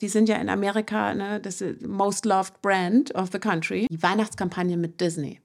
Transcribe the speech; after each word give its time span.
Die 0.00 0.08
sind 0.08 0.28
ja 0.28 0.36
in 0.36 0.48
Amerika 0.48 1.12
ne, 1.14 1.40
das 1.40 1.62
most 1.86 2.24
loved 2.24 2.62
brand 2.62 3.14
of 3.14 3.28
the 3.32 3.38
country. 3.38 3.86
Die 3.90 4.02
Weihnachtskampagne 4.02 4.76
mit 4.76 5.00
Disney. 5.00 5.40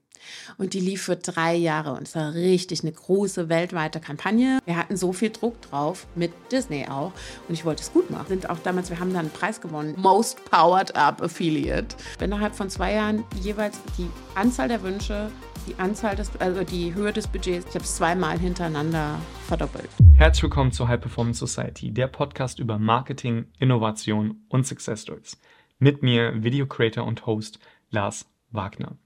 Und 0.58 0.74
die 0.74 0.80
lief 0.80 1.02
für 1.02 1.16
drei 1.16 1.54
Jahre 1.54 1.92
und 1.92 2.08
es 2.08 2.14
war 2.14 2.34
richtig 2.34 2.82
eine 2.82 2.90
große 2.90 3.48
weltweite 3.48 4.00
Kampagne. 4.00 4.58
Wir 4.64 4.76
hatten 4.76 4.96
so 4.96 5.12
viel 5.12 5.30
Druck 5.30 5.60
drauf, 5.62 6.06
mit 6.14 6.32
Disney 6.50 6.86
auch. 6.88 7.12
Und 7.48 7.54
ich 7.54 7.64
wollte 7.64 7.82
es 7.82 7.92
gut 7.92 8.10
machen. 8.10 8.26
Sind 8.28 8.50
auch 8.50 8.58
damals, 8.58 8.90
wir 8.90 8.98
haben 8.98 9.12
dann 9.12 9.26
einen 9.26 9.30
Preis 9.30 9.60
gewonnen, 9.60 9.94
Most 9.96 10.44
Powered 10.50 10.96
Up 10.96 11.22
Affiliate. 11.22 11.94
Innerhalb 12.20 12.54
von 12.54 12.70
zwei 12.70 12.94
Jahren 12.94 13.24
jeweils 13.40 13.78
die 13.98 14.08
Anzahl 14.34 14.68
der 14.68 14.82
Wünsche, 14.82 15.30
die 15.66 15.74
Anzahl 15.78 16.16
des, 16.16 16.30
also 16.36 16.62
die 16.62 16.94
Höhe 16.94 17.12
des 17.12 17.26
Budgets, 17.26 17.66
ich 17.68 17.74
habe 17.74 17.84
es 17.84 17.96
zweimal 17.96 18.38
hintereinander 18.38 19.18
verdoppelt. 19.46 19.88
Herzlich 20.14 20.44
willkommen 20.44 20.72
zur 20.72 20.88
High 20.88 21.00
Performance 21.00 21.44
Society, 21.44 21.92
der 21.92 22.06
Podcast 22.06 22.58
über 22.58 22.78
Marketing, 22.78 23.46
Innovation 23.58 24.42
und 24.48 24.66
Success 24.66 25.02
Stories. 25.02 25.40
Mit 25.78 26.02
mir, 26.02 26.42
Video 26.42 26.66
Creator 26.66 27.04
und 27.04 27.26
Host 27.26 27.58
Lars 27.90 28.26
Wagner. 28.50 28.96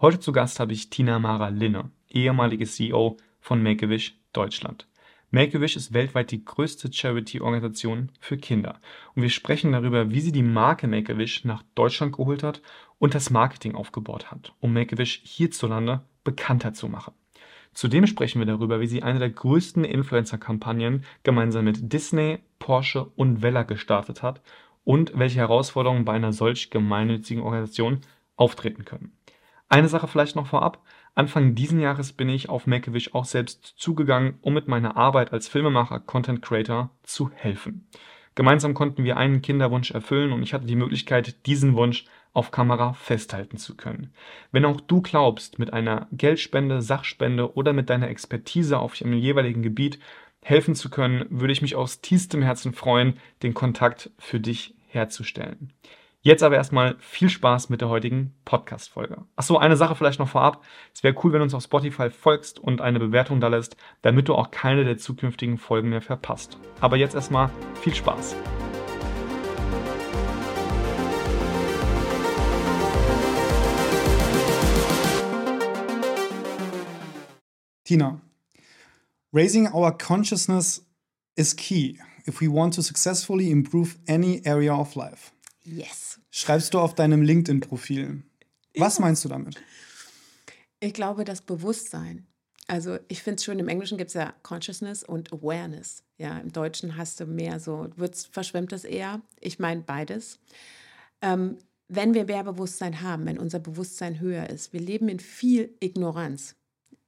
Heute 0.00 0.18
zu 0.18 0.32
Gast 0.32 0.58
habe 0.58 0.72
ich 0.72 0.90
Tina 0.90 1.18
Mara 1.18 1.48
Linne, 1.48 1.90
ehemalige 2.08 2.66
CEO 2.66 3.16
von 3.40 3.62
Make-A-Wish 3.62 4.18
Deutschland. 4.32 4.88
Make-A-Wish 5.36 5.76
ist 5.76 5.92
weltweit 5.92 6.30
die 6.30 6.42
größte 6.42 6.90
Charity-Organisation 6.90 8.10
für 8.20 8.38
Kinder. 8.38 8.80
Und 9.14 9.20
wir 9.20 9.28
sprechen 9.28 9.72
darüber, 9.72 10.10
wie 10.10 10.20
sie 10.20 10.32
die 10.32 10.42
Marke 10.42 10.86
Make-A-Wish 10.86 11.44
nach 11.44 11.62
Deutschland 11.74 12.16
geholt 12.16 12.42
hat 12.42 12.62
und 12.98 13.14
das 13.14 13.28
Marketing 13.28 13.74
aufgebaut 13.74 14.30
hat, 14.30 14.54
um 14.60 14.72
Make-A-Wish 14.72 15.20
hierzulande 15.24 16.00
bekannter 16.24 16.72
zu 16.72 16.88
machen. 16.88 17.12
Zudem 17.74 18.06
sprechen 18.06 18.38
wir 18.38 18.46
darüber, 18.46 18.80
wie 18.80 18.86
sie 18.86 19.02
eine 19.02 19.18
der 19.18 19.28
größten 19.28 19.84
Influencer-Kampagnen 19.84 21.04
gemeinsam 21.22 21.66
mit 21.66 21.92
Disney, 21.92 22.38
Porsche 22.58 23.04
und 23.04 23.42
Vella 23.42 23.64
gestartet 23.64 24.22
hat 24.22 24.40
und 24.84 25.18
welche 25.18 25.40
Herausforderungen 25.40 26.06
bei 26.06 26.14
einer 26.14 26.32
solch 26.32 26.70
gemeinnützigen 26.70 27.42
Organisation 27.42 28.00
auftreten 28.36 28.86
können. 28.86 29.12
Eine 29.68 29.88
Sache 29.90 30.08
vielleicht 30.08 30.34
noch 30.34 30.46
vorab. 30.46 30.82
Anfang 31.16 31.54
diesen 31.54 31.80
Jahres 31.80 32.12
bin 32.12 32.28
ich 32.28 32.50
auf 32.50 32.66
Make-A-Wish 32.66 33.14
auch 33.14 33.24
selbst 33.24 33.74
zugegangen, 33.78 34.34
um 34.42 34.52
mit 34.52 34.68
meiner 34.68 34.98
Arbeit 34.98 35.32
als 35.32 35.48
Filmemacher, 35.48 35.98
Content 35.98 36.42
Creator 36.42 36.90
zu 37.04 37.30
helfen. 37.34 37.88
Gemeinsam 38.34 38.74
konnten 38.74 39.02
wir 39.02 39.16
einen 39.16 39.40
Kinderwunsch 39.40 39.92
erfüllen 39.92 40.30
und 40.30 40.42
ich 40.42 40.52
hatte 40.52 40.66
die 40.66 40.76
Möglichkeit, 40.76 41.46
diesen 41.46 41.74
Wunsch 41.74 42.04
auf 42.34 42.50
Kamera 42.50 42.92
festhalten 42.92 43.56
zu 43.56 43.78
können. 43.78 44.12
Wenn 44.52 44.66
auch 44.66 44.78
du 44.78 45.00
glaubst, 45.00 45.58
mit 45.58 45.72
einer 45.72 46.06
Geldspende, 46.12 46.82
Sachspende 46.82 47.56
oder 47.56 47.72
mit 47.72 47.88
deiner 47.88 48.10
Expertise 48.10 48.78
auf 48.78 48.94
dem 48.94 49.14
jeweiligen 49.14 49.62
Gebiet 49.62 49.98
helfen 50.42 50.74
zu 50.74 50.90
können, 50.90 51.24
würde 51.30 51.54
ich 51.54 51.62
mich 51.62 51.76
aus 51.76 52.02
tiefstem 52.02 52.42
Herzen 52.42 52.74
freuen, 52.74 53.14
den 53.42 53.54
Kontakt 53.54 54.10
für 54.18 54.38
dich 54.38 54.74
herzustellen. 54.88 55.72
Jetzt 56.26 56.42
aber 56.42 56.56
erstmal 56.56 56.96
viel 56.98 57.28
Spaß 57.28 57.68
mit 57.68 57.82
der 57.82 57.88
heutigen 57.88 58.34
Podcast-Folge. 58.44 59.18
Achso, 59.36 59.58
eine 59.58 59.76
Sache 59.76 59.94
vielleicht 59.94 60.18
noch 60.18 60.28
vorab. 60.28 60.64
Es 60.92 61.04
wäre 61.04 61.14
cool, 61.22 61.30
wenn 61.30 61.38
du 61.38 61.44
uns 61.44 61.54
auf 61.54 61.62
Spotify 61.62 62.10
folgst 62.10 62.58
und 62.58 62.80
eine 62.80 62.98
Bewertung 62.98 63.38
da 63.38 63.46
lässt, 63.46 63.76
damit 64.02 64.26
du 64.26 64.34
auch 64.34 64.50
keine 64.50 64.84
der 64.84 64.98
zukünftigen 64.98 65.56
Folgen 65.56 65.88
mehr 65.88 66.02
verpasst. 66.02 66.58
Aber 66.80 66.96
jetzt 66.96 67.14
erstmal 67.14 67.48
viel 67.80 67.94
Spaß. 67.94 68.34
Tina, 77.84 78.20
raising 79.32 79.72
our 79.72 79.96
consciousness 79.96 80.84
is 81.36 81.54
key 81.54 82.00
if 82.26 82.40
we 82.40 82.48
want 82.48 82.74
to 82.74 82.82
successfully 82.82 83.52
improve 83.52 83.94
any 84.08 84.42
area 84.44 84.74
of 84.74 84.96
life. 84.96 85.30
Yes. 85.66 86.20
Schreibst 86.30 86.74
du 86.74 86.78
auf 86.78 86.94
deinem 86.94 87.22
LinkedIn-Profil. 87.22 88.22
Was 88.76 89.00
meinst 89.00 89.24
du 89.24 89.28
damit? 89.28 89.60
Ich 90.78 90.94
glaube, 90.94 91.24
das 91.24 91.42
Bewusstsein. 91.42 92.26
Also 92.68 92.98
ich 93.08 93.22
finde 93.22 93.36
es 93.36 93.44
schön, 93.44 93.58
im 93.58 93.68
Englischen 93.68 93.98
gibt 93.98 94.08
es 94.08 94.14
ja 94.14 94.34
Consciousness 94.42 95.02
und 95.02 95.32
Awareness. 95.32 96.04
Ja, 96.18 96.38
im 96.38 96.52
Deutschen 96.52 96.96
hast 96.96 97.20
du 97.20 97.26
mehr 97.26 97.58
so, 97.58 97.88
wird's, 97.96 98.26
verschwimmt 98.26 98.72
das 98.72 98.84
eher. 98.84 99.22
Ich 99.40 99.58
meine 99.58 99.82
beides. 99.82 100.38
Ähm, 101.20 101.58
wenn 101.88 102.14
wir 102.14 102.24
mehr 102.24 102.44
Bewusstsein 102.44 103.02
haben, 103.02 103.26
wenn 103.26 103.38
unser 103.38 103.58
Bewusstsein 103.58 104.20
höher 104.20 104.48
ist, 104.50 104.72
wir 104.72 104.80
leben 104.80 105.08
in 105.08 105.20
viel 105.20 105.74
Ignoranz. 105.80 106.56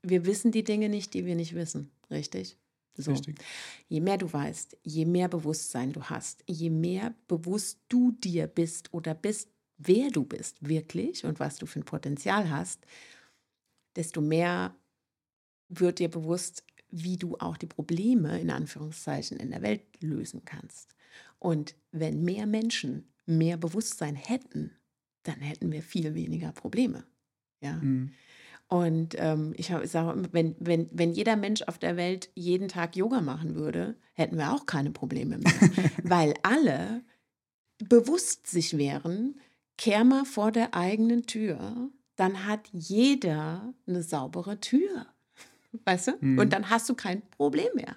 Wir 0.02 0.26
wissen 0.26 0.52
die 0.52 0.64
Dinge 0.64 0.88
nicht, 0.88 1.14
die 1.14 1.26
wir 1.26 1.34
nicht 1.34 1.54
wissen, 1.54 1.90
richtig? 2.10 2.56
So. 2.98 3.12
Richtig. 3.12 3.46
Je 3.88 4.00
mehr 4.00 4.18
du 4.18 4.32
weißt, 4.32 4.76
je 4.84 5.06
mehr 5.06 5.28
Bewusstsein 5.28 5.92
du 5.92 6.02
hast, 6.04 6.44
je 6.48 6.70
mehr 6.70 7.14
bewusst 7.28 7.80
du 7.88 8.12
dir 8.12 8.46
bist 8.48 8.92
oder 8.94 9.14
bist, 9.14 9.50
wer 9.78 10.10
du 10.10 10.24
bist 10.24 10.68
wirklich 10.68 11.24
und 11.24 11.40
was 11.40 11.56
du 11.58 11.66
für 11.66 11.80
ein 11.80 11.84
Potenzial 11.84 12.50
hast, 12.50 12.86
desto 13.96 14.20
mehr 14.20 14.76
wird 15.68 15.98
dir 15.98 16.10
bewusst, 16.10 16.64
wie 16.90 17.16
du 17.16 17.36
auch 17.38 17.56
die 17.56 17.66
Probleme 17.66 18.40
in 18.40 18.50
Anführungszeichen 18.50 19.38
in 19.38 19.50
der 19.50 19.62
Welt 19.62 19.82
lösen 20.02 20.44
kannst. 20.44 20.94
Und 21.38 21.76
wenn 21.92 22.24
mehr 22.24 22.46
Menschen 22.46 23.12
mehr 23.26 23.56
Bewusstsein 23.58 24.16
hätten, 24.16 24.72
dann 25.24 25.40
hätten 25.40 25.70
wir 25.72 25.82
viel 25.82 26.14
weniger 26.14 26.52
Probleme. 26.52 27.04
Ja. 27.62 27.76
Mhm. 27.82 28.18
Und 28.68 29.14
ähm, 29.18 29.54
ich 29.56 29.72
sage, 29.84 30.28
wenn, 30.32 30.54
wenn, 30.58 30.88
wenn 30.92 31.12
jeder 31.12 31.36
Mensch 31.36 31.62
auf 31.62 31.78
der 31.78 31.96
Welt 31.96 32.30
jeden 32.34 32.68
Tag 32.68 32.96
Yoga 32.96 33.22
machen 33.22 33.54
würde, 33.54 33.96
hätten 34.12 34.36
wir 34.36 34.52
auch 34.52 34.66
keine 34.66 34.90
Probleme 34.90 35.38
mehr. 35.38 35.52
weil 36.02 36.34
alle 36.42 37.02
bewusst 37.78 38.46
sich 38.46 38.76
wären, 38.76 39.40
kehr 39.78 40.04
mal 40.04 40.26
vor 40.26 40.52
der 40.52 40.74
eigenen 40.74 41.24
Tür, 41.24 41.88
dann 42.16 42.46
hat 42.46 42.68
jeder 42.72 43.72
eine 43.86 44.02
saubere 44.02 44.60
Tür. 44.60 45.06
Weißt 45.84 46.08
du? 46.08 46.12
Mhm. 46.20 46.38
Und 46.38 46.52
dann 46.52 46.68
hast 46.68 46.88
du 46.88 46.94
kein 46.94 47.22
Problem 47.30 47.68
mehr. 47.74 47.96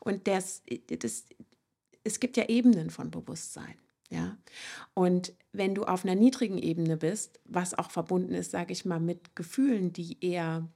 Und 0.00 0.26
das, 0.26 0.62
das, 0.88 1.24
es 2.02 2.18
gibt 2.18 2.36
ja 2.36 2.48
Ebenen 2.48 2.90
von 2.90 3.10
Bewusstsein. 3.10 3.74
Ja. 4.10 4.36
Und 4.94 5.32
wenn 5.52 5.74
du 5.74 5.84
auf 5.84 6.04
einer 6.04 6.16
niedrigen 6.16 6.58
Ebene 6.58 6.96
bist, 6.96 7.40
was 7.44 7.74
auch 7.74 7.90
verbunden 7.90 8.34
ist, 8.34 8.50
sage 8.50 8.72
ich 8.72 8.84
mal, 8.84 9.00
mit 9.00 9.36
Gefühlen, 9.36 9.92
die 9.92 10.18
eher 10.20 10.68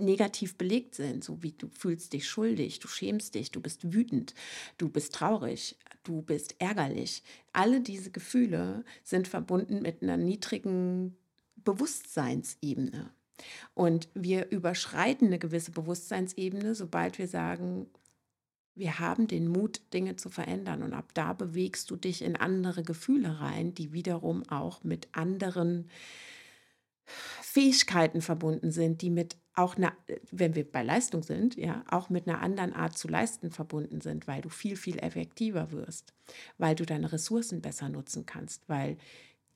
negativ 0.00 0.56
belegt 0.56 0.94
sind, 0.94 1.22
so 1.22 1.42
wie 1.42 1.52
du 1.52 1.68
fühlst 1.68 2.12
dich 2.12 2.28
schuldig, 2.28 2.78
du 2.78 2.88
schämst 2.88 3.34
dich, 3.34 3.50
du 3.50 3.60
bist 3.60 3.92
wütend, 3.92 4.34
du 4.78 4.88
bist 4.88 5.14
traurig, 5.14 5.76
du 6.04 6.22
bist 6.22 6.56
ärgerlich. 6.58 7.22
Alle 7.52 7.80
diese 7.80 8.10
Gefühle 8.10 8.84
sind 9.04 9.28
verbunden 9.28 9.82
mit 9.82 10.02
einer 10.02 10.16
niedrigen 10.16 11.16
Bewusstseinsebene. 11.56 13.10
Und 13.74 14.08
wir 14.14 14.50
überschreiten 14.50 15.28
eine 15.28 15.38
gewisse 15.38 15.70
Bewusstseinsebene, 15.70 16.74
sobald 16.74 17.18
wir 17.18 17.28
sagen, 17.28 17.86
wir 18.80 18.98
haben 18.98 19.28
den 19.28 19.46
Mut, 19.46 19.80
Dinge 19.92 20.16
zu 20.16 20.30
verändern. 20.30 20.82
Und 20.82 20.94
ab 20.94 21.12
da 21.14 21.32
bewegst 21.32 21.90
du 21.90 21.96
dich 21.96 22.22
in 22.22 22.34
andere 22.34 22.82
Gefühle 22.82 23.40
rein, 23.40 23.74
die 23.74 23.92
wiederum 23.92 24.42
auch 24.48 24.82
mit 24.82 25.08
anderen 25.12 25.88
Fähigkeiten 27.04 28.22
verbunden 28.22 28.72
sind, 28.72 29.02
die 29.02 29.10
mit 29.10 29.36
auch, 29.54 29.76
eine, 29.76 29.92
wenn 30.30 30.54
wir 30.54 30.70
bei 30.70 30.82
Leistung 30.82 31.22
sind, 31.22 31.56
ja, 31.56 31.84
auch 31.90 32.08
mit 32.08 32.26
einer 32.26 32.40
anderen 32.40 32.72
Art 32.72 32.96
zu 32.96 33.08
leisten 33.08 33.50
verbunden 33.50 34.00
sind, 34.00 34.26
weil 34.26 34.40
du 34.40 34.48
viel, 34.48 34.76
viel 34.76 34.98
effektiver 34.98 35.70
wirst, 35.72 36.14
weil 36.56 36.74
du 36.74 36.86
deine 36.86 37.12
Ressourcen 37.12 37.60
besser 37.60 37.88
nutzen 37.88 38.26
kannst, 38.26 38.68
weil 38.68 38.96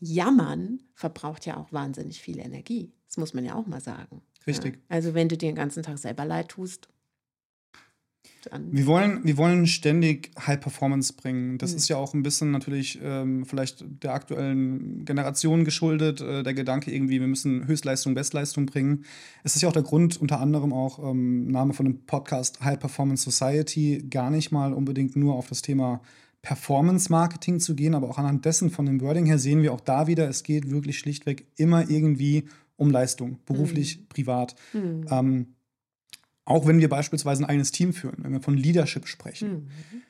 Jammern 0.00 0.82
verbraucht 0.94 1.46
ja 1.46 1.56
auch 1.56 1.72
wahnsinnig 1.72 2.20
viel 2.20 2.38
Energie. 2.38 2.92
Das 3.06 3.16
muss 3.16 3.32
man 3.32 3.44
ja 3.44 3.54
auch 3.54 3.66
mal 3.66 3.80
sagen. 3.80 4.20
Richtig. 4.46 4.74
Ja? 4.74 4.80
Also 4.88 5.14
wenn 5.14 5.28
du 5.28 5.38
dir 5.38 5.48
den 5.48 5.54
ganzen 5.54 5.82
Tag 5.82 5.98
selber 5.98 6.24
leid 6.24 6.48
tust, 6.48 6.88
an. 8.52 8.68
Wir 8.70 8.86
wollen, 8.86 9.20
wir 9.24 9.36
wollen 9.36 9.66
ständig 9.66 10.30
High 10.38 10.60
Performance 10.60 11.12
bringen. 11.12 11.58
Das 11.58 11.72
mhm. 11.72 11.76
ist 11.76 11.88
ja 11.88 11.96
auch 11.96 12.14
ein 12.14 12.22
bisschen 12.22 12.50
natürlich 12.50 12.98
ähm, 13.02 13.44
vielleicht 13.44 13.84
der 14.02 14.14
aktuellen 14.14 15.04
Generation 15.04 15.64
geschuldet. 15.64 16.20
Äh, 16.20 16.42
der 16.42 16.54
Gedanke 16.54 16.92
irgendwie, 16.92 17.20
wir 17.20 17.28
müssen 17.28 17.66
Höchstleistung, 17.66 18.14
Bestleistung 18.14 18.66
bringen. 18.66 19.04
Es 19.42 19.56
ist 19.56 19.62
ja 19.62 19.68
auch 19.68 19.72
der 19.72 19.82
Grund, 19.82 20.20
unter 20.20 20.40
anderem 20.40 20.72
auch 20.72 20.98
ähm, 21.10 21.48
Name 21.48 21.72
von 21.72 21.86
dem 21.86 22.06
Podcast 22.06 22.60
High 22.62 22.78
Performance 22.78 23.30
Society, 23.30 24.04
gar 24.10 24.30
nicht 24.30 24.52
mal 24.52 24.72
unbedingt 24.72 25.16
nur 25.16 25.34
auf 25.34 25.48
das 25.48 25.62
Thema 25.62 26.00
Performance 26.44 27.10
Marketing 27.10 27.58
zu 27.58 27.74
gehen, 27.74 27.94
aber 27.94 28.08
auch 28.10 28.18
anhand 28.18 28.44
dessen 28.44 28.70
von 28.70 28.84
dem 28.84 29.00
Wording 29.00 29.24
her 29.24 29.38
sehen 29.38 29.62
wir 29.62 29.72
auch 29.72 29.80
da 29.80 30.06
wieder, 30.06 30.28
es 30.28 30.42
geht 30.42 30.70
wirklich 30.70 30.98
schlichtweg 30.98 31.46
immer 31.56 31.88
irgendwie 31.88 32.44
um 32.76 32.90
Leistung, 32.90 33.38
beruflich, 33.46 33.98
mhm. 33.98 34.06
privat. 34.08 34.54
Mhm. 34.72 35.06
Ähm, 35.10 35.46
auch 36.44 36.66
wenn 36.66 36.80
wir 36.80 36.88
beispielsweise 36.88 37.42
ein 37.42 37.48
eigenes 37.48 37.72
Team 37.72 37.92
führen, 37.92 38.16
wenn 38.18 38.32
wir 38.32 38.40
von 38.40 38.56
Leadership 38.56 39.06
sprechen. 39.06 39.52
Mhm. 39.92 40.02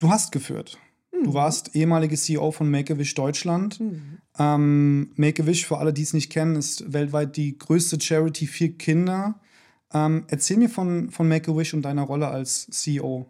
Du 0.00 0.10
hast 0.10 0.32
geführt. 0.32 0.78
Mhm. 1.12 1.24
Du 1.24 1.34
warst 1.34 1.76
ehemalige 1.76 2.16
CEO 2.16 2.50
von 2.50 2.70
Make-A-Wish 2.70 3.14
Deutschland. 3.14 3.80
Mhm. 3.80 4.18
Ähm, 4.38 5.12
Make-A-Wish, 5.16 5.66
für 5.66 5.78
alle, 5.78 5.92
die 5.92 6.02
es 6.02 6.12
nicht 6.12 6.30
kennen, 6.30 6.56
ist 6.56 6.92
weltweit 6.92 7.36
die 7.36 7.56
größte 7.58 8.00
Charity 8.00 8.46
für 8.46 8.70
Kinder. 8.70 9.40
Ähm, 9.92 10.24
erzähl 10.28 10.56
mir 10.56 10.70
von, 10.70 11.10
von 11.10 11.28
Make-A-Wish 11.28 11.74
und 11.74 11.82
deiner 11.82 12.02
Rolle 12.02 12.28
als 12.28 12.66
CEO. 12.70 13.26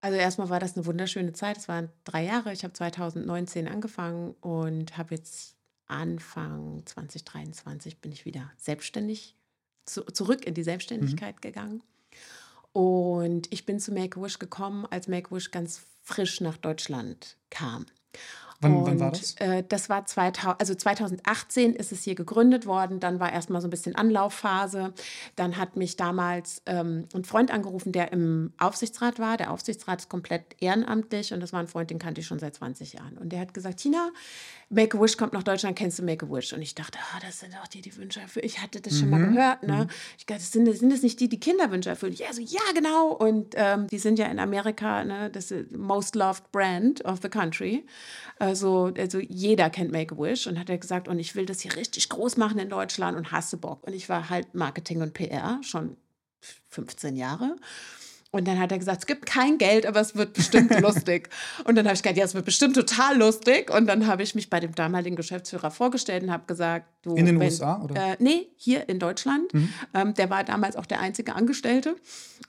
Also 0.00 0.18
erstmal 0.18 0.50
war 0.50 0.58
das 0.58 0.76
eine 0.76 0.84
wunderschöne 0.86 1.32
Zeit. 1.32 1.58
Es 1.58 1.68
waren 1.68 1.88
drei 2.04 2.24
Jahre. 2.24 2.52
Ich 2.52 2.64
habe 2.64 2.72
2019 2.72 3.68
angefangen 3.68 4.34
und 4.40 4.98
habe 4.98 5.14
jetzt 5.14 5.56
Anfang 5.86 6.82
2023 6.84 8.00
bin 8.00 8.12
ich 8.12 8.24
wieder 8.24 8.50
selbstständig 8.56 9.36
zu, 9.84 10.02
zurück 10.04 10.44
in 10.46 10.54
die 10.54 10.62
Selbstständigkeit 10.62 11.36
mhm. 11.36 11.40
gegangen. 11.40 11.82
Und 12.72 13.52
ich 13.52 13.66
bin 13.66 13.78
zu 13.78 13.92
Make-A-Wish 13.92 14.38
gekommen, 14.38 14.86
als 14.90 15.08
Make-A-Wish 15.08 15.50
ganz 15.50 15.82
frisch 16.02 16.40
nach 16.40 16.56
Deutschland 16.56 17.36
kam. 17.50 17.86
Wann, 18.62 18.76
und, 18.76 18.86
wann 18.86 19.00
war 19.00 19.10
das? 19.10 19.34
Äh, 19.34 19.64
das 19.68 19.88
war 19.88 20.06
2000, 20.06 20.60
also 20.60 20.74
2018 20.74 21.74
ist 21.74 21.90
es 21.90 22.04
hier 22.04 22.14
gegründet 22.14 22.64
worden. 22.64 23.00
Dann 23.00 23.18
war 23.18 23.32
erstmal 23.32 23.60
so 23.60 23.66
ein 23.66 23.70
bisschen 23.70 23.96
Anlaufphase. 23.96 24.94
Dann 25.34 25.56
hat 25.56 25.76
mich 25.76 25.96
damals 25.96 26.62
ähm, 26.66 27.08
ein 27.12 27.24
Freund 27.24 27.50
angerufen, 27.50 27.92
der 27.92 28.12
im 28.12 28.52
Aufsichtsrat 28.58 29.18
war. 29.18 29.36
Der 29.36 29.50
Aufsichtsrat 29.50 30.02
ist 30.02 30.08
komplett 30.08 30.44
ehrenamtlich 30.60 31.32
und 31.32 31.40
das 31.40 31.52
war 31.52 31.60
ein 31.60 31.68
Freund, 31.68 31.90
den 31.90 31.98
kannte 31.98 32.20
ich 32.20 32.26
schon 32.26 32.38
seit 32.38 32.54
20 32.54 32.92
Jahren. 32.94 33.18
Und 33.18 33.30
der 33.30 33.40
hat 33.40 33.52
gesagt, 33.52 33.80
Tina, 33.80 34.10
Make-A-Wish 34.72 35.16
kommt 35.16 35.34
nach 35.34 35.42
Deutschland, 35.42 35.76
kennst 35.76 35.98
du 35.98 36.02
Make-A-Wish? 36.02 36.54
Und 36.54 36.62
ich 36.62 36.74
dachte, 36.74 36.98
ah, 36.98 37.20
das 37.20 37.40
sind 37.40 37.54
auch 37.62 37.68
die, 37.68 37.82
die 37.82 37.94
Wünsche 37.96 38.20
erfüllen. 38.20 38.46
Ich 38.46 38.60
hatte 38.60 38.80
das 38.80 38.98
schon 38.98 39.10
mal 39.10 39.20
mhm. 39.20 39.34
gehört. 39.34 39.62
Ne? 39.62 39.84
Mhm. 39.84 39.90
Ich 40.18 40.26
dachte, 40.26 40.42
sind, 40.42 40.66
das, 40.66 40.78
sind 40.78 40.90
das 40.90 41.02
nicht 41.02 41.20
die, 41.20 41.28
die 41.28 41.38
Kinderwünsche 41.38 41.90
erfüllen? 41.90 42.14
Ja, 42.14 42.32
so, 42.32 42.40
ja, 42.40 42.60
genau. 42.74 43.08
Und 43.08 43.54
ähm, 43.56 43.86
die 43.88 43.98
sind 43.98 44.18
ja 44.18 44.26
in 44.26 44.38
Amerika 44.38 45.04
ne, 45.04 45.30
das 45.30 45.52
most 45.70 46.14
loved 46.14 46.50
brand 46.52 47.04
of 47.04 47.20
the 47.22 47.28
country. 47.28 47.84
Also, 48.38 48.92
also 48.96 49.18
jeder 49.20 49.68
kennt 49.70 49.92
Make-A-Wish 49.92 50.46
und 50.46 50.58
hat 50.58 50.70
er 50.70 50.78
gesagt, 50.78 51.06
und 51.06 51.18
ich 51.18 51.34
will 51.34 51.46
das 51.46 51.60
hier 51.60 51.76
richtig 51.76 52.08
groß 52.08 52.38
machen 52.38 52.58
in 52.58 52.70
Deutschland 52.70 53.16
und 53.16 53.30
hasse 53.30 53.58
Bock. 53.58 53.86
Und 53.86 53.92
ich 53.92 54.08
war 54.08 54.30
halt 54.30 54.54
Marketing 54.54 55.02
und 55.02 55.12
PR 55.12 55.60
schon 55.62 55.96
15 56.70 57.16
Jahre. 57.16 57.56
Und 58.32 58.48
dann 58.48 58.58
hat 58.58 58.72
er 58.72 58.78
gesagt, 58.78 59.00
es 59.00 59.06
gibt 59.06 59.26
kein 59.26 59.58
Geld, 59.58 59.84
aber 59.84 60.00
es 60.00 60.16
wird 60.16 60.32
bestimmt 60.32 60.70
lustig. 60.80 61.28
Und 61.64 61.76
dann 61.76 61.84
habe 61.84 61.94
ich 61.94 62.02
gesagt, 62.02 62.16
ja, 62.16 62.24
es 62.24 62.34
wird 62.34 62.46
bestimmt 62.46 62.74
total 62.74 63.18
lustig. 63.18 63.70
Und 63.70 63.86
dann 63.86 64.06
habe 64.06 64.22
ich 64.22 64.34
mich 64.34 64.48
bei 64.48 64.58
dem 64.58 64.74
damaligen 64.74 65.16
Geschäftsführer 65.16 65.70
vorgestellt 65.70 66.22
und 66.22 66.32
habe 66.32 66.44
gesagt, 66.46 66.86
du. 67.02 67.14
In 67.14 67.26
den 67.26 67.38
wenn, 67.38 67.48
USA, 67.48 67.82
oder? 67.82 67.94
Äh, 67.94 68.16
nee, 68.20 68.48
hier 68.56 68.88
in 68.88 68.98
Deutschland. 68.98 69.52
Mhm. 69.52 69.68
Ähm, 69.92 70.14
der 70.14 70.30
war 70.30 70.44
damals 70.44 70.76
auch 70.76 70.86
der 70.86 71.00
einzige 71.00 71.34
Angestellte. 71.34 71.94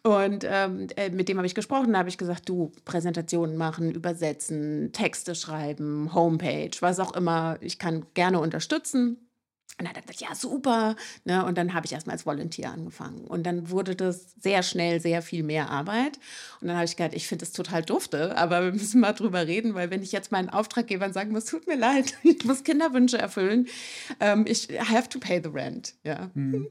Und 0.04 0.46
ähm, 0.50 0.88
äh, 0.96 1.10
mit 1.10 1.28
dem 1.28 1.36
habe 1.36 1.48
ich 1.48 1.56
gesprochen. 1.56 1.92
Da 1.92 2.00
habe 2.00 2.10
ich 2.10 2.18
gesagt, 2.18 2.48
du, 2.48 2.72
Präsentationen 2.86 3.58
machen, 3.58 3.92
übersetzen, 3.92 4.94
Texte 4.94 5.36
schreiben, 5.36 6.14
Homepage, 6.14 6.72
was 6.80 7.02
auch 7.02 7.14
immer. 7.14 7.58
Ich 7.60 7.78
kann 7.78 8.06
gerne 8.14 8.40
unterstützen. 8.40 9.18
Und 9.80 9.86
dann 9.86 9.90
hat 9.90 9.98
er 9.98 10.02
gesagt, 10.02 10.22
ja, 10.22 10.36
super. 10.36 10.96
Ne? 11.26 11.44
Und 11.44 11.58
dann 11.58 11.74
habe 11.74 11.86
ich 11.86 11.94
erstmal 11.94 12.14
als 12.14 12.28
Volunteer 12.28 12.72
angefangen. 12.72 13.26
Und 13.26 13.44
dann 13.44 13.72
wurde 13.72 13.96
das 13.96 14.36
sehr 14.40 14.62
schnell 14.62 15.00
sehr 15.00 15.24
viel 15.24 15.42
mehr 15.42 15.70
Arbeit. 15.72 16.20
Und 16.62 16.68
dann 16.68 16.78
habe 16.78 16.86
ich 16.86 16.96
gedacht, 16.96 17.16
ich 17.16 17.28
finde 17.28 17.44
das 17.44 17.54
total 17.54 17.82
dufte, 17.82 18.38
aber 18.38 18.64
wir 18.64 18.72
müssen 18.72 19.02
mal 19.02 19.14
drüber 19.14 19.48
reden, 19.48 19.74
weil 19.74 19.90
wenn 19.90 20.04
ich 20.04 20.12
jetzt 20.12 20.32
meinen 20.32 20.50
Auftraggebern 20.50 21.12
sagen 21.12 21.32
muss, 21.32 21.46
tut 21.46 21.68
mir 21.68 21.76
leid, 21.76 22.16
ich 22.24 22.46
muss 22.46 22.64
Kinderwünsche 22.64 23.18
erfüllen, 23.18 23.68
ähm, 24.20 24.46
ich 24.48 24.68
have 24.80 25.10
to 25.10 25.20
pay 25.20 25.42
the 25.44 25.50
rent. 25.50 25.96
Ja. 26.04 26.30
Mhm. 26.36 26.68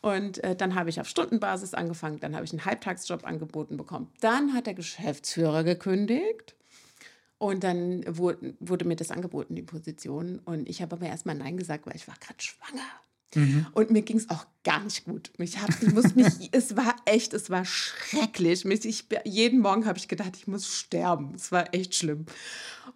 Und 0.00 0.42
äh, 0.44 0.54
dann 0.54 0.76
habe 0.76 0.90
ich 0.90 1.00
auf 1.00 1.08
Stundenbasis 1.08 1.74
angefangen, 1.74 2.20
dann 2.20 2.36
habe 2.36 2.44
ich 2.44 2.52
einen 2.52 2.64
Halbtagsjob 2.64 3.26
angeboten 3.26 3.76
bekommen. 3.76 4.12
Dann 4.20 4.54
hat 4.54 4.66
der 4.66 4.74
Geschäftsführer 4.74 5.64
gekündigt. 5.64 6.54
Und 7.38 7.64
dann 7.64 8.04
wurde, 8.06 8.54
wurde, 8.60 8.84
mir 8.84 8.96
das 8.96 9.10
angeboten, 9.10 9.54
die 9.54 9.62
Position. 9.62 10.38
Und 10.44 10.68
ich 10.68 10.80
habe 10.82 10.96
aber 10.96 11.06
erstmal 11.06 11.34
Nein 11.34 11.56
gesagt, 11.56 11.86
weil 11.86 11.96
ich 11.96 12.08
war 12.08 12.16
gerade 12.20 12.40
schwanger. 12.40 12.86
Mhm. 13.34 13.66
Und 13.72 13.90
mir 13.90 14.02
ging 14.02 14.16
es 14.16 14.30
auch 14.30 14.46
gar 14.62 14.82
nicht 14.82 15.04
gut. 15.04 15.30
Ich, 15.38 15.60
hab, 15.60 15.70
ich 15.82 15.92
muss 15.92 16.14
mich, 16.14 16.32
es 16.52 16.76
war 16.76 16.94
echt, 17.04 17.34
es 17.34 17.50
war 17.50 17.64
schrecklich. 17.64 18.64
Ich, 18.64 19.04
jeden 19.24 19.60
Morgen 19.60 19.86
habe 19.86 19.98
ich 19.98 20.08
gedacht, 20.08 20.36
ich 20.36 20.46
muss 20.46 20.66
sterben. 20.66 21.32
Es 21.34 21.52
war 21.52 21.74
echt 21.74 21.94
schlimm. 21.94 22.26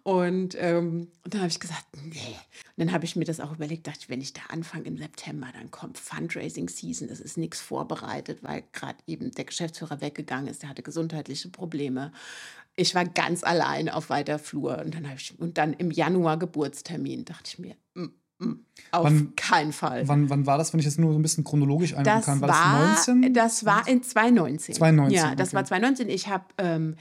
Und, 0.03 0.55
ähm, 0.57 1.09
und 1.23 1.33
dann 1.33 1.41
habe 1.41 1.51
ich 1.51 1.59
gesagt, 1.59 1.85
nee. 2.05 2.35
Und 2.77 2.85
dann 2.85 2.91
habe 2.91 3.05
ich 3.05 3.15
mir 3.15 3.25
das 3.25 3.39
auch 3.39 3.53
überlegt, 3.53 3.87
dachte 3.87 3.99
ich, 4.01 4.09
wenn 4.09 4.21
ich 4.21 4.33
da 4.33 4.41
anfange 4.49 4.85
im 4.85 4.97
September, 4.97 5.47
dann 5.53 5.71
kommt 5.71 5.97
Fundraising 5.97 6.69
Season, 6.69 7.09
es 7.09 7.19
ist 7.19 7.37
nichts 7.37 7.59
vorbereitet, 7.59 8.41
weil 8.41 8.63
gerade 8.71 8.97
eben 9.07 9.31
der 9.31 9.45
Geschäftsführer 9.45 10.01
weggegangen 10.01 10.47
ist, 10.47 10.61
der 10.61 10.69
hatte 10.69 10.83
gesundheitliche 10.83 11.49
Probleme 11.49 12.13
ich 12.79 12.95
war 12.95 13.05
ganz 13.05 13.43
allein 13.43 13.89
auf 13.89 14.09
weiter 14.09 14.39
Flur 14.39 14.79
und 14.83 14.95
dann 14.95 15.05
ich 15.15 15.37
und 15.39 15.57
dann 15.57 15.73
im 15.73 15.91
Januar 15.91 16.37
Geburtstermin 16.37 17.25
dachte 17.25 17.51
ich 17.53 17.59
mir 17.59 17.75
mm, 17.95 18.05
mm, 18.39 18.65
auf 18.91 19.05
wann, 19.05 19.35
keinen 19.35 19.73
Fall. 19.73 20.07
Wann, 20.07 20.29
wann 20.29 20.45
war 20.45 20.57
das, 20.57 20.71
wenn 20.71 20.79
ich 20.79 20.85
jetzt 20.85 20.97
nur 20.97 21.11
so 21.11 21.19
ein 21.19 21.21
bisschen 21.21 21.43
chronologisch 21.43 21.93
einordnen 21.93 22.23
kann? 22.23 22.41
War, 22.41 22.49
war 22.49 22.95
das 22.95 23.07
19? 23.07 23.33
Das 23.33 23.65
war 23.65 23.87
in 23.87 24.01
2019. 24.01 24.75
2019. 24.75 25.17
Ja, 25.17 25.35
das 25.35 25.49
okay. 25.49 25.57
war 25.57 25.65
2019. 25.65 26.09
Ich 26.09 26.27
habe, 26.27 26.45
ähm, 26.57 26.95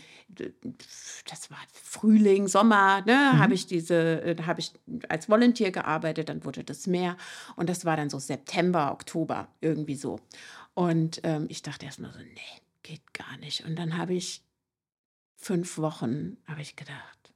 das 1.27 1.51
war 1.51 1.59
Frühling, 1.73 2.49
Sommer, 2.49 3.03
ne, 3.07 3.33
mhm. 3.35 3.39
habe 3.39 3.55
ich 3.55 3.67
diese, 3.67 4.23
äh, 4.23 4.37
habe 4.45 4.61
ich 4.61 4.73
als 5.09 5.29
Volunteer 5.29 5.71
gearbeitet, 5.71 6.29
dann 6.29 6.45
wurde 6.45 6.65
das 6.65 6.87
mehr 6.87 7.17
und 7.57 7.69
das 7.69 7.85
war 7.85 7.97
dann 7.97 8.11
so 8.11 8.19
September, 8.19 8.93
Oktober, 8.93 9.49
irgendwie 9.61 9.97
so. 9.97 10.19
Und 10.75 11.21
ähm, 11.25 11.47
ich 11.49 11.63
dachte 11.63 11.87
erstmal 11.87 12.13
so, 12.13 12.19
nee, 12.19 12.63
geht 12.83 13.13
gar 13.13 13.37
nicht. 13.39 13.65
Und 13.65 13.77
dann 13.77 13.97
habe 13.97 14.15
ich 14.15 14.43
fünf 15.39 15.79
Wochen 15.79 16.37
habe 16.47 16.61
ich 16.61 16.77
gedacht, 16.77 17.33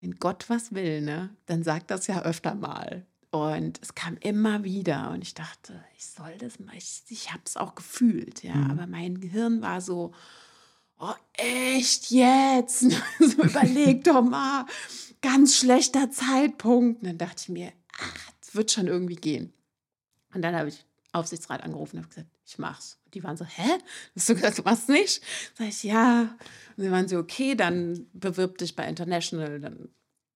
wenn 0.00 0.18
Gott 0.18 0.48
was 0.48 0.72
will, 0.72 1.02
ne, 1.02 1.30
dann 1.46 1.62
sagt 1.62 1.90
das 1.90 2.06
ja 2.06 2.22
öfter 2.22 2.54
mal. 2.54 3.06
Und 3.30 3.80
es 3.82 3.94
kam 3.94 4.16
immer 4.18 4.64
wieder 4.64 5.10
und 5.10 5.22
ich 5.22 5.34
dachte, 5.34 5.84
ich 5.96 6.06
soll 6.06 6.36
das 6.38 6.58
mal, 6.58 6.74
ich, 6.74 7.02
ich 7.08 7.32
habe 7.32 7.42
es 7.44 7.56
auch 7.56 7.74
gefühlt, 7.74 8.42
ja, 8.42 8.54
mhm. 8.54 8.70
aber 8.70 8.86
mein 8.86 9.20
Gehirn 9.20 9.60
war 9.60 9.80
so, 9.80 10.12
oh, 10.98 11.14
echt 11.34 12.10
jetzt? 12.10 12.80
so 13.18 13.42
überleg 13.42 14.04
doch 14.04 14.22
mal, 14.22 14.64
ganz 15.20 15.56
schlechter 15.56 16.10
Zeitpunkt. 16.10 17.02
Und 17.02 17.08
dann 17.08 17.18
dachte 17.18 17.42
ich 17.42 17.48
mir, 17.50 17.72
ach, 17.98 18.32
es 18.40 18.54
wird 18.54 18.70
schon 18.70 18.86
irgendwie 18.86 19.16
gehen. 19.16 19.52
Und 20.32 20.42
dann 20.42 20.54
habe 20.54 20.68
ich 20.68 20.84
Aufsichtsrat 21.12 21.62
angerufen 21.62 21.96
und 21.96 22.04
habe 22.04 22.14
gesagt, 22.14 22.30
ich 22.46 22.58
mach's. 22.58 22.98
Die 23.16 23.24
waren 23.24 23.36
so, 23.36 23.46
hä? 23.46 23.78
Hast 24.14 24.28
du 24.28 24.34
gesagt, 24.34 24.58
du 24.58 24.62
machst 24.62 24.90
nicht? 24.90 25.22
Sag 25.54 25.68
ich, 25.68 25.82
ja. 25.82 26.36
Und 26.76 26.84
sie 26.84 26.90
waren 26.90 27.08
so, 27.08 27.16
okay, 27.16 27.54
dann 27.54 28.06
bewirb 28.12 28.58
dich 28.58 28.76
bei 28.76 28.86
International, 28.86 29.58
dann 29.58 29.88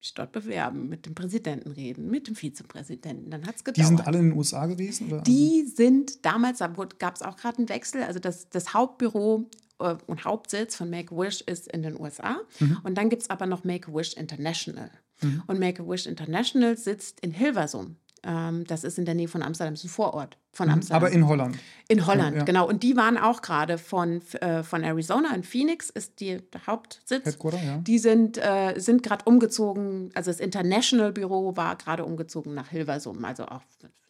ich 0.03 0.15
dort 0.15 0.33
bewerben, 0.33 0.89
mit 0.89 1.05
dem 1.05 1.15
Präsidenten 1.15 1.73
reden, 1.73 2.11
mit 2.11 2.27
dem 2.27 2.35
Vizepräsidenten. 2.35 3.31
Dann 3.31 3.47
hat 3.47 3.57
es 3.57 3.65
gedauert. 3.65 3.77
Die 3.77 3.97
sind 3.97 4.07
alle 4.07 4.19
in 4.19 4.31
den 4.31 4.39
USA 4.39 4.65
gewesen? 4.65 5.13
Oder? 5.13 5.21
Die 5.23 5.65
sind 5.67 6.25
damals, 6.25 6.61
da 6.61 6.69
gab 6.99 7.17
es 7.17 7.21
auch 7.21 7.37
gerade 7.37 7.59
einen 7.59 7.69
Wechsel. 7.69 8.03
Also 8.03 8.19
das, 8.19 8.49
das 8.49 8.73
Hauptbüro 8.73 9.51
äh, 9.79 9.97
und 10.07 10.25
Hauptsitz 10.25 10.75
von 10.75 10.89
Make-A-Wish 10.89 11.43
ist 11.43 11.69
in 11.69 11.83
den 11.83 12.01
USA. 12.01 12.41
Mhm. 12.61 12.79
Und 12.83 12.97
dann 12.97 13.11
gibt 13.11 13.23
es 13.23 13.29
aber 13.29 13.45
noch 13.45 13.65
Make-A-Wish 13.65 14.15
International. 14.15 14.91
Mhm. 15.21 15.43
Und 15.47 15.61
Make-A-Wish 15.61 16.07
International 16.07 16.79
sitzt 16.79 17.21
in 17.21 17.33
Hilversum. 17.33 17.97
Ähm, 18.23 18.67
das 18.67 18.85
ist 18.85 18.99
in 18.99 19.05
der 19.05 19.15
Nähe 19.15 19.29
von 19.29 19.43
Amsterdam, 19.43 19.75
das 19.75 19.85
ist 19.85 19.91
ein 19.91 19.95
Vorort 19.95 20.37
von 20.53 20.69
mhm. 20.69 20.75
Amsterdam. 20.75 21.03
Aber 21.03 21.13
in 21.13 21.27
Holland. 21.27 21.59
In 21.89 22.07
Holland, 22.07 22.33
ja, 22.33 22.39
ja. 22.41 22.45
genau. 22.45 22.69
Und 22.69 22.83
die 22.83 22.97
waren 22.97 23.17
auch 23.17 23.41
gerade 23.41 23.79
von, 23.79 24.21
äh, 24.41 24.63
von 24.63 24.83
Arizona 24.83 25.35
in 25.35 25.43
Phoenix, 25.43 25.91
ist 25.91 26.21
die, 26.21 26.39
der 26.53 26.67
Hauptsitz. 26.67 27.25
Headquarter, 27.25 27.63
ja. 27.63 27.79
Die 27.79 27.99
sind, 27.99 28.37
äh, 28.39 28.75
sind 28.77 29.03
gerade 29.03 29.25
umgezogen, 29.25 30.11
also 30.15 30.31
das 30.31 30.41
International 30.41 31.13
Büro 31.13 31.57
war 31.57 31.77
gerade 31.77 32.05
umgezogen 32.05 32.55
nach 32.55 32.69
Hilversum. 32.69 33.25
Also 33.25 33.47
auch, 33.47 33.63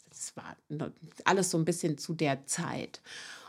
das 0.09 0.37
war 0.37 0.57
alles 1.25 1.51
so 1.51 1.59
ein 1.59 1.65
bisschen 1.65 1.99
zu 1.99 2.15
der 2.15 2.47
Zeit. 2.47 3.01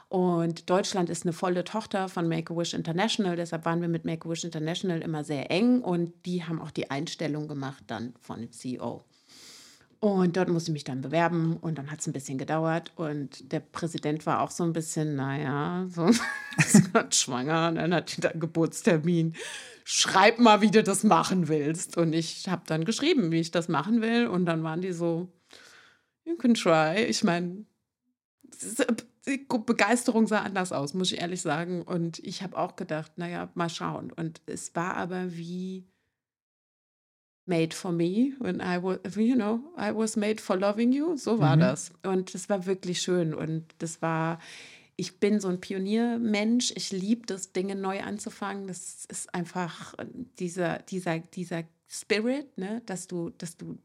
Und 0.10 0.70
Deutschland 0.70 1.10
ist 1.10 1.24
eine 1.24 1.32
volle 1.32 1.63
Tochter 1.63 2.10
von 2.10 2.27
Make-A-Wish 2.27 2.74
International, 2.74 3.38
deshalb 3.38 3.63
waren 3.63 3.80
wir 3.80 3.88
mit 3.88 4.03
Make-A-Wish 4.03 4.44
International 4.44 5.01
immer 5.01 5.24
sehr 5.24 5.50
eng 5.50 5.82
und 5.82 6.13
die 6.25 6.44
haben 6.44 6.62
auch 6.62 6.72
die 6.72 6.91
Einstellung 6.91 7.48
gemacht 7.48 7.86
dann 7.88 8.13
von 8.20 8.41
dem 8.41 8.51
CEO. 8.51 9.06
Und 10.03 10.36
dort 10.36 10.50
musste 10.50 10.72
ich 10.72 10.74
mich 10.74 10.84
dann 10.84 11.01
bewerben 11.01 11.58
und 11.58 11.77
dann 11.77 11.91
hat 11.91 12.00
es 12.00 12.08
ein 12.08 12.12
bisschen 12.12 12.39
gedauert 12.39 12.91
und 12.96 13.51
der 13.51 13.60
Präsident 13.60 14.25
war 14.25 14.41
auch 14.41 14.50
so 14.50 14.63
ein 14.63 14.74
bisschen, 14.74 15.15
naja, 15.15 15.86
so 15.89 16.10
schwanger 17.12 17.67
und 17.67 17.75
dann 17.75 17.93
hat 17.93 18.24
der 18.24 18.31
Geburtstermin. 18.31 19.36
Schreib 19.84 20.39
mal, 20.39 20.62
wie 20.62 20.72
du 20.72 20.81
das 20.81 21.03
machen 21.03 21.50
willst. 21.50 21.98
Und 21.98 22.13
ich 22.13 22.50
habe 22.50 22.63
dann 22.65 22.84
geschrieben, 22.84 23.31
wie 23.31 23.41
ich 23.41 23.51
das 23.51 23.67
machen 23.67 24.01
will 24.01 24.25
und 24.25 24.48
dann 24.48 24.63
waren 24.63 24.81
die 24.81 24.91
so, 24.91 25.31
you 26.25 26.36
can 26.36 26.55
try. 26.55 27.03
Ich 27.03 27.24
meine, 27.24 27.65
die 29.27 29.46
Begeisterung 29.67 30.25
sah 30.25 30.39
anders 30.39 30.72
aus, 30.72 30.96
muss 30.96 31.12
ich 31.12 31.22
ehrlich 31.22 31.43
sagen. 31.43 31.84
Und 31.84 32.17
ich 32.17 32.41
habe 32.41 32.58
auch 32.58 32.75
gedacht, 32.75 33.20
naja, 33.20 33.51
mal 33.53 33.70
schauen. 33.70 34.12
Und 34.12 34.41
es 34.48 34.75
war 34.75 34.96
aber 34.96 35.31
wie 35.38 35.91
made 37.46 37.74
for 37.74 37.92
me 37.92 38.34
when 38.40 38.62
I 38.62 38.78
was, 38.78 39.00
you 39.16 39.36
know, 39.36 39.62
I 39.78 39.92
was 39.92 40.16
made 40.16 40.40
for 40.42 40.58
loving 40.58 40.92
you. 40.92 41.18
So 41.18 41.40
war 41.40 41.56
mhm. 41.56 41.62
das. 41.62 41.92
Und 42.04 42.34
das 42.34 42.50
war 42.50 42.66
wirklich 42.66 43.02
schön. 43.02 43.34
Und 43.34 43.66
das 43.80 44.02
war, 44.02 44.40
ich 44.96 45.20
bin 45.20 45.40
so 45.40 45.48
ein 45.48 45.60
Pioniermensch. 45.60 46.74
Ich 46.76 46.92
liebe 46.92 47.26
das, 47.26 47.52
Dinge 47.52 47.76
neu 47.76 48.02
anzufangen. 48.02 48.68
Das 48.68 49.06
ist 49.06 49.34
einfach 49.34 49.96
dieser, 50.40 50.80
dieser, 50.80 51.20
dieser 51.20 51.64
Spirit, 51.88 52.58
ne, 52.58 52.82
dass 52.86 53.08
du, 53.08 53.32
dass 53.32 53.58
du 53.58 53.78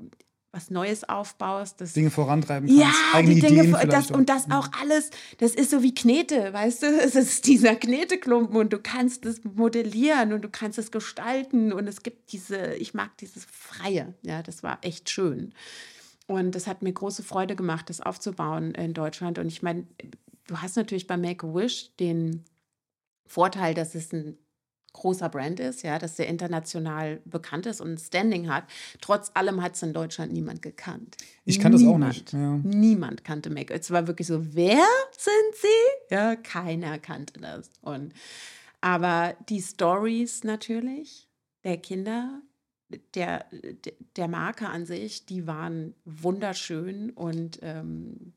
was 0.57 0.71
Neues 0.71 1.09
aufbaust. 1.09 1.81
Das, 1.81 1.93
Dinge 1.93 2.11
vorantreiben 2.11 2.67
kannst, 2.67 2.83
ja, 2.83 2.93
eigene 3.13 3.35
die 3.35 3.41
Dinge, 3.43 3.63
Ideen 3.65 3.91
das, 3.91 4.11
und 4.11 4.29
das 4.31 4.51
auch 4.51 4.69
alles, 4.81 5.11
das 5.39 5.55
ist 5.55 5.71
so 5.71 5.83
wie 5.83 5.95
Knete, 5.95 6.53
weißt 6.53 6.83
du? 6.83 6.87
Es 7.07 7.15
ist 7.15 7.47
dieser 7.47 7.77
Kneteklumpen 7.77 8.57
und 8.57 8.73
du 8.73 8.79
kannst 8.79 9.27
es 9.27 9.45
modellieren 9.45 10.33
und 10.33 10.43
du 10.43 10.49
kannst 10.49 10.79
es 10.79 10.91
gestalten 10.91 11.73
und 11.73 11.87
es 11.87 12.03
gibt 12.03 12.33
diese, 12.33 12.75
ich 12.75 12.95
mag 12.95 13.17
dieses 13.19 13.45
Freie, 13.45 14.15
ja, 14.23 14.43
das 14.43 14.63
war 14.63 14.79
echt 14.81 15.11
schön. 15.11 15.53
Und 16.27 16.55
das 16.55 16.67
hat 16.67 16.83
mir 16.83 16.93
große 16.93 17.23
Freude 17.23 17.55
gemacht, 17.55 17.89
das 17.89 18.01
aufzubauen 18.01 18.75
in 18.75 18.95
Deutschland. 18.95 19.39
Und 19.39 19.47
ich 19.47 19.63
meine, 19.63 19.87
du 20.49 20.57
hast 20.57 20.77
natürlich 20.77 21.07
bei 21.07 21.17
Make-A-Wish 21.17 21.95
den 22.01 22.45
Vorteil, 23.27 23.75
dass 23.75 23.95
es 23.95 24.13
ein 24.13 24.37
großer 24.97 25.29
Brand 25.29 25.61
ist, 25.61 25.83
ja, 25.83 25.99
dass 25.99 26.17
der 26.17 26.27
international 26.27 27.21
bekannt 27.25 27.67
ist 27.67 27.81
und 27.81 27.93
ein 27.93 27.99
Standing 27.99 28.49
hat. 28.49 28.65
Trotz 29.01 29.31
allem 29.35 29.63
hat 29.63 29.75
es 29.75 29.83
in 29.83 29.93
Deutschland 29.93 30.33
niemand 30.33 30.63
gekannt. 30.63 31.17
Ich 31.45 31.61
kann 31.61 31.73
niemand, 31.73 32.05
das 32.05 32.09
auch 32.09 32.09
nicht. 32.09 32.33
Ja. 32.33 32.61
Niemand 32.63 33.25
kannte 33.25 33.51
Make. 33.51 33.73
Es 33.73 33.91
war 33.91 34.07
wirklich 34.07 34.27
so, 34.27 34.55
wer 34.55 34.85
sind 35.17 35.55
sie? 35.55 36.15
Ja, 36.15 36.37
keiner 36.37 36.99
kannte 36.99 37.41
das. 37.41 37.71
Und, 37.81 38.13
aber 38.81 39.37
die 39.49 39.61
Stories 39.61 40.45
natürlich 40.45 41.29
der 41.65 41.77
Kinder, 41.79 42.41
der, 43.15 43.47
der 44.17 44.29
Marke 44.29 44.69
an 44.69 44.87
sich, 44.87 45.27
die 45.27 45.47
waren 45.47 45.95
wunderschön 46.05 47.11
und 47.11 47.59
ähm, 47.63 48.33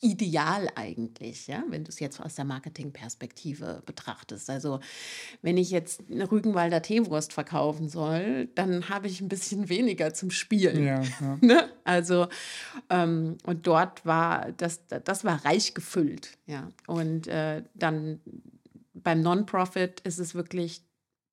ideal 0.00 0.68
eigentlich, 0.74 1.46
ja, 1.46 1.62
wenn 1.68 1.84
du 1.84 1.90
es 1.90 2.00
jetzt 2.00 2.20
aus 2.20 2.34
der 2.34 2.44
Marketingperspektive 2.44 3.82
betrachtest. 3.84 4.48
Also 4.48 4.80
wenn 5.42 5.56
ich 5.56 5.70
jetzt 5.70 6.02
eine 6.10 6.30
Rügenwalder 6.30 6.80
Teewurst 6.80 7.32
verkaufen 7.32 7.88
soll, 7.88 8.48
dann 8.54 8.88
habe 8.88 9.08
ich 9.08 9.20
ein 9.20 9.28
bisschen 9.28 9.68
weniger 9.68 10.14
zum 10.14 10.30
Spielen. 10.30 10.84
Ja, 10.84 11.02
ja. 11.02 11.38
Ne? 11.42 11.68
Also 11.84 12.28
ähm, 12.88 13.36
und 13.44 13.66
dort 13.66 14.06
war 14.06 14.52
das, 14.52 14.86
das 14.86 15.24
war 15.24 15.44
reich 15.44 15.74
gefüllt, 15.74 16.38
ja. 16.46 16.68
Und 16.86 17.26
äh, 17.26 17.62
dann 17.74 18.20
beim 18.94 19.20
Non-Profit 19.20 20.00
ist 20.00 20.18
es 20.18 20.34
wirklich, 20.34 20.82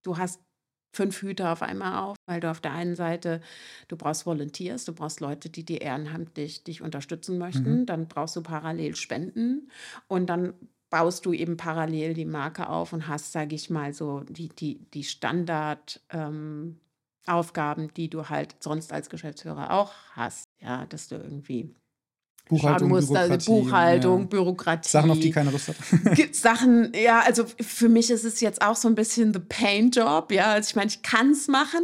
du 0.04 0.18
hast 0.18 0.42
fünf 0.92 1.22
Hüte 1.22 1.50
auf 1.50 1.62
einmal 1.62 2.04
auf, 2.04 2.16
weil 2.26 2.40
du 2.40 2.50
auf 2.50 2.62
der 2.62 2.74
einen 2.74 2.96
Seite, 2.96 3.42
du 3.88 3.96
brauchst 3.96 4.26
Volunteers, 4.26 4.86
du 4.86 4.94
brauchst 4.94 5.20
Leute, 5.20 5.50
die 5.50 5.64
dir 5.64 5.82
ehrenamtlich 5.82 6.64
dich 6.64 6.82
unterstützen 6.82 7.38
möchten, 7.38 7.82
mhm. 7.82 7.86
dann 7.86 8.08
brauchst 8.08 8.36
du 8.36 8.42
parallel 8.42 8.96
Spenden 8.96 9.70
und 10.08 10.28
dann 10.28 10.54
baust 10.90 11.26
du 11.26 11.34
eben 11.34 11.58
parallel 11.58 12.14
die 12.14 12.26
Marke 12.26 12.68
auf 12.68 12.94
und 12.94 13.08
hast, 13.08 13.32
sage 13.32 13.56
ich 13.56 13.70
mal, 13.70 13.94
so 13.94 14.22
die, 14.22 14.50
die, 14.50 14.80
die 14.94 15.04
Standard 15.04 16.02
ähm, 16.10 16.80
Aufgaben, 17.28 17.94
die 17.94 18.10
du 18.10 18.30
halt 18.30 18.56
sonst 18.60 18.92
als 18.92 19.10
Geschäftsführer 19.10 19.72
auch 19.72 19.94
hast, 20.14 20.46
ja, 20.60 20.86
dass 20.88 21.08
du 21.08 21.16
irgendwie 21.16 21.76
Buchhaltung, 22.50 22.90
muss, 22.90 23.08
Bürokratie, 23.08 23.46
Buchhaltung, 23.46 24.22
ja. 24.22 24.26
Bürokratie. 24.26 24.90
Sachen, 24.90 25.12
auf 25.12 25.20
die 25.20 25.30
keiner 25.30 25.52
Lust 25.52 25.68
hat. 25.68 25.76
Sachen, 26.36 26.92
ja, 26.96 27.22
also 27.22 27.46
für 27.62 27.90
mich 27.90 28.10
ist 28.10 28.26
es 28.26 28.42
jetzt 28.42 28.64
auch 28.64 28.76
so 28.76 28.88
ein 28.88 28.96
bisschen 28.96 29.34
the 29.34 29.40
pain 29.40 29.92
Job, 29.92 30.32
ja. 30.32 30.54
Also 30.54 30.70
ich 30.72 30.76
meine, 30.76 30.90
ich 30.90 31.04
kann 31.04 31.30
es 31.30 31.48
machen, 31.48 31.84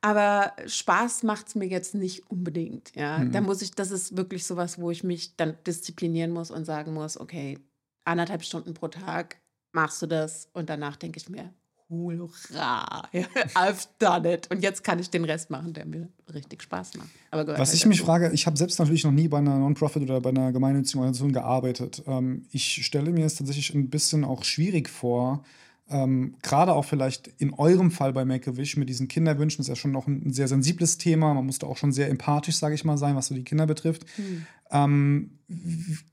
aber 0.00 0.52
Spaß 0.64 1.24
macht 1.24 1.48
es 1.48 1.54
mir 1.56 1.66
jetzt 1.66 1.96
nicht 1.96 2.30
unbedingt, 2.30 2.94
ja. 2.94 3.18
Mhm. 3.18 3.32
Da 3.32 3.40
muss 3.40 3.62
ich, 3.62 3.72
das 3.72 3.90
ist 3.90 4.16
wirklich 4.16 4.46
sowas, 4.46 4.80
wo 4.80 4.92
ich 4.92 5.02
mich 5.02 5.36
dann 5.36 5.56
disziplinieren 5.66 6.30
muss 6.30 6.52
und 6.52 6.64
sagen 6.64 6.94
muss, 6.94 7.18
okay, 7.18 7.58
anderthalb 8.04 8.44
Stunden 8.44 8.74
pro 8.74 8.86
Tag 8.86 9.38
machst 9.72 10.00
du 10.02 10.06
das 10.06 10.48
und 10.52 10.70
danach 10.70 10.94
denke 10.94 11.18
ich 11.18 11.28
mir, 11.28 11.52
hurra, 11.90 13.08
I've 13.54 13.86
done 13.98 14.32
it. 14.32 14.48
Und 14.50 14.62
jetzt 14.62 14.84
kann 14.84 14.98
ich 14.98 15.10
den 15.10 15.24
Rest 15.24 15.50
machen, 15.50 15.72
der 15.72 15.84
mir 15.84 16.08
richtig 16.32 16.62
Spaß 16.62 16.96
macht. 16.96 17.08
Aber 17.30 17.58
Was 17.58 17.74
ich 17.74 17.84
mich 17.86 18.00
frage, 18.00 18.30
ich 18.32 18.46
habe 18.46 18.56
selbst 18.56 18.78
natürlich 18.78 19.04
noch 19.04 19.12
nie 19.12 19.28
bei 19.28 19.38
einer 19.38 19.58
Non-Profit 19.58 20.02
oder 20.02 20.20
bei 20.20 20.30
einer 20.30 20.52
gemeinnützigen 20.52 21.00
Organisation 21.00 21.32
gearbeitet. 21.32 22.02
Ähm, 22.06 22.46
ich 22.52 22.86
stelle 22.86 23.10
mir 23.10 23.26
es 23.26 23.34
tatsächlich 23.34 23.74
ein 23.74 23.90
bisschen 23.90 24.24
auch 24.24 24.44
schwierig 24.44 24.88
vor, 24.88 25.44
ähm, 25.90 26.36
gerade 26.42 26.72
auch 26.72 26.84
vielleicht 26.84 27.28
in 27.38 27.52
eurem 27.52 27.90
Fall 27.90 28.12
bei 28.12 28.24
Make-A-Wish 28.24 28.76
mit 28.76 28.88
diesen 28.88 29.08
Kinderwünschen, 29.08 29.60
ist 29.60 29.68
ja 29.68 29.76
schon 29.76 29.92
noch 29.92 30.06
ein 30.06 30.32
sehr 30.32 30.48
sensibles 30.48 30.98
Thema. 30.98 31.34
Man 31.34 31.46
muss 31.46 31.58
da 31.58 31.66
auch 31.66 31.76
schon 31.76 31.92
sehr 31.92 32.08
empathisch, 32.08 32.56
sage 32.56 32.74
ich 32.74 32.84
mal, 32.84 32.96
sein, 32.96 33.16
was 33.16 33.26
so 33.26 33.34
die 33.34 33.44
Kinder 33.44 33.66
betrifft. 33.66 34.06
Hm. 34.16 34.46
Ähm, 34.70 35.30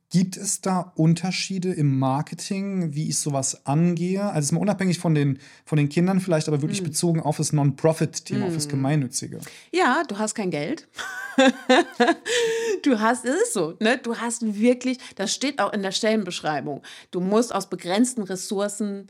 Gibt 0.09 0.37
es 0.37 0.61
da 0.61 0.93
Unterschiede 0.95 1.73
im 1.73 1.99
Marketing, 1.99 2.95
wie 2.95 3.09
ich 3.09 3.19
sowas 3.19 3.65
angehe? 3.67 4.23
Also 4.23 4.55
mal 4.55 4.61
unabhängig 4.61 4.99
von 4.99 5.13
den, 5.13 5.37
von 5.65 5.77
den 5.77 5.89
Kindern 5.89 6.21
vielleicht, 6.21 6.47
aber 6.47 6.61
wirklich 6.61 6.81
mm. 6.81 6.85
bezogen 6.85 7.19
auf 7.19 7.37
das 7.37 7.51
Non-Profit-Thema, 7.51 8.45
mm. 8.45 8.47
auf 8.47 8.53
das 8.53 8.63
hm. 8.63 8.71
Gemeinnützige. 8.71 9.39
Ja, 9.73 10.03
du 10.07 10.17
hast 10.17 10.33
kein 10.33 10.49
Geld. 10.49 10.87
du 12.83 12.99
hast, 13.01 13.25
es 13.25 13.35
ist 13.41 13.53
so, 13.53 13.75
ne? 13.81 13.99
Du 14.01 14.15
hast 14.15 14.43
wirklich, 14.55 14.97
das 15.15 15.33
steht 15.33 15.59
auch 15.59 15.73
in 15.73 15.81
der 15.81 15.91
Stellenbeschreibung, 15.91 16.83
du 17.11 17.19
musst 17.19 17.53
aus 17.53 17.69
begrenzten 17.69 18.23
Ressourcen 18.23 19.09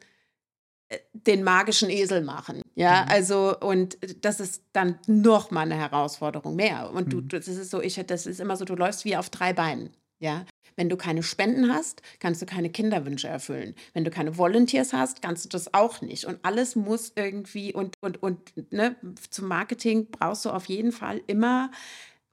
den 1.13 1.43
magischen 1.43 1.89
Esel 1.89 2.21
machen. 2.21 2.61
Ja, 2.75 3.03
mhm. 3.03 3.11
also, 3.11 3.59
und 3.59 3.97
das 4.21 4.39
ist 4.39 4.63
dann 4.73 4.99
noch 5.07 5.51
mal 5.51 5.61
eine 5.61 5.75
Herausforderung 5.75 6.55
mehr. 6.55 6.91
Und 6.91 7.11
du, 7.11 7.17
mhm. 7.17 7.27
das 7.29 7.47
ist 7.47 7.69
so, 7.69 7.81
ich, 7.81 8.01
das 8.07 8.25
ist 8.25 8.39
immer 8.39 8.55
so, 8.55 8.65
du 8.65 8.75
läufst 8.75 9.03
wie 9.05 9.17
auf 9.17 9.29
drei 9.29 9.53
Beinen. 9.53 9.89
Ja, 10.19 10.45
wenn 10.75 10.89
du 10.89 10.95
keine 10.95 11.23
Spenden 11.23 11.71
hast, 11.71 12.01
kannst 12.19 12.41
du 12.41 12.45
keine 12.45 12.69
Kinderwünsche 12.69 13.27
erfüllen. 13.27 13.75
Wenn 13.93 14.03
du 14.03 14.11
keine 14.11 14.37
Volunteers 14.37 14.93
hast, 14.93 15.21
kannst 15.21 15.45
du 15.45 15.49
das 15.49 15.73
auch 15.73 16.01
nicht. 16.01 16.25
Und 16.25 16.39
alles 16.43 16.75
muss 16.75 17.11
irgendwie 17.15 17.73
und 17.73 17.95
und 17.99 18.23
und 18.23 18.71
ne, 18.71 18.95
zum 19.29 19.47
Marketing 19.47 20.07
brauchst 20.09 20.45
du 20.45 20.51
auf 20.51 20.65
jeden 20.65 20.91
Fall 20.91 21.21
immer 21.27 21.71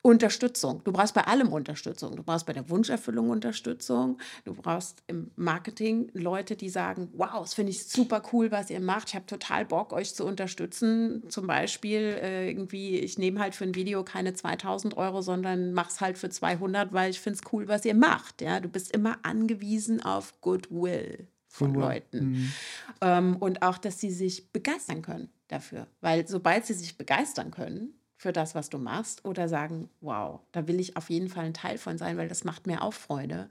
Unterstützung. 0.07 0.83
Du 0.85 0.93
brauchst 0.93 1.15
bei 1.15 1.23
allem 1.23 1.51
Unterstützung. 1.51 2.15
Du 2.15 2.23
brauchst 2.23 2.45
bei 2.45 2.53
der 2.53 2.69
Wunscherfüllung 2.69 3.31
Unterstützung. 3.31 4.19
Du 4.45 4.53
brauchst 4.53 5.03
im 5.07 5.31
Marketing 5.35 6.11
Leute, 6.13 6.57
die 6.57 6.69
sagen, 6.69 7.09
wow, 7.15 7.41
das 7.41 7.55
finde 7.55 7.71
ich 7.71 7.87
super 7.87 8.23
cool, 8.31 8.51
was 8.51 8.69
ihr 8.69 8.81
macht. 8.81 9.09
Ich 9.09 9.15
habe 9.15 9.25
total 9.25 9.65
Bock, 9.65 9.95
euch 9.95 10.15
zu 10.15 10.27
unterstützen. 10.27 11.23
Zum 11.31 11.47
Beispiel 11.47 12.19
äh, 12.21 12.51
irgendwie, 12.51 12.99
ich 12.99 13.17
nehme 13.17 13.41
halt 13.41 13.55
für 13.55 13.65
ein 13.65 13.75
Video 13.75 14.05
keine 14.05 14.35
2000 14.35 14.95
Euro, 14.99 15.23
sondern 15.23 15.73
mach's 15.73 16.03
halt 16.03 16.19
für 16.19 16.29
200, 16.29 16.93
weil 16.93 17.09
ich 17.09 17.21
finde 17.21 17.39
es 17.43 17.53
cool, 17.55 17.67
was 17.69 17.87
ihr 17.87 17.95
macht. 17.95 18.43
Ja, 18.43 18.61
du 18.61 18.69
bist 18.69 18.93
immer 18.93 19.17
angewiesen 19.23 20.03
auf 20.03 20.39
Goodwill 20.43 21.29
von 21.49 21.75
cool. 21.75 21.81
Leuten. 21.81 22.31
Mhm. 22.31 22.53
Ähm, 23.01 23.37
und 23.37 23.63
auch, 23.63 23.79
dass 23.79 24.01
sie 24.01 24.11
sich 24.11 24.53
begeistern 24.53 25.01
können 25.01 25.31
dafür. 25.49 25.87
Weil 26.03 26.29
sobald 26.29 26.67
sie 26.67 26.75
sich 26.75 26.99
begeistern 26.99 27.51
können, 27.51 27.95
für 28.25 28.33
das, 28.33 28.55
was 28.55 28.71
du 28.71 28.79
machst 28.79 29.23
oder 29.27 29.51
sagen, 29.51 29.91
wow, 30.01 30.41
da 30.53 30.67
will 30.67 30.81
ich 30.81 30.97
auf 30.97 31.11
jeden 31.11 31.29
Fall 31.29 31.45
ein 31.45 31.53
Teil 31.53 31.77
von 31.77 31.99
sein, 31.99 32.17
weil 32.17 32.27
das 32.27 32.43
macht 32.43 32.67
mir 32.67 32.81
auch 32.81 32.95
Freude. 32.95 33.51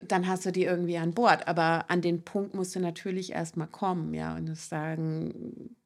Dann 0.00 0.26
hast 0.26 0.46
du 0.46 0.52
die 0.52 0.64
irgendwie 0.64 0.96
an 0.96 1.12
Bord. 1.12 1.46
Aber 1.46 1.90
an 1.90 2.00
den 2.00 2.24
Punkt 2.24 2.54
musst 2.54 2.74
du 2.74 2.80
natürlich 2.80 3.32
erstmal 3.32 3.66
kommen, 3.66 4.14
ja, 4.14 4.34
und 4.36 4.56
sagen, 4.56 5.76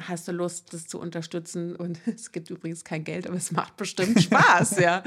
hast 0.00 0.28
du 0.28 0.32
Lust, 0.32 0.72
das 0.72 0.86
zu 0.86 1.00
unterstützen? 1.00 1.76
Und 1.76 2.00
es 2.06 2.32
gibt 2.32 2.50
übrigens 2.50 2.84
kein 2.84 3.04
Geld, 3.04 3.26
aber 3.26 3.36
es 3.36 3.52
macht 3.52 3.76
bestimmt 3.76 4.22
Spaß, 4.22 4.78
ja. 4.80 5.02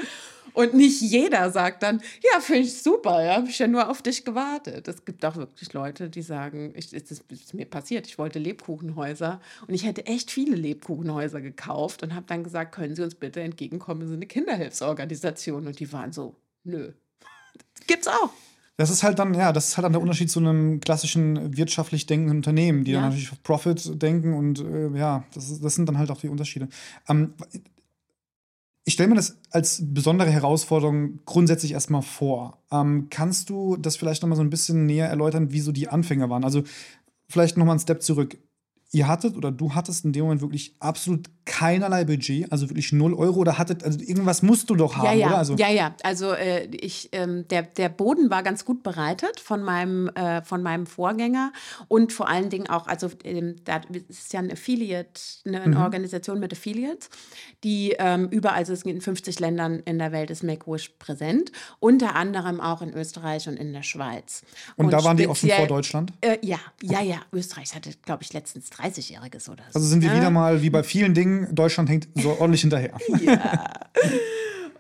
Und 0.54 0.74
nicht 0.74 1.02
jeder 1.02 1.50
sagt 1.52 1.84
dann, 1.84 2.02
ja, 2.22 2.40
finde 2.42 2.64
ich 2.64 2.82
super, 2.82 3.24
ja, 3.24 3.36
habe 3.36 3.48
ich 3.48 3.60
ja 3.60 3.68
nur 3.68 3.90
auf 3.90 4.02
dich 4.02 4.26
gewartet. 4.26 4.88
Es 4.88 5.06
gibt 5.06 5.24
auch 5.24 5.38
wirklich 5.38 5.72
Leute, 5.74 6.10
die 6.10 6.22
sagen, 6.22 6.74
ich, 6.76 6.94
es 6.94 7.10
ist, 7.12 7.32
ist 7.32 7.54
mir 7.54 7.66
passiert, 7.66 8.08
ich 8.08 8.18
wollte 8.18 8.40
Lebkuchenhäuser 8.40 9.40
und 9.68 9.74
ich 9.74 9.86
hätte 9.86 10.06
echt 10.08 10.30
viele 10.30 10.56
Lebkuchenhäuser 10.56 11.42
gekauft 11.42 12.04
und 12.04 12.16
habe 12.16 12.26
dann 12.28 12.44
gesagt, 12.44 12.74
können 12.76 12.96
Sie 12.96 13.04
uns 13.04 13.16
bitte 13.16 13.42
entgegenkommen, 13.42 14.02
wir 14.02 14.08
sind 14.08 14.18
eine 14.18 14.28
Kinderhilfsorganisation. 14.28 15.68
Und 15.68 15.80
die 15.80 15.92
waren 15.94 16.12
so, 16.12 16.36
nö. 16.64 16.92
Gibt's 17.88 18.08
auch. 18.08 18.32
Das 18.78 18.90
ist 18.90 19.04
halt 19.04 19.20
dann, 19.20 19.34
ja, 19.34 19.54
das 19.54 19.70
ist 19.70 19.78
halt 19.78 19.86
dann 19.86 19.92
der 19.92 20.02
Unterschied 20.02 20.32
zu 20.32 20.40
einem 20.40 20.80
klassischen 20.80 21.56
wirtschaftlich 21.56 22.06
denkenden 22.06 22.38
Unternehmen, 22.38 22.84
die 22.84 22.92
ja. 22.92 23.00
dann 23.00 23.10
natürlich 23.10 23.32
auf 23.32 23.44
Profit 23.44 24.02
denken 24.02 24.34
und 24.34 24.60
äh, 24.60 24.90
ja, 24.98 25.24
das, 25.34 25.60
das 25.60 25.76
sind 25.76 25.88
dann 25.88 25.98
halt 25.98 26.10
auch 26.10 26.20
die 26.20 26.30
Unterschiede. 26.30 26.68
Ähm, 27.08 27.34
ich 28.84 28.94
stelle 28.94 29.10
mir 29.10 29.16
das 29.16 29.38
als 29.52 29.84
besondere 29.86 30.32
Herausforderung 30.32 31.20
grundsätzlich 31.26 31.74
erstmal 31.74 32.02
vor. 32.02 32.64
Ähm, 32.72 33.08
kannst 33.12 33.50
du 33.50 33.78
das 33.78 33.96
vielleicht 33.96 34.24
noch 34.24 34.30
mal 34.30 34.36
so 34.36 34.42
ein 34.42 34.50
bisschen 34.50 34.88
näher 34.88 35.08
erläutern, 35.08 35.52
wie 35.52 35.60
so 35.60 35.72
die 35.72 35.88
Anfänge 35.88 36.30
waren? 36.30 36.44
Also 36.44 36.64
vielleicht 37.28 37.58
noch 37.58 37.66
mal 37.66 37.74
einen 37.74 37.80
Step 37.80 38.02
zurück 38.02 38.38
ihr 38.92 39.08
hattet 39.08 39.38
oder 39.38 39.52
du 39.52 39.74
hattest 39.74 40.06
in 40.06 40.14
dem 40.14 40.24
Moment 40.24 40.42
wirklich 40.42 40.76
absolut 40.80 41.30
keinerlei 41.52 42.06
Budget, 42.06 42.50
also 42.50 42.70
wirklich 42.70 42.94
null 42.94 43.14
Euro 43.14 43.42
oder 43.42 43.58
hattet, 43.58 43.84
also 43.84 44.00
irgendwas 44.00 44.42
musst 44.42 44.70
du 44.70 44.76
doch 44.76 44.96
haben, 44.96 45.06
ja, 45.06 45.14
ja. 45.14 45.28
oder? 45.28 45.38
Also 45.38 45.56
ja, 45.56 45.70
ja, 45.70 45.94
also 46.02 46.32
äh, 46.32 46.64
ich, 46.68 47.10
ähm, 47.12 47.46
der, 47.50 47.64
der 47.64 47.90
Boden 47.90 48.30
war 48.30 48.42
ganz 48.42 48.64
gut 48.64 48.84
bereitet 48.84 49.42
von 49.42 49.62
meinem, 49.62 50.08
äh, 50.16 50.42
von 50.44 50.64
meinem 50.64 50.86
Vorgänger 50.86 51.52
und 51.90 52.14
vor 52.14 52.30
allen 52.30 52.50
Dingen 52.50 52.70
auch, 52.70 52.88
also 52.88 53.10
ähm, 53.26 53.58
da 53.66 53.82
ist 54.08 54.32
ja 54.32 54.40
ein 54.40 54.50
Affiliate, 54.50 55.20
eine, 55.46 55.62
eine 55.62 55.76
mhm. 55.76 55.82
Organisation 55.82 56.40
mit 56.40 56.54
Affiliates, 56.54 57.10
die 57.66 57.96
ähm, 58.00 58.30
überall, 58.30 58.56
also 58.56 58.74
in 58.88 59.02
50 59.02 59.42
Ländern 59.42 59.80
in 59.80 60.00
der 60.00 60.14
Welt 60.14 60.32
ist 60.32 60.44
Make-A-Wish 60.44 60.94
präsent, 61.00 61.52
unter 61.82 62.16
anderem 62.16 62.62
auch 62.62 62.82
in 62.82 62.94
Österreich 62.94 63.50
und 63.50 63.58
in 63.58 63.74
der 63.74 63.84
Schweiz. 63.84 64.44
Und, 64.78 64.86
und 64.86 64.92
da 64.92 65.04
waren 65.04 65.18
die 65.18 65.28
auch 65.28 65.36
schon 65.36 65.50
vor 65.50 65.68
Deutschland? 65.68 66.14
Äh, 66.22 66.38
ja, 66.42 66.60
ja, 66.82 67.02
ja, 67.02 67.18
Österreich 67.34 67.76
hatte, 67.76 67.92
glaube 68.06 68.24
ich, 68.24 68.32
letztens 68.32 68.72
30-Jähriges 68.72 69.50
oder 69.50 69.64
so. 69.70 69.80
Also 69.80 69.88
sind 69.88 70.02
wir 70.02 70.12
ja. 70.12 70.16
wieder 70.16 70.30
mal, 70.30 70.62
wie 70.62 70.70
bei 70.70 70.84
vielen 70.84 71.14
Dingen, 71.14 71.41
Deutschland 71.52 71.90
hängt 71.90 72.10
so 72.16 72.32
ordentlich 72.40 72.62
hinterher. 72.62 72.98
ja. 73.22 73.72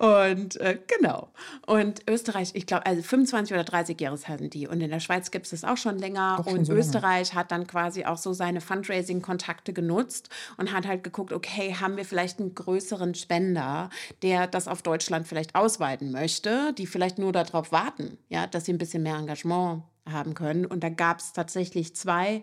Und 0.02 0.60
äh, 0.60 0.80
genau. 0.88 1.30
Und 1.68 2.02
Österreich, 2.10 2.52
ich 2.56 2.66
glaube, 2.66 2.88
also 2.88 3.04
25 3.04 3.54
oder 3.54 3.64
30 3.64 4.02
Jahre 4.02 4.18
hatten 4.28 4.50
die. 4.50 4.68
Und 4.68 4.82
in 4.82 4.90
der 4.90 5.00
Schweiz 5.00 5.30
gibt 5.30 5.46
es 5.46 5.52
das 5.52 5.64
auch 5.64 5.78
schon 5.78 6.00
länger. 6.00 6.40
Auch 6.40 6.46
schon 6.46 6.58
und 6.58 6.66
so 6.66 6.74
Österreich 6.74 7.30
lange. 7.30 7.40
hat 7.40 7.52
dann 7.52 7.68
quasi 7.68 8.06
auch 8.06 8.18
so 8.18 8.34
seine 8.34 8.62
Fundraising-Kontakte 8.62 9.74
genutzt 9.74 10.30
und 10.58 10.74
hat 10.74 10.88
halt 10.88 11.04
geguckt, 11.04 11.32
okay, 11.32 11.76
haben 11.80 11.98
wir 11.98 12.06
vielleicht 12.06 12.40
einen 12.40 12.56
größeren 12.56 13.14
Spender, 13.14 13.92
der 14.24 14.48
das 14.48 14.68
auf 14.68 14.82
Deutschland 14.82 15.28
vielleicht 15.28 15.54
ausweiten 15.54 16.12
möchte, 16.12 16.74
die 16.80 16.88
vielleicht 16.88 17.20
nur 17.20 17.32
darauf 17.32 17.72
warten, 17.72 18.18
ja, 18.30 18.48
dass 18.48 18.66
sie 18.66 18.74
ein 18.74 18.80
bisschen 18.80 19.04
mehr 19.04 19.18
Engagement 19.18 19.84
haben 20.10 20.34
können. 20.34 20.66
Und 20.66 20.84
da 20.84 20.90
gab 20.90 21.20
es 21.20 21.32
tatsächlich 21.34 21.96
zwei, 21.96 22.42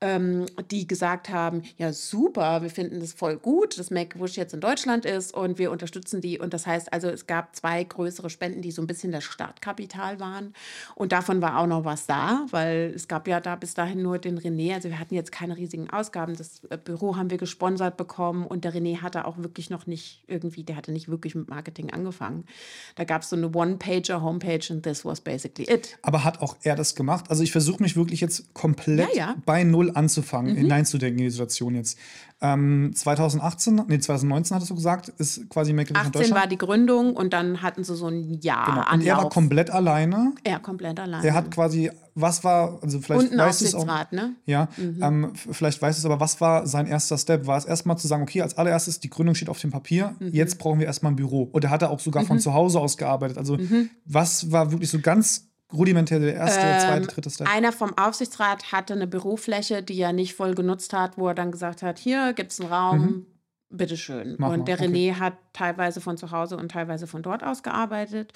ähm, 0.00 0.46
die 0.70 0.86
gesagt 0.86 1.30
haben, 1.30 1.62
ja 1.76 1.92
super, 1.92 2.62
wir 2.62 2.70
finden 2.70 3.00
das 3.00 3.12
voll 3.12 3.36
gut, 3.36 3.78
dass 3.78 3.90
Make-A-Wish 3.90 4.36
jetzt 4.36 4.52
in 4.52 4.60
Deutschland 4.60 5.04
ist 5.04 5.34
und 5.34 5.58
wir 5.58 5.70
unterstützen 5.70 6.20
die. 6.20 6.38
Und 6.38 6.52
das 6.52 6.66
heißt 6.66 6.92
also, 6.92 7.08
es 7.08 7.26
gab 7.26 7.56
zwei 7.56 7.82
größere 7.82 8.28
Spenden, 8.28 8.60
die 8.60 8.70
so 8.70 8.82
ein 8.82 8.86
bisschen 8.86 9.10
das 9.10 9.24
Startkapital 9.24 10.20
waren. 10.20 10.52
Und 10.94 11.12
davon 11.12 11.40
war 11.40 11.58
auch 11.58 11.66
noch 11.66 11.84
was 11.84 12.06
da, 12.06 12.46
weil 12.50 12.92
es 12.94 13.08
gab 13.08 13.26
ja 13.26 13.40
da 13.40 13.56
bis 13.56 13.74
dahin 13.74 14.02
nur 14.02 14.18
den 14.18 14.38
René. 14.38 14.74
Also 14.74 14.90
wir 14.90 14.98
hatten 14.98 15.14
jetzt 15.14 15.32
keine 15.32 15.56
riesigen 15.56 15.88
Ausgaben. 15.88 16.36
Das 16.36 16.62
äh, 16.68 16.76
Büro 16.76 17.16
haben 17.16 17.30
wir 17.30 17.38
gesponsert 17.38 17.96
bekommen 17.96 18.46
und 18.46 18.64
der 18.64 18.74
René 18.74 19.00
hatte 19.00 19.24
auch 19.24 19.38
wirklich 19.38 19.70
noch 19.70 19.86
nicht 19.86 20.24
irgendwie, 20.26 20.62
der 20.62 20.76
hatte 20.76 20.92
nicht 20.92 21.08
wirklich 21.08 21.34
mit 21.34 21.48
Marketing 21.48 21.90
angefangen. 21.90 22.44
Da 22.96 23.04
gab 23.04 23.22
es 23.22 23.30
so 23.30 23.36
eine 23.36 23.50
One-Pager-Homepage 23.50 24.70
und 24.70 24.82
this 24.82 25.06
was 25.06 25.22
basically 25.22 25.68
it. 25.72 25.98
Aber 26.02 26.24
hat 26.24 26.42
auch 26.42 26.56
er 26.62 26.76
das 26.76 26.97
gemacht? 26.98 27.30
Also 27.30 27.42
ich 27.42 27.52
versuche 27.52 27.82
mich 27.82 27.96
wirklich 27.96 28.20
jetzt 28.20 28.52
komplett 28.52 29.14
ja, 29.14 29.28
ja. 29.28 29.34
bei 29.46 29.64
Null 29.64 29.92
anzufangen, 29.94 30.52
mhm. 30.52 30.58
hineinzudenken 30.58 31.20
in 31.20 31.24
die 31.24 31.30
Situation 31.30 31.74
jetzt. 31.74 31.98
Ähm, 32.40 32.92
2018, 32.94 33.82
nee, 33.88 33.98
2019 33.98 34.54
hattest 34.54 34.70
du 34.70 34.76
gesagt, 34.76 35.08
ist 35.08 35.48
quasi 35.50 35.72
Make 35.72 35.92
18 35.92 36.12
Deutschland. 36.12 36.40
war 36.40 36.46
die 36.46 36.58
Gründung 36.58 37.16
und 37.16 37.32
dann 37.32 37.62
hatten 37.62 37.82
sie 37.82 37.96
so 37.96 38.06
ein 38.06 38.38
Jahr 38.40 38.66
genau. 38.66 38.92
Und 38.92 39.06
er 39.06 39.16
war 39.16 39.28
komplett 39.28 39.70
alleine. 39.70 40.34
Er 40.44 40.60
komplett 40.60 41.00
alleine. 41.00 41.26
Er 41.26 41.34
hat 41.34 41.50
quasi, 41.50 41.90
was 42.14 42.44
war, 42.44 42.78
also 42.80 43.00
vielleicht 43.00 43.32
und 43.32 43.38
weiß 43.38 43.62
es 43.62 43.74
auch, 43.74 43.84
ne? 44.12 44.36
Ja, 44.46 44.68
mhm. 44.76 45.02
ähm, 45.02 45.32
vielleicht 45.34 45.82
weiß 45.82 45.98
es, 45.98 46.04
aber 46.04 46.20
was 46.20 46.40
war 46.40 46.68
sein 46.68 46.86
erster 46.86 47.18
Step? 47.18 47.48
War 47.48 47.58
es 47.58 47.64
erstmal 47.64 47.98
zu 47.98 48.06
sagen, 48.06 48.22
okay, 48.22 48.42
als 48.42 48.56
allererstes, 48.56 49.00
die 49.00 49.10
Gründung 49.10 49.34
steht 49.34 49.48
auf 49.48 49.60
dem 49.60 49.72
Papier, 49.72 50.14
mhm. 50.20 50.28
jetzt 50.32 50.58
brauchen 50.58 50.78
wir 50.78 50.86
erstmal 50.86 51.10
ein 51.12 51.16
Büro. 51.16 51.42
Und 51.42 51.64
er 51.64 51.70
hat 51.70 51.82
auch 51.82 51.98
sogar 51.98 52.24
von 52.24 52.36
mhm. 52.36 52.40
zu 52.40 52.54
Hause 52.54 52.78
aus 52.78 52.96
gearbeitet. 52.96 53.36
Also 53.36 53.56
mhm. 53.56 53.90
was 54.04 54.52
war 54.52 54.70
wirklich 54.70 54.90
so 54.90 55.00
ganz 55.00 55.47
rudimentär 55.72 56.20
der 56.20 56.34
erste, 56.34 56.60
ähm, 56.60 56.80
zweite, 56.80 57.06
dritte 57.06 57.30
Step? 57.30 57.48
Einer 57.48 57.72
vom 57.72 57.96
Aufsichtsrat 57.96 58.72
hatte 58.72 58.94
eine 58.94 59.06
Bürofläche, 59.06 59.82
die 59.82 60.00
er 60.00 60.12
nicht 60.12 60.34
voll 60.34 60.54
genutzt 60.54 60.92
hat, 60.92 61.18
wo 61.18 61.28
er 61.28 61.34
dann 61.34 61.52
gesagt 61.52 61.82
hat, 61.82 61.98
hier 61.98 62.32
gibt 62.32 62.52
es 62.52 62.60
einen 62.60 62.72
Raum, 62.72 63.00
mhm. 63.00 63.26
bitteschön. 63.70 64.36
Mach 64.38 64.50
und 64.50 64.60
mal. 64.60 64.64
der 64.64 64.78
René 64.78 65.10
okay. 65.10 65.20
hat 65.20 65.34
teilweise 65.52 66.00
von 66.00 66.16
zu 66.16 66.30
Hause 66.30 66.56
und 66.56 66.70
teilweise 66.70 67.06
von 67.06 67.22
dort 67.22 67.42
aus 67.42 67.62
gearbeitet. 67.62 68.32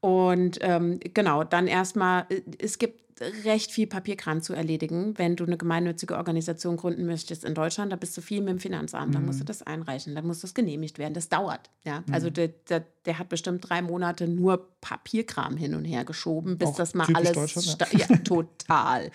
Und 0.00 0.58
ähm, 0.60 1.00
genau, 1.14 1.44
dann 1.44 1.66
erstmal, 1.66 2.26
äh, 2.28 2.42
es 2.58 2.78
gibt 2.78 3.06
recht 3.44 3.70
viel 3.70 3.86
Papierkram 3.86 4.42
zu 4.42 4.52
erledigen, 4.52 5.16
wenn 5.16 5.36
du 5.36 5.44
eine 5.44 5.56
gemeinnützige 5.56 6.16
Organisation 6.16 6.76
gründen 6.76 7.06
möchtest 7.06 7.44
in 7.44 7.54
Deutschland. 7.54 7.90
Da 7.92 7.96
bist 7.96 8.16
du 8.16 8.20
viel 8.20 8.40
mit 8.40 8.50
dem 8.50 8.58
Finanzamt, 8.58 9.08
mhm. 9.08 9.12
da 9.14 9.20
musst 9.20 9.40
du 9.40 9.44
mhm. 9.44 9.46
das 9.46 9.62
einreichen, 9.62 10.14
da 10.14 10.22
muss 10.22 10.40
das 10.40 10.54
genehmigt 10.54 10.98
werden. 10.98 11.14
Das 11.14 11.28
dauert. 11.28 11.70
Ja? 11.84 12.00
Mhm. 12.00 12.14
Also 12.14 12.30
der, 12.30 12.48
der, 12.68 12.84
der, 13.06 13.18
hat 13.18 13.28
bestimmt 13.28 13.68
drei 13.68 13.80
Monate 13.80 14.28
nur 14.28 14.68
Papierkram 14.86 15.56
hin 15.56 15.74
und 15.74 15.84
her 15.84 16.04
geschoben, 16.04 16.58
bis 16.58 16.68
Auch 16.68 16.76
das 16.76 16.94
mal 16.94 17.08
alles. 17.12 17.54
Ja. 17.66 17.86
ja, 17.90 18.06
total. 18.24 19.10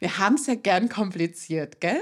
Wir 0.00 0.18
haben 0.18 0.34
es 0.34 0.48
ja 0.48 0.56
gern 0.56 0.88
kompliziert, 0.88 1.80
gell? 1.80 2.00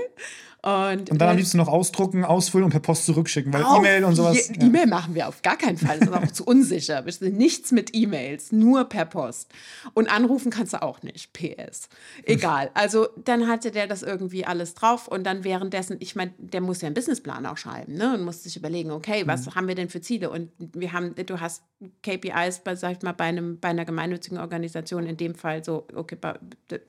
Und, 0.65 1.11
und 1.11 1.19
dann 1.19 1.31
am 1.31 1.37
liebsten 1.37 1.59
noch 1.59 1.67
ausdrucken, 1.67 2.25
ausfüllen 2.25 2.67
und 2.67 2.71
per 2.71 2.79
Post 2.79 3.07
zurückschicken, 3.07 3.53
weil 3.53 3.63
E-Mail 3.63 4.05
und 4.05 4.15
sowas. 4.15 4.49
Ja. 4.49 4.65
E-Mail 4.65 4.87
machen 4.87 5.17
wir 5.17 5.27
auf 5.27 5.43
gar 5.43 5.57
keinen 5.57 5.77
Fall, 5.77 5.99
das 5.99 6.09
ist 6.09 6.15
auch 6.15 6.31
zu 6.31 6.45
unsicher. 6.45 7.05
Wir 7.05 7.13
sind 7.13 7.37
nichts 7.37 7.73
mit 7.73 7.91
E-Mails, 7.97 8.53
nur 8.53 8.85
per 8.85 9.05
Post. 9.05 9.51
Und 9.93 10.09
anrufen 10.09 10.53
kannst 10.53 10.73
du 10.73 10.81
auch 10.81 11.03
nicht, 11.03 11.33
PS. 11.33 11.89
Egal. 12.23 12.71
Also 12.75 13.09
dann 13.25 13.49
hatte 13.49 13.73
der 13.73 13.89
das 13.89 14.05
irgendwie 14.05 14.47
alles 14.47 14.75
drauf 14.75 15.09
und 15.09 15.25
dann 15.25 15.43
währenddessen, 15.43 15.97
ich 15.99 16.15
meine, 16.15 16.33
der 16.39 16.61
muss 16.61 16.81
ja 16.81 16.87
einen 16.87 16.95
Businessplan 16.95 17.45
auch 17.45 17.57
schreiben, 17.57 17.95
ne? 17.95 18.15
Und 18.15 18.23
muss 18.23 18.45
sich 18.45 18.57
überlegen, 18.57 18.93
okay, 18.93 19.25
was 19.27 19.47
mhm. 19.47 19.55
haben 19.57 19.67
wir 19.67 19.75
denn 19.75 19.89
für 19.89 20.01
Ziele? 20.01 20.31
Und 20.31 20.53
wir 20.59 20.93
haben, 20.93 21.17
du 21.17 21.41
hast 21.41 21.65
KPIs, 22.05 22.61
bei, 22.61 22.77
sag 22.77 23.02
ich 23.03 23.05
mal, 23.05 23.13
bei, 23.13 23.25
einem, 23.25 23.59
bei 23.59 23.69
einer 23.69 23.85
gemeinnützigen 23.85 24.39
Organisation, 24.39 25.07
in 25.07 25.17
dem 25.17 25.35
Fall 25.35 25.65
so, 25.65 25.87
okay, 25.95 26.17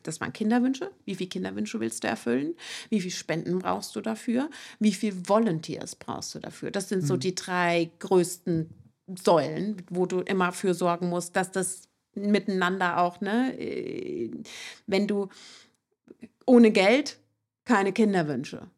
das 0.03 0.21
waren 0.21 0.31
Kinderwünsche. 0.31 0.91
Wie 1.05 1.15
viele 1.15 1.29
Kinderwünsche 1.29 1.79
willst 1.79 2.03
du 2.03 2.07
erfüllen? 2.07 2.55
Wie 2.89 3.01
viele 3.01 3.13
Spenden 3.13 3.59
brauchst 3.59 3.95
du 3.95 4.01
dafür? 4.01 4.49
Wie 4.79 4.93
viele 4.93 5.27
Volunteers 5.27 5.95
brauchst 5.95 6.35
du 6.35 6.39
dafür? 6.39 6.71
Das 6.71 6.89
sind 6.89 7.01
so 7.05 7.15
mhm. 7.15 7.19
die 7.19 7.35
drei 7.35 7.89
größten 7.99 8.69
Säulen, 9.23 9.81
wo 9.89 10.05
du 10.05 10.19
immer 10.19 10.51
für 10.51 10.73
sorgen 10.73 11.09
musst, 11.09 11.35
dass 11.35 11.51
das 11.51 11.89
miteinander 12.15 12.99
auch, 12.99 13.21
ne, 13.21 13.59
äh, 13.59 14.31
wenn 14.85 15.07
du 15.07 15.29
ohne 16.45 16.71
Geld 16.71 17.17
keine 17.65 17.91
Kinderwünsche, 17.91 18.69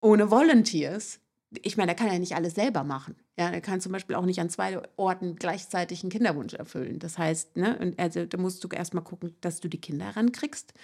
ohne 0.00 0.30
Volunteers, 0.30 1.20
ich 1.62 1.76
meine, 1.76 1.92
er 1.92 1.96
kann 1.96 2.12
ja 2.12 2.18
nicht 2.18 2.34
alles 2.34 2.54
selber 2.54 2.84
machen. 2.84 3.14
Ja, 3.38 3.50
er 3.50 3.60
kann 3.60 3.80
zum 3.80 3.92
Beispiel 3.92 4.16
auch 4.16 4.26
nicht 4.26 4.40
an 4.40 4.50
zwei 4.50 4.80
Orten 4.96 5.36
gleichzeitig 5.36 6.02
einen 6.02 6.10
Kinderwunsch 6.10 6.54
erfüllen. 6.54 6.98
Das 6.98 7.18
heißt, 7.18 7.56
ne, 7.56 7.94
also 7.96 8.26
da 8.26 8.38
musst 8.38 8.64
du 8.64 8.68
erstmal 8.68 9.04
gucken, 9.04 9.36
dass 9.40 9.60
du 9.60 9.68
die 9.68 9.80
Kinder 9.80 10.16
rankriegst 10.16 10.74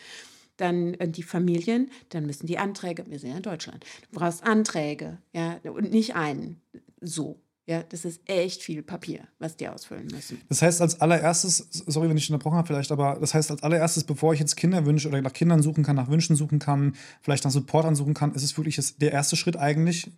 dann 0.57 0.94
äh, 0.94 1.09
die 1.09 1.22
Familien, 1.22 1.90
dann 2.11 2.27
müssen 2.27 2.46
die 2.46 2.59
Anträge, 2.59 3.05
wir 3.09 3.18
sind 3.18 3.31
ja 3.31 3.37
in 3.37 3.42
Deutschland, 3.42 3.85
du 4.11 4.18
brauchst 4.18 4.44
Anträge, 4.44 5.18
ja, 5.33 5.59
und 5.64 5.90
nicht 5.90 6.14
einen, 6.14 6.61
so. 7.01 7.40
Ja, 7.64 7.85
das 7.85 8.05
ist 8.05 8.20
echt 8.25 8.61
viel 8.61 8.83
Papier, 8.83 9.29
was 9.38 9.57
die 9.57 9.68
ausfüllen 9.68 10.09
müssen. 10.09 10.40
Das 10.48 10.62
heißt, 10.62 10.81
als 10.81 11.01
allererstes, 11.01 11.68
sorry, 11.87 12.09
wenn 12.09 12.16
ich 12.16 12.29
unterbrochen 12.29 12.57
habe, 12.57 12.66
vielleicht, 12.66 12.90
aber 12.90 13.18
das 13.20 13.35
heißt, 13.35 13.53
als 13.53 13.62
allererstes, 13.62 14.03
bevor 14.03 14.35
ich 14.35 14.40
jetzt 14.40 14.57
Kinder 14.57 14.85
wünsche 14.85 15.07
oder 15.07 15.22
nach 15.22 15.33
Kindern 15.33 15.62
suchen 15.62 15.85
kann, 15.85 15.94
nach 15.94 16.09
Wünschen 16.11 16.35
suchen 16.35 16.59
kann, 16.59 16.96
vielleicht 17.20 17.44
nach 17.44 17.53
Support 17.53 17.85
ansuchen 17.85 18.14
kann, 18.14 18.35
ist 18.35 18.42
es 18.42 18.59
wirklich 18.59 18.81
der 18.98 19.12
erste 19.12 19.37
Schritt 19.37 19.57
eigentlich, 19.57 20.11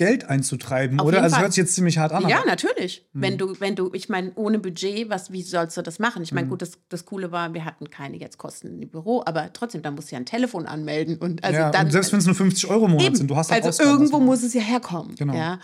Geld 0.00 0.24
einzutreiben, 0.24 0.98
Auf 0.98 1.08
oder? 1.08 1.22
Also 1.22 1.34
Fall. 1.34 1.42
hört 1.42 1.52
sich 1.52 1.60
jetzt 1.62 1.74
ziemlich 1.74 1.98
hart 1.98 2.12
an. 2.12 2.26
Ja, 2.26 2.42
natürlich. 2.46 3.06
Hm. 3.12 3.20
Wenn 3.20 3.36
du, 3.36 3.60
wenn 3.60 3.76
du, 3.76 3.90
ich 3.92 4.08
meine, 4.08 4.32
ohne 4.34 4.58
Budget, 4.58 5.10
was, 5.10 5.30
wie 5.30 5.42
sollst 5.42 5.76
du 5.76 5.82
das 5.82 5.98
machen? 5.98 6.22
Ich 6.22 6.32
meine, 6.32 6.46
hm. 6.46 6.52
gut, 6.52 6.62
das, 6.62 6.78
das 6.88 7.04
Coole 7.04 7.32
war, 7.32 7.52
wir 7.52 7.66
hatten 7.66 7.90
keine 7.90 8.16
jetzt 8.16 8.38
Kosten 8.38 8.80
im 8.80 8.88
Büro, 8.88 9.22
aber 9.26 9.52
trotzdem, 9.52 9.82
da 9.82 9.90
musst 9.90 10.10
du 10.10 10.14
ja 10.14 10.20
ein 10.20 10.24
Telefon 10.24 10.64
anmelden 10.64 11.18
und 11.18 11.44
also 11.44 11.58
ja, 11.58 11.70
dann. 11.70 11.84
Und 11.84 11.92
selbst 11.92 12.12
wenn 12.12 12.20
es 12.20 12.24
nur 12.24 12.34
50 12.34 12.70
Euro 12.70 12.86
im 12.86 12.92
Monat 12.92 13.08
eben, 13.08 13.14
sind, 13.16 13.30
du 13.30 13.36
hast 13.36 13.52
halt 13.52 13.62
Also 13.62 13.82
irgendwo 13.82 14.20
muss 14.20 14.42
es 14.42 14.54
ja 14.54 14.62
herkommen. 14.62 15.16
Genau. 15.16 15.34
Ja? 15.34 15.58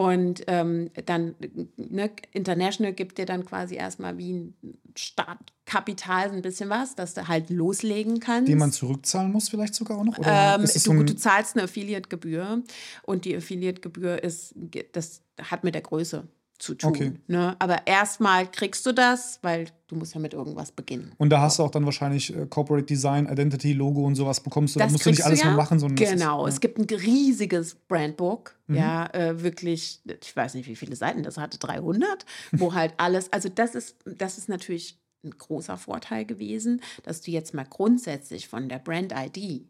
Und 0.00 0.44
ähm, 0.46 0.90
dann, 1.04 1.34
ne, 1.76 2.10
International 2.32 2.94
gibt 2.94 3.18
dir 3.18 3.26
dann 3.26 3.44
quasi 3.44 3.74
erstmal 3.74 4.16
wie 4.16 4.32
ein 4.32 4.54
Startkapital 4.96 6.30
ein 6.30 6.40
bisschen 6.40 6.70
was, 6.70 6.94
dass 6.94 7.12
du 7.12 7.28
halt 7.28 7.50
loslegen 7.50 8.18
kannst. 8.18 8.48
Den 8.48 8.56
man 8.56 8.72
zurückzahlen 8.72 9.30
muss, 9.30 9.50
vielleicht 9.50 9.74
sogar 9.74 9.98
auch 9.98 10.04
noch? 10.04 10.16
Ähm, 10.24 10.62
du, 10.62 10.66
so 10.66 10.94
du 10.94 11.14
zahlst 11.14 11.54
eine 11.54 11.64
Affiliate-Gebühr 11.64 12.62
und 13.02 13.26
die 13.26 13.36
Affiliate-Gebühr 13.36 14.24
ist, 14.24 14.54
das 14.92 15.20
hat 15.38 15.64
mit 15.64 15.74
der 15.74 15.82
Größe 15.82 16.26
zu 16.60 16.74
tun. 16.74 16.90
Okay. 16.90 17.12
Ne? 17.26 17.56
Aber 17.58 17.86
erstmal 17.86 18.46
kriegst 18.46 18.84
du 18.86 18.92
das, 18.92 19.38
weil 19.42 19.68
du 19.88 19.96
musst 19.96 20.14
ja 20.14 20.20
mit 20.20 20.34
irgendwas 20.34 20.70
beginnen. 20.70 21.12
Und 21.18 21.30
da 21.30 21.40
hast 21.40 21.58
du 21.58 21.62
auch 21.62 21.70
dann 21.70 21.84
wahrscheinlich 21.84 22.36
äh, 22.36 22.46
Corporate 22.46 22.84
Design, 22.84 23.26
Identity, 23.26 23.72
Logo 23.72 24.04
und 24.04 24.14
sowas 24.14 24.40
bekommst 24.40 24.76
du. 24.76 24.78
Das 24.78 24.88
da 24.88 24.92
musst 24.92 25.06
du 25.06 25.10
nicht 25.10 25.24
alles 25.24 25.40
ja. 25.40 25.46
mehr 25.46 25.56
machen, 25.56 25.78
sondern 25.78 25.96
genau. 25.96 26.46
Ist, 26.46 26.52
ja. 26.52 26.54
Es 26.54 26.60
gibt 26.60 26.78
ein 26.78 26.84
riesiges 26.84 27.74
Brandbook, 27.74 28.54
mhm. 28.66 28.76
ja, 28.76 29.06
äh, 29.12 29.42
wirklich, 29.42 30.00
ich 30.22 30.36
weiß 30.36 30.54
nicht, 30.54 30.68
wie 30.68 30.76
viele 30.76 30.96
Seiten 30.96 31.22
das 31.22 31.38
hatte, 31.38 31.58
300, 31.58 32.26
wo 32.52 32.74
halt 32.74 32.94
alles, 32.98 33.32
also 33.32 33.48
das 33.48 33.74
ist, 33.74 33.96
das 34.04 34.38
ist 34.38 34.48
natürlich 34.48 34.98
ein 35.24 35.32
großer 35.36 35.76
Vorteil 35.76 36.24
gewesen, 36.24 36.82
dass 37.02 37.22
du 37.22 37.30
jetzt 37.30 37.54
mal 37.54 37.66
grundsätzlich 37.68 38.48
von 38.48 38.68
der 38.68 38.78
Brand 38.78 39.12
ID, 39.12 39.66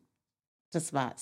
das 0.72 0.92
war 0.92 1.14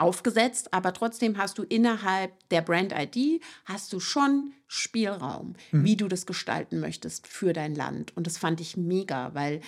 aufgesetzt, 0.00 0.72
aber 0.72 0.92
trotzdem 0.92 1.38
hast 1.38 1.58
du 1.58 1.62
innerhalb 1.62 2.32
der 2.50 2.62
Brand 2.62 2.92
ID 2.92 3.42
hast 3.64 3.92
du 3.92 4.00
schon 4.00 4.52
Spielraum, 4.66 5.54
mhm. 5.72 5.84
wie 5.84 5.96
du 5.96 6.08
das 6.08 6.26
gestalten 6.26 6.80
möchtest 6.80 7.26
für 7.26 7.52
dein 7.52 7.74
Land. 7.74 8.16
Und 8.16 8.26
das 8.26 8.38
fand 8.38 8.60
ich 8.60 8.76
mega, 8.76 9.34
weil 9.34 9.60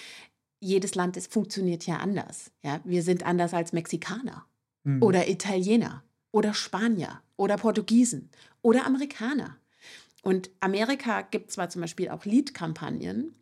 jedes 0.60 0.94
Land 0.94 1.16
ist, 1.16 1.32
funktioniert 1.32 1.86
ja 1.86 1.96
anders. 1.96 2.50
Ja? 2.62 2.80
Wir 2.84 3.02
sind 3.02 3.24
anders 3.24 3.54
als 3.54 3.72
Mexikaner 3.72 4.44
mhm. 4.84 5.02
oder 5.02 5.28
Italiener 5.28 6.04
oder 6.32 6.54
Spanier 6.54 7.20
oder 7.36 7.56
Portugiesen 7.56 8.30
oder 8.62 8.86
Amerikaner. 8.86 9.56
Und 10.22 10.50
Amerika 10.60 11.22
gibt 11.22 11.50
zwar 11.50 11.70
zum 11.70 11.80
Beispiel 11.80 12.10
auch 12.10 12.24
Lead-Kampagnen. 12.24 13.34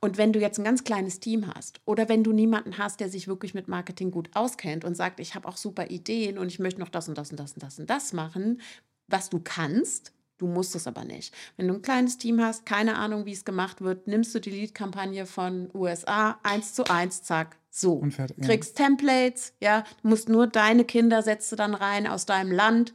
Und 0.00 0.18
wenn 0.18 0.32
du 0.32 0.40
jetzt 0.40 0.58
ein 0.58 0.64
ganz 0.64 0.84
kleines 0.84 1.20
Team 1.20 1.46
hast 1.54 1.80
oder 1.84 2.08
wenn 2.08 2.24
du 2.24 2.32
niemanden 2.32 2.78
hast, 2.78 3.00
der 3.00 3.08
sich 3.08 3.26
wirklich 3.26 3.54
mit 3.54 3.68
Marketing 3.68 4.10
gut 4.10 4.30
auskennt 4.34 4.84
und 4.84 4.96
sagt, 4.96 5.20
ich 5.20 5.34
habe 5.34 5.48
auch 5.48 5.56
super 5.56 5.90
Ideen 5.90 6.38
und 6.38 6.48
ich 6.48 6.58
möchte 6.58 6.80
noch 6.80 6.90
das 6.90 7.08
und 7.08 7.16
das 7.16 7.30
und 7.30 7.40
das 7.40 7.54
und 7.54 7.62
das 7.62 7.78
und 7.78 7.88
das 7.88 8.12
machen, 8.12 8.60
was 9.08 9.30
du 9.30 9.40
kannst, 9.42 10.12
du 10.38 10.46
musst 10.46 10.74
es 10.74 10.86
aber 10.86 11.04
nicht. 11.04 11.34
Wenn 11.56 11.68
du 11.68 11.74
ein 11.74 11.82
kleines 11.82 12.18
Team 12.18 12.42
hast, 12.42 12.66
keine 12.66 12.96
Ahnung, 12.96 13.24
wie 13.24 13.32
es 13.32 13.44
gemacht 13.44 13.80
wird, 13.80 14.06
nimmst 14.06 14.34
du 14.34 14.40
die 14.40 14.50
Lead-Kampagne 14.50 15.26
von 15.26 15.70
USA 15.74 16.38
eins 16.42 16.74
zu 16.74 16.84
eins, 16.84 17.22
zack, 17.22 17.56
So, 17.70 18.02
fertig, 18.10 18.38
ja. 18.38 18.46
kriegst 18.46 18.76
Templates, 18.76 19.54
ja, 19.60 19.84
du 20.02 20.08
musst 20.08 20.28
nur 20.28 20.46
deine 20.46 20.84
Kinder 20.84 21.22
setzt 21.22 21.50
du 21.52 21.56
dann 21.56 21.74
rein 21.74 22.06
aus 22.06 22.26
deinem 22.26 22.52
Land. 22.52 22.92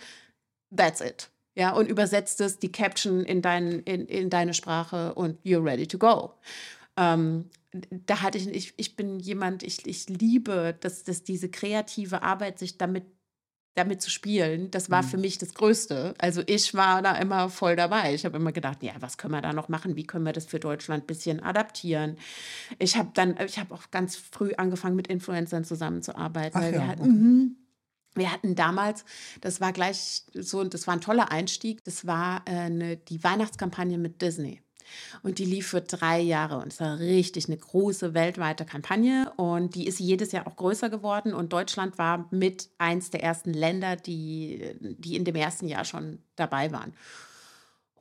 That's 0.76 1.02
it. 1.02 1.32
Ja, 1.56 1.74
und 1.74 1.88
übersetzt 1.88 2.40
es, 2.42 2.60
die 2.60 2.72
Caption 2.72 3.24
in, 3.24 3.42
dein, 3.42 3.80
in, 3.82 4.06
in 4.08 4.30
deine 4.30 4.54
Sprache 4.54 5.14
und 5.16 5.38
you're 5.44 5.64
ready 5.64 5.86
to 5.86 5.98
go. 5.98 6.34
Ähm, 6.98 7.50
da 7.72 8.22
hatte 8.22 8.38
ich, 8.38 8.48
ich, 8.48 8.74
ich 8.78 8.96
bin 8.96 9.20
jemand, 9.20 9.64
ich, 9.64 9.86
ich 9.86 10.08
liebe, 10.10 10.78
dass, 10.80 11.04
dass 11.04 11.24
diese 11.24 11.50
kreative 11.50 12.22
Arbeit 12.22 12.60
sich 12.60 12.78
damit 12.78 13.06
damit 13.74 14.02
zu 14.02 14.10
spielen, 14.10 14.70
das 14.72 14.90
war 14.90 15.02
mhm. 15.02 15.08
für 15.08 15.18
mich 15.18 15.38
das 15.38 15.54
Größte. 15.54 16.14
Also 16.18 16.44
ich 16.46 16.74
war 16.74 17.02
da 17.02 17.16
immer 17.16 17.50
voll 17.50 17.76
dabei. 17.78 18.14
Ich 18.14 18.26
habe 18.26 18.38
immer 18.38 18.52
gedacht, 18.52 18.84
ja, 18.84 18.92
was 19.00 19.18
können 19.18 19.34
wir 19.34 19.42
da 19.42 19.54
noch 19.54 19.70
machen? 19.70 19.96
Wie 19.96 20.06
können 20.06 20.26
wir 20.26 20.34
das 20.34 20.46
für 20.46 20.60
Deutschland 20.60 21.04
ein 21.04 21.08
bisschen 21.08 21.42
adaptieren? 21.42 22.18
Ich 22.80 22.98
habe 22.98 23.12
dann, 23.14 23.38
ich 23.46 23.60
habe 23.60 23.74
auch 23.74 23.90
ganz 23.90 24.18
früh 24.18 24.52
angefangen, 24.58 24.98
mit 24.98 25.08
Influencern 25.08 25.64
zusammenzuarbeiten. 25.64 26.60
Ach 26.60 26.64
weil 26.64 26.74
ja, 26.74 26.80
wir 26.80 26.88
hatten, 26.88 27.54
okay. 27.54 27.61
Wir 28.16 28.32
hatten 28.32 28.56
damals, 28.56 29.06
das 29.40 29.62
war 29.62 29.72
gleich 29.72 30.24
so, 30.34 30.64
das 30.64 30.88
war 30.88 30.96
ein 30.96 31.02
toller 31.02 31.32
Einstieg, 31.32 31.84
das 31.84 32.06
war 32.06 32.44
äh, 32.46 32.52
eine, 32.52 32.98
die 32.98 33.24
Weihnachtskampagne 33.24 33.98
mit 33.98 34.22
Disney. 34.22 34.62
Und 35.24 35.40
die 35.40 35.46
lief 35.46 35.68
für 35.68 35.82
drei 35.82 36.20
Jahre 36.20 36.58
und 36.58 36.74
es 36.74 36.80
war 36.82 37.00
richtig 37.00 37.48
eine 37.48 37.58
große 37.58 38.14
weltweite 38.14 38.66
Kampagne 38.66 39.32
und 39.38 39.76
die 39.76 39.88
ist 39.88 40.00
jedes 40.00 40.34
Jahr 40.34 40.48
auch 40.48 40.58
größer 40.58 40.90
geworden 40.90 41.34
und 41.34 41.54
Deutschland 41.54 41.98
war 41.98 42.28
mit 42.32 42.70
eins 42.78 43.10
der 43.10 43.24
ersten 43.24 43.54
Länder, 43.54 43.96
die, 43.96 44.76
die 44.82 45.16
in 45.16 45.24
dem 45.24 45.36
ersten 45.36 45.68
Jahr 45.68 45.86
schon 45.86 46.20
dabei 46.36 46.74
waren. 46.74 46.94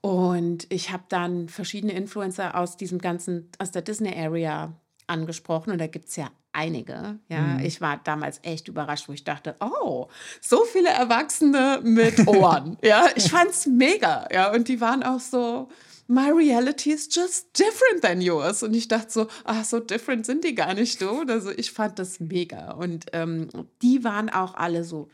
Und 0.00 0.66
ich 0.72 0.90
habe 0.90 1.04
dann 1.08 1.48
verschiedene 1.48 1.92
Influencer 1.92 2.56
aus 2.56 2.76
diesem 2.76 2.98
ganzen, 2.98 3.50
aus 3.58 3.70
der 3.70 3.82
Disney 3.82 4.14
Area 4.16 4.74
angesprochen 5.10 5.72
und 5.72 5.78
da 5.78 5.86
gibt 5.86 6.08
es 6.08 6.16
ja 6.16 6.30
einige. 6.52 7.18
Ja, 7.28 7.40
mhm. 7.40 7.64
ich 7.64 7.80
war 7.80 8.00
damals 8.02 8.40
echt 8.42 8.68
überrascht, 8.68 9.08
wo 9.08 9.12
ich 9.12 9.24
dachte, 9.24 9.56
oh, 9.60 10.08
so 10.40 10.64
viele 10.64 10.88
Erwachsene 10.88 11.80
mit 11.82 12.26
Ohren. 12.26 12.78
ja, 12.82 13.08
ich 13.14 13.30
fand's 13.30 13.66
mega. 13.66 14.28
Ja, 14.32 14.52
und 14.52 14.68
die 14.68 14.80
waren 14.80 15.02
auch 15.02 15.20
so, 15.20 15.68
my 16.06 16.30
reality 16.30 16.90
is 16.90 17.08
just 17.10 17.56
different 17.58 18.02
than 18.02 18.20
yours. 18.20 18.62
Und 18.62 18.74
ich 18.74 18.88
dachte 18.88 19.10
so, 19.10 19.28
ach, 19.44 19.64
so 19.64 19.78
different 19.78 20.26
sind 20.26 20.44
die 20.44 20.54
gar 20.54 20.74
nicht 20.74 20.98
so. 20.98 21.24
Also 21.28 21.50
ich 21.50 21.70
fand 21.70 21.98
das 21.98 22.18
mega. 22.20 22.72
Und 22.72 23.06
ähm, 23.12 23.48
die 23.80 24.02
waren 24.02 24.28
auch 24.28 24.54
alle 24.54 24.84
so, 24.84 25.08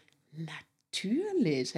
Natürlich. 1.05 1.75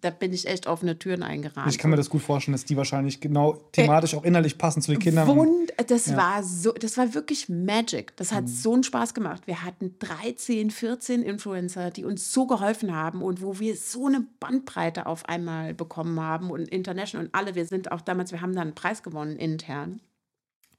Da 0.00 0.10
bin 0.10 0.32
ich 0.32 0.46
echt 0.46 0.66
offene 0.66 0.98
Türen 0.98 1.22
eingerannt. 1.22 1.70
Ich 1.70 1.78
kann 1.78 1.90
mir 1.90 1.96
das 1.96 2.08
gut 2.08 2.22
vorstellen, 2.22 2.52
dass 2.54 2.64
die 2.64 2.76
wahrscheinlich 2.76 3.20
genau 3.20 3.54
thematisch 3.72 4.14
äh, 4.14 4.16
auch 4.16 4.24
innerlich 4.24 4.56
passen 4.56 4.80
zu 4.80 4.92
den 4.92 5.00
Kindern. 5.00 5.28
Wund, 5.28 5.72
das 5.88 6.06
ja. 6.06 6.16
war 6.16 6.42
so, 6.42 6.72
das 6.72 6.96
war 6.96 7.14
wirklich 7.14 7.48
Magic. 7.48 8.16
Das 8.16 8.32
hat 8.32 8.44
mhm. 8.44 8.48
so 8.48 8.72
einen 8.72 8.82
Spaß 8.82 9.14
gemacht. 9.14 9.46
Wir 9.46 9.62
hatten 9.62 9.94
13, 9.98 10.70
14 10.70 11.22
Influencer, 11.22 11.90
die 11.90 12.04
uns 12.04 12.32
so 12.32 12.46
geholfen 12.46 12.94
haben 12.94 13.22
und 13.22 13.42
wo 13.42 13.58
wir 13.58 13.76
so 13.76 14.06
eine 14.06 14.24
Bandbreite 14.40 15.06
auf 15.06 15.28
einmal 15.28 15.74
bekommen 15.74 16.18
haben 16.20 16.50
und 16.50 16.68
international 16.68 17.26
und 17.26 17.34
alle. 17.34 17.54
Wir 17.54 17.66
sind 17.66 17.92
auch 17.92 18.00
damals, 18.00 18.32
wir 18.32 18.40
haben 18.40 18.54
dann 18.54 18.68
einen 18.68 18.74
Preis 18.74 19.02
gewonnen 19.02 19.36
intern. 19.36 20.00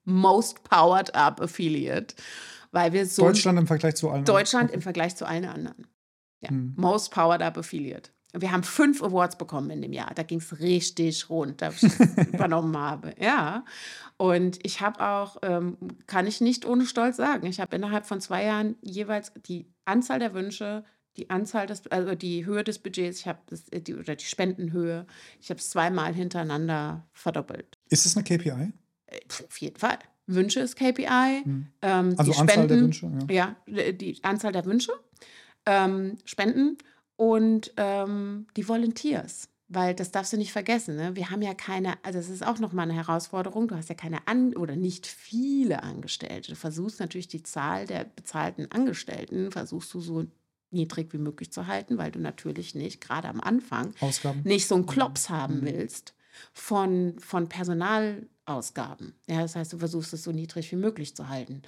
Most 0.04 0.64
Powered 0.64 1.14
Up 1.16 1.42
Affiliate. 1.42 2.16
Weil 2.72 2.94
wir 2.94 3.06
so. 3.06 3.24
Deutschland 3.24 3.60
im 3.60 3.68
Vergleich 3.68 3.96
zu 3.96 4.10
allen 4.10 4.26
Deutschland 4.26 4.64
anderen. 4.64 4.76
im 4.76 4.82
Vergleich 4.82 5.16
zu 5.16 5.26
allen 5.26 5.46
anderen. 5.46 5.88
Ja, 6.42 6.50
hm. 6.50 6.74
Most 6.76 7.12
Powered 7.12 7.42
Up 7.42 7.58
Affiliate. 7.58 8.12
Wir 8.34 8.52
haben 8.52 8.64
fünf 8.64 9.02
Awards 9.02 9.38
bekommen 9.38 9.70
in 9.70 9.82
dem 9.82 9.94
Jahr. 9.94 10.12
Da 10.14 10.24
ging 10.24 10.40
es 10.40 10.60
richtig 10.60 11.30
rund, 11.30 11.62
da 11.62 11.70
ich 11.70 11.82
übernommen 12.34 12.78
habe. 12.78 13.16
Ja. 13.20 13.64
Und 14.18 14.60
ich 14.66 14.82
habe 14.82 15.00
auch, 15.00 15.38
ähm, 15.44 15.78
kann 16.08 16.28
ich 16.28 16.42
nicht 16.42 16.66
ohne 16.66 16.86
Stolz 16.86 17.18
sagen, 17.18 17.48
ich 17.48 17.60
habe 17.60 17.76
innerhalb 17.76 18.06
von 18.06 18.20
zwei 18.20 18.44
Jahren 18.44 18.76
jeweils 18.82 19.32
die 19.48 19.66
Anzahl 19.86 20.20
der 20.20 20.34
Wünsche, 20.34 20.84
die 21.16 21.30
Anzahl 21.30 21.68
des, 21.68 21.88
also 21.88 22.16
die 22.16 22.46
Höhe 22.46 22.64
des 22.64 22.80
Budgets, 22.80 23.22
ich 23.22 23.28
habe 23.28 23.40
die 23.72 23.96
oder 23.96 24.16
die 24.16 24.26
Spendenhöhe, 24.26 25.08
ich 25.40 25.50
habe 25.50 25.60
es 25.60 25.70
zweimal 25.70 26.14
hintereinander 26.14 27.08
verdoppelt. 27.14 27.78
Ist 27.90 28.06
es 28.06 28.16
eine 28.16 28.24
KPI? 28.24 28.74
Äh, 29.08 29.20
auf 29.48 29.58
jeden 29.58 29.78
Fall. 29.78 29.98
Wünsche 30.28 30.60
ist 30.60 30.76
KPI. 30.76 31.44
Hm. 31.44 31.68
Ähm, 31.82 32.16
also 32.18 32.34
Anzahl 32.34 32.50
Spenden, 32.50 32.68
der 32.68 32.82
Wünsche. 32.82 33.12
Ja. 33.32 33.56
ja, 33.66 33.92
die 33.94 34.22
Anzahl 34.24 34.52
der 34.52 34.66
Wünsche 34.66 34.92
ähm, 35.68 36.18
spenden 36.26 36.78
und 37.16 37.74
ähm, 37.78 38.48
die 38.56 38.68
Volunteers. 38.68 39.50
Weil 39.70 39.94
das 39.94 40.12
darfst 40.12 40.32
du 40.32 40.38
nicht 40.38 40.54
vergessen. 40.54 40.96
Ne? 40.96 41.18
Wir 41.18 41.30
haben 41.30 41.42
ja 41.42 41.54
keine, 41.54 41.96
also 42.02 42.20
das 42.20 42.30
ist 42.30 42.46
auch 42.46 42.58
nochmal 42.60 42.90
eine 42.90 42.96
Herausforderung. 42.96 43.68
Du 43.68 43.76
hast 43.76 43.90
ja 43.90 43.96
keine 43.96 44.26
An 44.26 44.56
oder 44.56 44.78
nicht 44.78 45.06
viele 45.06 45.84
Angestellte. 45.84 46.52
Du 46.52 46.56
versuchst 46.56 47.02
natürlich 47.02 47.28
die 47.28 47.44
Zahl 47.44 47.86
der 47.86 48.06
bezahlten 48.06 48.72
Angestellten, 48.72 49.52
versuchst 49.52 49.94
du 49.94 50.00
so 50.00 50.26
niedrig 50.72 51.12
wie 51.12 51.18
möglich 51.18 51.52
zu 51.52 51.68
halten, 51.68 51.98
weil 51.98 52.12
du 52.12 52.20
natürlich 52.20 52.76
nicht, 52.76 53.02
gerade 53.02 53.28
am 53.28 53.42
Anfang, 53.42 53.94
Ausgaben. 54.00 54.42
nicht 54.46 54.68
so 54.68 54.76
einen 54.76 54.86
Klops 54.86 55.30
haben 55.30 55.60
mhm. 55.60 55.66
willst 55.66 56.14
von, 56.54 57.16
von 57.20 57.50
Personalausgaben. 57.50 59.14
Ja, 59.28 59.42
das 59.42 59.56
heißt, 59.56 59.74
du 59.74 59.80
versuchst 59.80 60.14
es 60.14 60.24
so 60.24 60.32
niedrig 60.32 60.72
wie 60.72 60.78
möglich 60.78 61.16
zu 61.16 61.30
halten. 61.30 61.62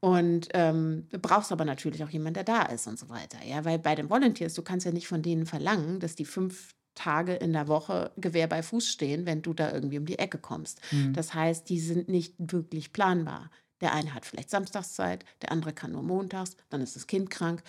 Und 0.00 0.48
ähm, 0.54 1.06
du 1.10 1.18
brauchst 1.18 1.52
aber 1.52 1.64
natürlich 1.64 2.02
auch 2.04 2.10
jemanden, 2.10 2.34
der 2.34 2.44
da 2.44 2.62
ist 2.62 2.86
und 2.86 2.98
so 2.98 3.08
weiter. 3.08 3.38
Ja, 3.46 3.64
weil 3.64 3.78
bei 3.78 3.94
den 3.94 4.08
Volunteers, 4.08 4.54
du 4.54 4.62
kannst 4.62 4.86
ja 4.86 4.92
nicht 4.92 5.08
von 5.08 5.22
denen 5.22 5.46
verlangen, 5.46 6.00
dass 6.00 6.14
die 6.14 6.24
fünf 6.24 6.74
Tage 6.94 7.34
in 7.34 7.52
der 7.52 7.68
Woche 7.68 8.10
Gewehr 8.16 8.46
bei 8.46 8.62
Fuß 8.62 8.86
stehen, 8.86 9.26
wenn 9.26 9.42
du 9.42 9.54
da 9.54 9.72
irgendwie 9.72 9.98
um 9.98 10.06
die 10.06 10.18
Ecke 10.18 10.38
kommst. 10.38 10.80
Mhm. 10.90 11.12
Das 11.12 11.34
heißt, 11.34 11.68
die 11.68 11.80
sind 11.80 12.08
nicht 12.08 12.34
wirklich 12.38 12.92
planbar. 12.92 13.50
Der 13.80 13.94
eine 13.94 14.14
hat 14.14 14.26
vielleicht 14.26 14.50
Samstagszeit, 14.50 15.24
der 15.42 15.52
andere 15.52 15.72
kann 15.72 15.92
nur 15.92 16.02
montags, 16.02 16.56
dann 16.68 16.80
ist 16.80 16.96
das 16.96 17.06
Kind 17.06 17.30
krank. 17.30 17.62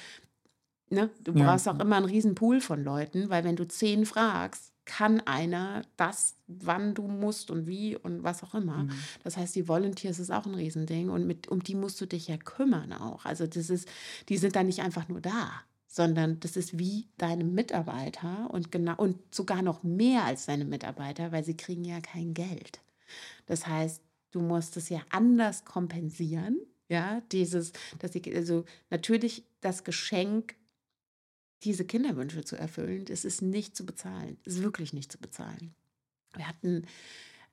Ne? 0.89 1.09
Du 1.23 1.31
ja. 1.33 1.45
brauchst 1.45 1.69
auch 1.69 1.79
immer 1.79 1.95
einen 1.95 2.05
riesen 2.05 2.35
Pool 2.35 2.59
von 2.59 2.83
Leuten, 2.83 3.29
weil 3.29 3.45
wenn 3.45 3.55
du 3.55 3.65
zehn 3.65 4.05
fragst, 4.05 4.70
kann 4.91 5.21
einer 5.21 5.83
das, 5.95 6.35
wann 6.47 6.93
du 6.93 7.07
musst 7.07 7.49
und 7.49 7.65
wie 7.65 7.95
und 7.95 8.23
was 8.23 8.43
auch 8.43 8.53
immer. 8.53 8.83
Mhm. 8.83 8.91
Das 9.23 9.37
heißt, 9.37 9.55
die 9.55 9.69
Volunteers 9.69 10.19
ist 10.19 10.31
auch 10.31 10.45
ein 10.45 10.53
Riesending 10.53 11.09
und 11.09 11.25
mit, 11.25 11.47
um 11.47 11.63
die 11.63 11.75
musst 11.75 12.01
du 12.01 12.05
dich 12.05 12.27
ja 12.27 12.35
kümmern 12.35 12.91
auch. 12.91 13.23
Also 13.23 13.47
das 13.47 13.69
ist, 13.69 13.87
die 14.27 14.35
sind 14.35 14.53
da 14.53 14.63
nicht 14.63 14.81
einfach 14.81 15.07
nur 15.07 15.21
da, 15.21 15.49
sondern 15.87 16.41
das 16.41 16.57
ist 16.57 16.77
wie 16.77 17.07
deine 17.17 17.45
Mitarbeiter 17.45 18.49
und 18.51 18.69
genau 18.69 18.95
und 18.97 19.17
sogar 19.33 19.61
noch 19.61 19.81
mehr 19.81 20.25
als 20.25 20.47
deine 20.47 20.65
Mitarbeiter, 20.65 21.31
weil 21.31 21.45
sie 21.45 21.55
kriegen 21.55 21.85
ja 21.85 22.01
kein 22.01 22.33
Geld. 22.33 22.81
Das 23.45 23.67
heißt, 23.67 24.01
du 24.31 24.41
musst 24.41 24.75
es 24.75 24.89
ja 24.89 24.99
anders 25.09 25.63
kompensieren. 25.63 26.59
Ja, 26.89 27.21
dieses, 27.31 27.71
dass 27.99 28.13
ich, 28.15 28.35
also 28.35 28.65
natürlich 28.89 29.45
das 29.61 29.85
Geschenk 29.85 30.55
diese 31.63 31.85
Kinderwünsche 31.85 32.43
zu 32.43 32.55
erfüllen, 32.55 33.05
das 33.05 33.25
ist 33.25 33.41
nicht 33.41 33.75
zu 33.75 33.85
bezahlen. 33.85 34.37
Das 34.43 34.55
ist 34.55 34.63
wirklich 34.63 34.93
nicht 34.93 35.11
zu 35.11 35.19
bezahlen. 35.19 35.75
Wir 36.35 36.47
hatten, 36.47 36.85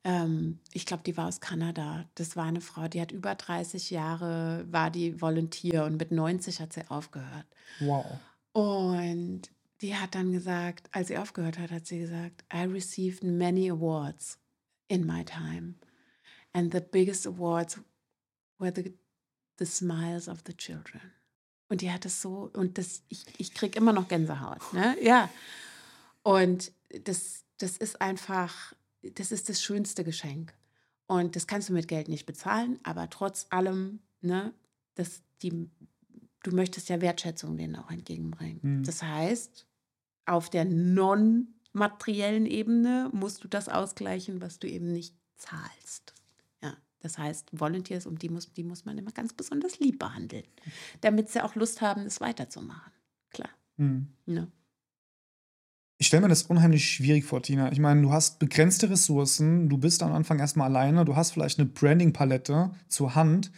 ähm, 0.04 0.60
ich 0.72 0.86
glaube, 0.86 1.02
die 1.04 1.16
war 1.16 1.28
aus 1.28 1.40
Kanada. 1.40 2.08
Das 2.14 2.36
war 2.36 2.44
eine 2.44 2.60
Frau, 2.60 2.88
die 2.88 3.00
hat 3.00 3.12
über 3.12 3.34
30 3.34 3.90
Jahre, 3.90 4.66
war 4.70 4.90
die 4.90 5.20
Volunteer 5.20 5.84
und 5.84 5.98
mit 5.98 6.10
90 6.10 6.60
hat 6.60 6.72
sie 6.72 6.88
aufgehört. 6.88 7.46
Wow. 7.80 8.18
Und 8.52 9.50
die 9.80 9.94
hat 9.94 10.14
dann 10.14 10.32
gesagt, 10.32 10.88
als 10.92 11.08
sie 11.08 11.18
aufgehört 11.18 11.58
hat, 11.58 11.70
hat 11.70 11.86
sie 11.86 11.98
gesagt, 12.00 12.44
I 12.52 12.64
received 12.64 13.22
many 13.22 13.70
awards 13.70 14.38
in 14.88 15.06
my 15.06 15.24
time. 15.24 15.74
And 16.52 16.72
the 16.72 16.80
biggest 16.80 17.26
awards 17.26 17.78
were 18.58 18.72
the, 18.74 18.94
the 19.58 19.66
smiles 19.66 20.28
of 20.28 20.42
the 20.46 20.54
children. 20.54 21.12
Und 21.68 21.82
die 21.82 21.92
hat 21.92 22.06
es 22.06 22.22
so, 22.22 22.50
und 22.54 22.78
das, 22.78 23.02
ich, 23.08 23.24
ich 23.38 23.52
kriege 23.52 23.78
immer 23.78 23.92
noch 23.92 24.08
Gänsehaut. 24.08 24.72
Ne? 24.72 24.96
Ja. 25.02 25.28
Und 26.22 26.72
das, 27.04 27.44
das 27.58 27.76
ist 27.76 28.00
einfach, 28.00 28.74
das 29.02 29.32
ist 29.32 29.48
das 29.48 29.62
schönste 29.62 30.04
Geschenk. 30.04 30.54
Und 31.06 31.36
das 31.36 31.46
kannst 31.46 31.68
du 31.68 31.72
mit 31.72 31.88
Geld 31.88 32.08
nicht 32.08 32.26
bezahlen, 32.26 32.78
aber 32.82 33.08
trotz 33.10 33.46
allem, 33.50 34.00
ne, 34.20 34.52
das, 34.94 35.22
die, 35.42 35.70
du 36.42 36.54
möchtest 36.54 36.88
ja 36.88 37.00
Wertschätzung 37.00 37.56
denen 37.56 37.76
auch 37.76 37.90
entgegenbringen. 37.90 38.60
Mhm. 38.62 38.84
Das 38.84 39.02
heißt, 39.02 39.66
auf 40.26 40.50
der 40.50 40.66
non-materiellen 40.66 42.46
Ebene 42.46 43.10
musst 43.12 43.42
du 43.42 43.48
das 43.48 43.68
ausgleichen, 43.68 44.42
was 44.42 44.58
du 44.58 44.68
eben 44.68 44.92
nicht 44.92 45.14
zahlst. 45.36 46.14
Das 47.00 47.18
heißt, 47.18 47.50
Volunteers, 47.52 48.06
um 48.06 48.18
die 48.18 48.28
muss, 48.28 48.52
die 48.52 48.64
muss 48.64 48.84
man 48.84 48.98
immer 48.98 49.12
ganz 49.12 49.32
besonders 49.32 49.78
lieb 49.78 49.98
behandeln, 49.98 50.44
damit 51.00 51.30
sie 51.30 51.42
auch 51.44 51.54
Lust 51.54 51.80
haben, 51.80 52.02
es 52.02 52.20
weiterzumachen. 52.20 52.92
Klar. 53.30 53.50
Mhm. 53.76 54.08
Ja. 54.26 54.48
Ich 56.00 56.06
stelle 56.06 56.22
mir 56.22 56.28
das 56.28 56.44
unheimlich 56.44 56.88
schwierig 56.88 57.24
vor, 57.24 57.42
Tina. 57.42 57.72
Ich 57.72 57.80
meine, 57.80 58.02
du 58.02 58.12
hast 58.12 58.38
begrenzte 58.38 58.88
Ressourcen, 58.88 59.68
du 59.68 59.78
bist 59.78 60.02
am 60.02 60.12
Anfang 60.12 60.38
erstmal 60.38 60.68
alleine, 60.68 61.04
du 61.04 61.16
hast 61.16 61.32
vielleicht 61.32 61.58
eine 61.58 61.68
Branding-Palette 61.68 62.70
zur 62.88 63.14
Hand, 63.16 63.50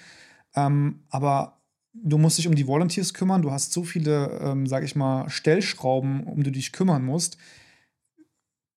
ähm, 0.55 1.05
aber 1.11 1.61
du 1.93 2.17
musst 2.17 2.39
dich 2.39 2.49
um 2.49 2.55
die 2.55 2.67
Volunteers 2.67 3.13
kümmern, 3.13 3.43
du 3.43 3.51
hast 3.51 3.73
so 3.73 3.85
viele, 3.85 4.39
ähm, 4.41 4.67
sag 4.67 4.85
ich 4.85 4.97
mal, 4.97 5.29
Stellschrauben, 5.29 6.25
um 6.25 6.39
die 6.39 6.45
du 6.45 6.53
dich 6.53 6.73
kümmern 6.73 7.05
musst. 7.05 7.37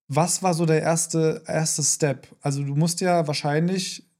Was 0.09 0.43
war 0.43 0.53
so 0.53 0.65
der 0.65 0.81
erste, 0.81 1.43
erste 1.47 1.83
Step? 1.83 2.27
Also 2.41 2.63
du 2.63 2.75
musst 2.75 2.99
ja 2.99 3.27
wahrscheinlich 3.27 4.12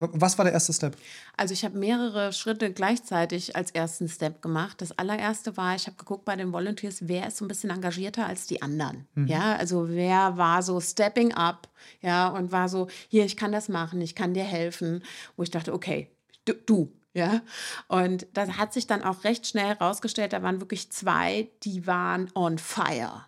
Was 0.00 0.36
war 0.36 0.44
der 0.44 0.52
erste 0.52 0.72
Step? 0.72 0.96
Also 1.36 1.54
ich 1.54 1.64
habe 1.64 1.78
mehrere 1.78 2.32
Schritte 2.32 2.72
gleichzeitig 2.72 3.56
als 3.56 3.70
ersten 3.70 4.08
Step 4.08 4.42
gemacht. 4.42 4.80
Das 4.80 4.98
allererste 4.98 5.56
war, 5.56 5.74
ich 5.76 5.86
habe 5.86 5.96
geguckt 5.96 6.24
bei 6.24 6.36
den 6.36 6.52
Volunteers, 6.52 7.08
wer 7.08 7.28
ist 7.28 7.38
so 7.38 7.44
ein 7.44 7.48
bisschen 7.48 7.70
engagierter 7.70 8.26
als 8.26 8.46
die 8.46 8.60
anderen. 8.60 9.06
Mhm. 9.14 9.28
Ja, 9.28 9.56
also 9.56 9.88
wer 9.88 10.36
war 10.36 10.62
so 10.62 10.80
stepping 10.80 11.32
up, 11.32 11.68
ja, 12.00 12.28
und 12.28 12.52
war 12.52 12.68
so, 12.68 12.88
hier, 13.08 13.24
ich 13.24 13.36
kann 13.36 13.52
das 13.52 13.68
machen, 13.68 14.00
ich 14.00 14.14
kann 14.14 14.34
dir 14.34 14.44
helfen. 14.44 15.02
Wo 15.36 15.42
ich 15.42 15.50
dachte, 15.50 15.72
okay, 15.72 16.10
du, 16.44 16.54
du 16.54 16.92
ja. 17.14 17.42
Und 17.88 18.26
das 18.34 18.58
hat 18.58 18.72
sich 18.72 18.86
dann 18.86 19.02
auch 19.02 19.24
recht 19.24 19.46
schnell 19.46 19.66
herausgestellt, 19.66 20.32
da 20.32 20.42
waren 20.42 20.60
wirklich 20.60 20.90
zwei, 20.90 21.48
die 21.62 21.86
waren 21.86 22.30
on 22.34 22.58
fire. 22.58 23.26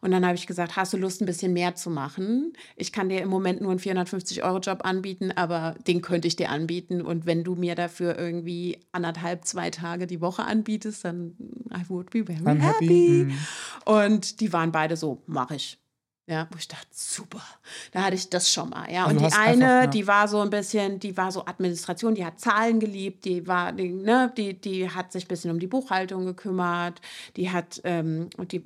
Und 0.00 0.10
dann 0.10 0.24
habe 0.24 0.34
ich 0.34 0.46
gesagt, 0.46 0.76
hast 0.76 0.92
du 0.92 0.96
Lust, 0.96 1.20
ein 1.20 1.26
bisschen 1.26 1.52
mehr 1.52 1.74
zu 1.74 1.90
machen? 1.90 2.52
Ich 2.76 2.92
kann 2.92 3.08
dir 3.08 3.22
im 3.22 3.28
Moment 3.28 3.60
nur 3.60 3.70
einen 3.70 3.80
450-Euro-Job 3.80 4.84
anbieten, 4.84 5.32
aber 5.32 5.74
den 5.86 6.02
könnte 6.02 6.28
ich 6.28 6.36
dir 6.36 6.50
anbieten. 6.50 7.02
Und 7.02 7.26
wenn 7.26 7.44
du 7.44 7.54
mir 7.54 7.74
dafür 7.74 8.18
irgendwie 8.18 8.80
anderthalb, 8.92 9.44
zwei 9.44 9.70
Tage 9.70 10.06
die 10.06 10.20
Woche 10.20 10.44
anbietest, 10.44 11.04
dann 11.04 11.36
I 11.70 11.88
would 11.88 12.10
be 12.10 12.24
very 12.24 12.40
I'm 12.40 12.60
happy. 12.60 12.86
happy. 12.86 13.24
Mm. 13.24 13.38
Und 13.84 14.40
die 14.40 14.52
waren 14.52 14.72
beide 14.72 14.96
so, 14.96 15.22
mache 15.26 15.56
ich. 15.56 15.78
Ja, 16.28 16.46
wo 16.50 16.58
ich 16.58 16.68
dachte, 16.68 16.86
super, 16.90 17.40
da 17.92 18.02
hatte 18.02 18.14
ich 18.14 18.28
das 18.28 18.52
schon 18.52 18.68
mal. 18.68 18.92
Ja, 18.92 19.06
also 19.06 19.16
und 19.16 19.22
die 19.24 19.34
eine, 19.34 19.64
einfach, 19.64 19.84
ja. 19.84 19.86
die 19.86 20.06
war 20.06 20.28
so 20.28 20.40
ein 20.40 20.50
bisschen, 20.50 21.00
die 21.00 21.16
war 21.16 21.32
so 21.32 21.46
Administration, 21.46 22.14
die 22.14 22.22
hat 22.22 22.38
Zahlen 22.38 22.80
geliebt, 22.80 23.24
die 23.24 23.46
war, 23.46 23.72
die, 23.72 23.88
ne, 23.88 24.30
die, 24.36 24.52
die 24.52 24.90
hat 24.90 25.10
sich 25.10 25.24
ein 25.24 25.28
bisschen 25.28 25.50
um 25.50 25.58
die 25.58 25.66
Buchhaltung 25.66 26.26
gekümmert, 26.26 27.00
die 27.36 27.50
hat, 27.50 27.80
ähm, 27.84 28.28
und 28.36 28.52
die 28.52 28.62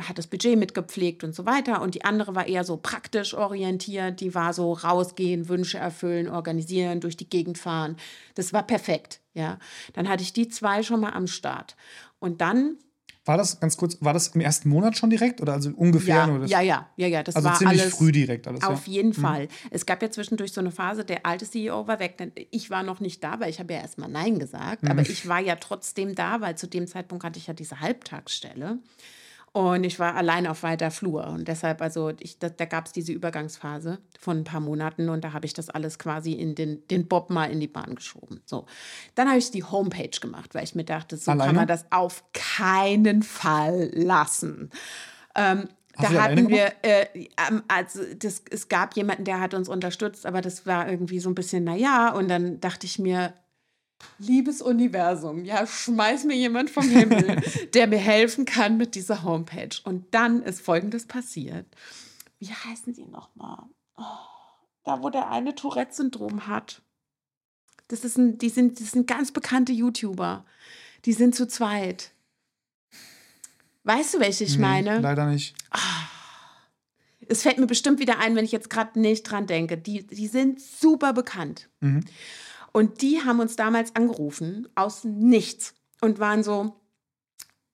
hat 0.00 0.16
das 0.16 0.26
Budget 0.26 0.58
mitgepflegt 0.58 1.22
und 1.22 1.34
so 1.34 1.44
weiter. 1.44 1.82
Und 1.82 1.94
die 1.94 2.04
andere 2.06 2.34
war 2.34 2.46
eher 2.46 2.64
so 2.64 2.78
praktisch 2.78 3.34
orientiert, 3.34 4.20
die 4.20 4.34
war 4.34 4.54
so 4.54 4.72
rausgehen, 4.72 5.50
Wünsche 5.50 5.76
erfüllen, 5.76 6.30
organisieren, 6.30 7.00
durch 7.00 7.18
die 7.18 7.28
Gegend 7.28 7.58
fahren. 7.58 7.98
Das 8.36 8.54
war 8.54 8.62
perfekt. 8.62 9.20
Ja, 9.34 9.58
dann 9.92 10.08
hatte 10.08 10.22
ich 10.22 10.32
die 10.32 10.48
zwei 10.48 10.82
schon 10.82 11.00
mal 11.00 11.12
am 11.12 11.26
Start. 11.26 11.76
Und 12.20 12.40
dann 12.40 12.78
war 13.26 13.36
das 13.36 13.58
ganz 13.58 13.76
kurz, 13.76 13.98
war 14.00 14.12
das 14.12 14.28
im 14.28 14.40
ersten 14.40 14.68
Monat 14.68 14.96
schon 14.96 15.10
direkt 15.10 15.40
oder 15.40 15.52
also 15.54 15.70
ungefähr? 15.70 16.28
Ja, 16.46 16.60
ja, 16.60 16.60
ja, 16.60 16.88
ja, 16.96 17.06
ja. 17.08 17.22
Das 17.22 17.36
also 17.36 17.48
war 17.48 17.56
ziemlich 17.56 17.82
alles 17.82 17.94
früh 17.94 18.12
direkt 18.12 18.46
alles. 18.46 18.62
Auf 18.62 18.86
ja. 18.86 18.94
jeden 18.94 19.08
mhm. 19.08 19.14
Fall. 19.14 19.48
Es 19.70 19.84
gab 19.84 20.00
ja 20.00 20.10
zwischendurch 20.10 20.52
so 20.52 20.60
eine 20.60 20.70
Phase, 20.70 21.04
der 21.04 21.26
alte 21.26 21.44
CEO 21.44 21.88
war 21.88 21.98
weg. 21.98 22.32
Ich 22.50 22.70
war 22.70 22.82
noch 22.82 23.00
nicht 23.00 23.22
da, 23.24 23.40
weil 23.40 23.50
ich 23.50 23.58
habe 23.58 23.74
ja 23.74 23.80
erstmal 23.80 24.08
Nein 24.08 24.38
gesagt. 24.38 24.84
Mhm. 24.84 24.90
Aber 24.90 25.02
ich 25.02 25.28
war 25.28 25.40
ja 25.40 25.56
trotzdem 25.56 26.14
da, 26.14 26.40
weil 26.40 26.56
zu 26.56 26.68
dem 26.68 26.86
Zeitpunkt 26.86 27.24
hatte 27.24 27.38
ich 27.38 27.48
ja 27.48 27.54
diese 27.54 27.80
Halbtagsstelle. 27.80 28.78
Und 29.56 29.84
ich 29.84 29.98
war 29.98 30.16
allein 30.16 30.46
auf 30.46 30.62
weiter 30.64 30.90
Flur. 30.90 31.28
Und 31.28 31.48
deshalb, 31.48 31.80
also 31.80 32.12
ich, 32.20 32.38
da, 32.38 32.50
da 32.50 32.66
gab 32.66 32.84
es 32.84 32.92
diese 32.92 33.12
Übergangsphase 33.12 33.96
von 34.20 34.36
ein 34.36 34.44
paar 34.44 34.60
Monaten 34.60 35.08
und 35.08 35.24
da 35.24 35.32
habe 35.32 35.46
ich 35.46 35.54
das 35.54 35.70
alles 35.70 35.98
quasi 35.98 36.32
in 36.32 36.54
den, 36.54 36.86
den 36.88 37.08
Bob 37.08 37.30
mal 37.30 37.50
in 37.50 37.58
die 37.58 37.66
Bahn 37.66 37.94
geschoben. 37.94 38.42
So. 38.44 38.66
Dann 39.14 39.28
habe 39.28 39.38
ich 39.38 39.50
die 39.50 39.64
Homepage 39.64 40.10
gemacht, 40.20 40.54
weil 40.54 40.62
ich 40.62 40.74
mir 40.74 40.84
dachte, 40.84 41.16
so 41.16 41.30
alleine? 41.30 41.46
kann 41.46 41.56
man 41.56 41.68
das 41.68 41.86
auf 41.90 42.22
keinen 42.34 43.22
Fall 43.22 43.90
lassen. 43.94 44.70
Ähm, 45.34 45.70
da 45.98 46.10
hatten 46.10 46.50
wir, 46.50 46.74
äh, 46.82 47.06
ähm, 47.48 47.62
also 47.66 48.02
das, 48.18 48.42
es 48.50 48.68
gab 48.68 48.94
jemanden, 48.94 49.24
der 49.24 49.40
hat 49.40 49.54
uns 49.54 49.70
unterstützt, 49.70 50.26
aber 50.26 50.42
das 50.42 50.66
war 50.66 50.86
irgendwie 50.86 51.18
so 51.18 51.30
ein 51.30 51.34
bisschen, 51.34 51.64
naja, 51.64 52.12
und 52.12 52.28
dann 52.28 52.60
dachte 52.60 52.84
ich 52.84 52.98
mir, 52.98 53.32
Liebes 54.18 54.62
Universum, 54.62 55.44
ja, 55.44 55.66
schmeiß 55.66 56.24
mir 56.24 56.36
jemand 56.36 56.70
vom 56.70 56.88
Himmel, 56.88 57.42
der 57.74 57.86
mir 57.86 57.98
helfen 57.98 58.44
kann 58.44 58.76
mit 58.76 58.94
dieser 58.94 59.22
Homepage. 59.22 59.76
Und 59.84 60.06
dann 60.12 60.42
ist 60.42 60.60
Folgendes 60.60 61.06
passiert. 61.06 61.66
Wie 62.38 62.52
heißen 62.52 62.92
die 62.92 63.06
nochmal? 63.06 63.64
Oh, 63.96 64.02
da, 64.84 65.02
wo 65.02 65.10
der 65.10 65.30
eine 65.30 65.54
Tourette-Syndrom 65.54 66.46
hat. 66.46 66.82
Das, 67.88 68.04
ist 68.04 68.18
ein, 68.18 68.38
die 68.38 68.48
sind, 68.48 68.80
das 68.80 68.92
sind 68.92 69.06
ganz 69.06 69.32
bekannte 69.32 69.72
YouTuber. 69.72 70.44
Die 71.04 71.12
sind 71.12 71.34
zu 71.34 71.46
zweit. 71.46 72.12
Weißt 73.84 74.14
du, 74.14 74.20
welche 74.20 74.44
ich 74.44 74.56
nee, 74.56 74.62
meine? 74.62 74.98
Leider 75.00 75.26
nicht. 75.26 75.54
Oh, 75.72 76.06
es 77.28 77.42
fällt 77.42 77.58
mir 77.58 77.66
bestimmt 77.66 78.00
wieder 78.00 78.18
ein, 78.18 78.34
wenn 78.34 78.44
ich 78.44 78.52
jetzt 78.52 78.70
gerade 78.70 78.98
nicht 78.98 79.22
dran 79.22 79.46
denke. 79.46 79.78
Die, 79.78 80.06
die 80.06 80.26
sind 80.26 80.60
super 80.60 81.12
bekannt. 81.12 81.68
Mhm. 81.80 82.04
Und 82.76 83.00
die 83.00 83.22
haben 83.24 83.40
uns 83.40 83.56
damals 83.56 83.96
angerufen 83.96 84.68
aus 84.74 85.02
nichts 85.02 85.72
und 86.02 86.18
waren 86.18 86.42
so, 86.42 86.78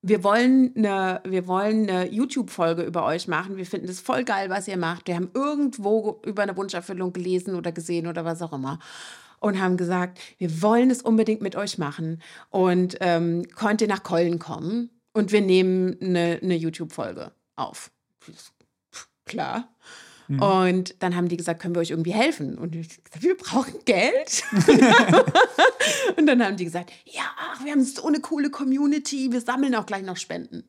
wir 0.00 0.22
wollen 0.22 0.72
eine, 0.76 1.24
eine 1.24 2.08
YouTube-Folge 2.08 2.82
über 2.82 3.04
euch 3.04 3.26
machen. 3.26 3.56
Wir 3.56 3.66
finden 3.66 3.88
es 3.88 4.00
voll 4.00 4.22
geil, 4.22 4.48
was 4.48 4.68
ihr 4.68 4.76
macht. 4.76 5.08
Wir 5.08 5.16
haben 5.16 5.32
irgendwo 5.34 6.22
über 6.24 6.44
eine 6.44 6.56
Wunscherfüllung 6.56 7.12
gelesen 7.12 7.56
oder 7.56 7.72
gesehen 7.72 8.06
oder 8.06 8.24
was 8.24 8.42
auch 8.42 8.52
immer. 8.52 8.78
Und 9.40 9.60
haben 9.60 9.76
gesagt, 9.76 10.20
wir 10.38 10.62
wollen 10.62 10.88
es 10.88 11.02
unbedingt 11.02 11.42
mit 11.42 11.56
euch 11.56 11.78
machen. 11.78 12.22
Und 12.50 12.96
ähm, 13.00 13.42
könnt 13.56 13.80
ihr 13.80 13.88
nach 13.88 14.04
Köln 14.04 14.38
kommen? 14.38 14.88
Und 15.12 15.32
wir 15.32 15.40
nehmen 15.40 15.96
eine, 16.00 16.38
eine 16.40 16.54
YouTube-Folge 16.54 17.32
auf. 17.56 17.90
Klar. 19.24 19.68
Mhm. 20.32 20.42
Und 20.42 21.02
dann 21.02 21.14
haben 21.14 21.28
die 21.28 21.36
gesagt, 21.36 21.60
können 21.60 21.74
wir 21.74 21.80
euch 21.80 21.90
irgendwie 21.90 22.12
helfen? 22.12 22.56
Und 22.56 22.74
ich 22.74 22.88
gesagt, 22.88 23.22
wir 23.22 23.36
brauchen 23.36 23.74
Geld. 23.84 24.44
und 26.16 26.26
dann 26.26 26.42
haben 26.42 26.56
die 26.56 26.64
gesagt, 26.64 26.90
ja, 27.04 27.22
ach, 27.38 27.64
wir 27.64 27.72
haben 27.72 27.84
so 27.84 28.06
eine 28.06 28.20
coole 28.20 28.50
Community, 28.50 29.30
wir 29.30 29.40
sammeln 29.40 29.74
auch 29.74 29.86
gleich 29.86 30.02
noch 30.02 30.16
Spenden. 30.16 30.64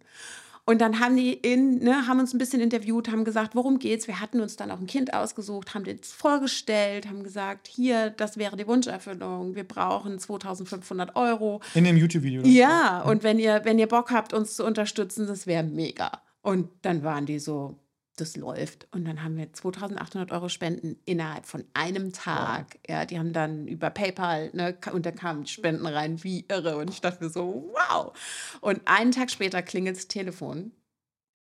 Und 0.66 0.80
dann 0.80 1.00
haben 1.00 1.18
die 1.18 1.34
in, 1.34 1.80
ne, 1.80 2.08
haben 2.08 2.22
uns 2.22 2.34
ein 2.34 2.38
bisschen 2.38 2.62
interviewt, 2.62 3.12
haben 3.12 3.26
gesagt, 3.26 3.54
worum 3.54 3.80
geht's? 3.80 4.08
Wir 4.08 4.22
hatten 4.22 4.40
uns 4.40 4.56
dann 4.56 4.72
auch 4.72 4.80
ein 4.80 4.88
Kind 4.88 5.14
ausgesucht, 5.14 5.74
haben 5.74 5.84
das 5.84 6.12
vorgestellt, 6.14 7.08
haben 7.10 7.24
gesagt, 7.24 7.68
hier, 7.68 8.10
das 8.12 8.38
wäre 8.38 8.56
die 8.56 8.66
Wunscherfüllung, 8.66 9.56
wir 9.56 9.66
brauchen 9.66 10.20
2500 10.20 11.18
Euro. 11.18 11.62
In 11.74 11.84
dem 11.84 11.98
YouTube-Video? 11.98 12.44
Ja, 12.46 13.02
und 13.02 13.24
wenn 13.24 13.40
ihr, 13.40 13.62
wenn 13.66 13.78
ihr 13.78 13.88
Bock 13.88 14.12
habt, 14.12 14.34
uns 14.34 14.56
zu 14.56 14.66
unterstützen, 14.66 15.28
das 15.28 15.48
wäre 15.48 15.64
mega. 15.64 16.22
Und 16.42 16.70
dann 16.82 17.04
waren 17.04 17.26
die 17.26 17.40
so, 17.40 17.78
das 18.16 18.36
läuft. 18.36 18.88
Und 18.92 19.06
dann 19.06 19.24
haben 19.24 19.38
wir 19.38 19.52
2800 19.52 20.32
Euro 20.32 20.50
Spenden 20.50 20.98
innerhalb 21.06 21.46
von 21.46 21.64
einem 21.74 22.14
Tag. 22.14 22.74
Wow. 22.74 22.82
Ja, 22.88 23.06
die 23.06 23.18
haben 23.18 23.34
dann 23.34 23.68
über 23.68 23.90
PayPal, 23.90 24.52
ne, 24.54 24.78
und 24.92 25.06
da 25.06 25.12
kamen 25.12 25.46
Spenden 25.48 25.86
rein 25.86 26.24
wie 26.24 26.46
irre. 26.48 26.78
Und 26.78 26.90
ich 26.90 27.02
dachte 27.02 27.24
mir 27.24 27.30
so, 27.30 27.74
wow. 27.74 28.14
Und 28.62 28.82
einen 28.86 29.12
Tag 29.12 29.32
später 29.32 29.62
klingelt 29.62 29.98
das 29.98 30.08
Telefon. 30.08 30.72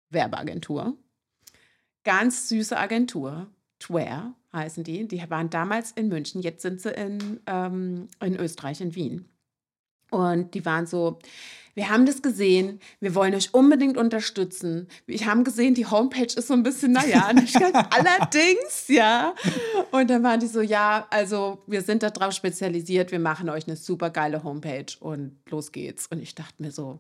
Werbeagentur. 0.10 0.98
Ganz 2.04 2.50
süße 2.50 2.78
Agentur. 2.78 3.48
Tware 3.80 4.34
heißen 4.54 4.84
die. 4.84 5.08
Die 5.08 5.30
waren 5.30 5.50
damals 5.50 5.92
in 5.92 6.10
München, 6.10 6.42
jetzt 6.42 6.62
sind 6.62 6.82
sie 6.82 6.92
in, 6.92 7.40
ähm, 7.46 8.08
in 8.22 8.36
Österreich, 8.36 8.82
in 8.82 8.96
Wien. 8.96 9.30
Und 10.12 10.54
die 10.54 10.66
waren 10.66 10.86
so, 10.86 11.20
wir 11.76 11.90
haben 11.90 12.06
das 12.06 12.22
gesehen, 12.22 12.80
wir 13.00 13.16
wollen 13.16 13.34
euch 13.34 13.54
unbedingt 13.54 13.96
unterstützen. 13.96 14.88
Wir 15.06 15.26
haben 15.26 15.44
gesehen, 15.44 15.76
die 15.76 15.86
Homepage 15.86 16.24
ist 16.24 16.48
so 16.48 16.54
ein 16.54 16.64
bisschen, 16.64 16.92
naja, 16.92 17.32
nicht 17.32 17.58
ganz, 17.58 17.74
allerdings, 17.92 18.88
ja. 18.88 19.34
Und 19.92 20.10
dann 20.10 20.24
waren 20.24 20.40
die 20.40 20.48
so, 20.48 20.62
ja, 20.62 21.08
also 21.10 21.64
wir 21.68 21.82
sind 21.82 22.04
darauf 22.04 22.34
spezialisiert, 22.34 23.12
wir 23.12 23.20
machen 23.20 23.50
euch 23.50 23.68
eine 23.68 23.78
super 23.78 24.10
geile 24.10 24.44
Homepage 24.44 24.88
und 25.00 25.38
los 25.50 25.72
geht's. 25.72 26.08
Und 26.08 26.22
ich 26.22 26.36
dachte 26.36 26.56
mir 26.62 26.72
so, 26.72 27.00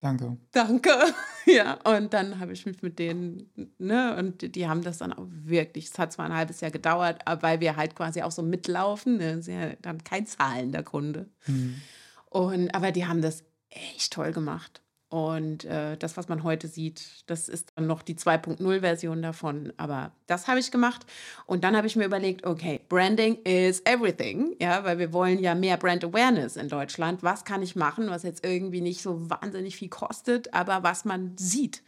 Danke. 0.00 0.36
Danke. 0.50 0.90
Ja, 1.46 1.74
und 1.82 2.12
dann 2.14 2.38
habe 2.38 2.52
ich 2.52 2.66
mich 2.66 2.82
mit 2.82 3.00
denen, 3.00 3.50
ne, 3.78 4.16
und 4.16 4.42
die, 4.42 4.52
die, 4.52 4.68
haben 4.68 4.82
das 4.82 4.98
dann 4.98 5.12
auch 5.12 5.26
wirklich, 5.28 5.86
es 5.86 5.98
hat 5.98 6.12
zwar 6.12 6.26
ein 6.26 6.34
halbes 6.34 6.60
Jahr 6.60 6.70
gedauert, 6.70 7.20
aber 7.24 7.42
weil 7.42 7.60
wir 7.60 7.74
halt 7.74 7.96
quasi 7.96 8.22
auch 8.22 8.30
so 8.30 8.42
mitlaufen, 8.42 9.16
ne, 9.16 9.32
ist 9.32 9.48
ja 9.48 9.72
dann 9.82 10.04
kein 10.04 10.26
zahlender 10.26 10.84
Kunde. 10.84 11.28
Mhm. 11.48 11.80
Und, 12.32 12.74
aber 12.74 12.92
die 12.92 13.06
haben 13.06 13.20
das 13.20 13.44
echt 13.68 14.12
toll 14.12 14.32
gemacht. 14.32 14.80
Und 15.10 15.66
äh, 15.66 15.98
das, 15.98 16.16
was 16.16 16.30
man 16.30 16.42
heute 16.42 16.68
sieht, 16.68 17.24
das 17.26 17.50
ist 17.50 17.68
dann 17.74 17.86
noch 17.86 18.00
die 18.00 18.14
2.0-Version 18.14 19.20
davon. 19.20 19.70
Aber 19.76 20.12
das 20.26 20.48
habe 20.48 20.58
ich 20.58 20.70
gemacht. 20.70 21.04
Und 21.44 21.64
dann 21.64 21.76
habe 21.76 21.86
ich 21.86 21.96
mir 21.96 22.06
überlegt, 22.06 22.46
okay, 22.46 22.80
Branding 22.88 23.36
is 23.44 23.80
everything. 23.84 24.56
Ja, 24.58 24.84
weil 24.84 24.98
wir 24.98 25.12
wollen 25.12 25.38
ja 25.38 25.54
mehr 25.54 25.76
Brand 25.76 26.02
Awareness 26.02 26.56
in 26.56 26.70
Deutschland. 26.70 27.22
Was 27.22 27.44
kann 27.44 27.62
ich 27.62 27.76
machen, 27.76 28.08
was 28.08 28.22
jetzt 28.22 28.46
irgendwie 28.46 28.80
nicht 28.80 29.02
so 29.02 29.28
wahnsinnig 29.28 29.76
viel 29.76 29.90
kostet, 29.90 30.54
aber 30.54 30.82
was 30.82 31.04
man 31.04 31.36
sieht? 31.36 31.82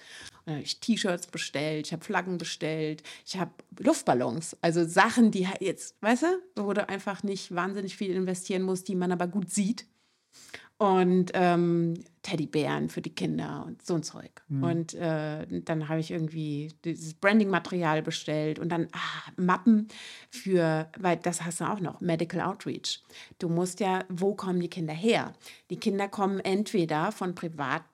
Und 0.45 0.59
ich 0.59 0.81
T-Shirts 0.81 1.29
bestellt, 1.29 1.87
ich 1.87 1.95
habe 1.95 2.05
Flaggen 2.05 2.37
bestellt, 2.37 3.03
ich 3.25 3.39
habe 3.39 3.53
Luftballons. 3.79 4.59
Also 4.61 4.87
Sachen, 4.87 5.31
die 5.31 5.49
jetzt, 5.61 5.97
weißt 6.03 6.25
du, 6.25 6.63
wo 6.63 6.75
du 6.75 6.87
einfach 6.87 7.23
nicht 7.23 7.55
wahnsinnig 7.55 7.97
viel 7.97 8.15
investieren 8.15 8.65
musst, 8.65 8.87
die 8.89 8.97
man 8.97 9.13
aber 9.13 9.29
gut 9.29 9.51
sieht 9.51 9.87
und 10.77 11.31
ähm, 11.35 11.94
Teddybären 12.23 12.88
für 12.88 13.01
die 13.01 13.14
Kinder 13.14 13.64
und 13.66 13.85
so 13.85 13.94
ein 13.94 14.03
Zeug. 14.03 14.42
Mhm. 14.49 14.64
Und 14.64 14.94
äh, 14.94 15.47
dann 15.62 15.88
habe 15.88 16.01
ich 16.01 16.11
irgendwie 16.11 16.73
dieses 16.85 17.14
Branding-Material 17.14 18.03
bestellt 18.03 18.59
und 18.59 18.70
dann 18.70 18.88
ah, 18.92 19.31
Mappen 19.37 19.88
für, 20.31 20.90
weil 20.99 21.16
das 21.18 21.44
hast 21.44 21.61
du 21.61 21.64
auch 21.64 21.81
noch, 21.81 22.01
Medical 22.01 22.40
Outreach. 22.40 23.03
Du 23.38 23.49
musst 23.49 23.81
ja, 23.81 24.05
wo 24.09 24.35
kommen 24.35 24.61
die 24.61 24.68
Kinder 24.68 24.94
her? 24.94 25.35
Die 25.70 25.79
Kinder 25.79 26.09
kommen 26.09 26.40
entweder 26.40 27.12
von 27.12 27.35
privat 27.35 27.85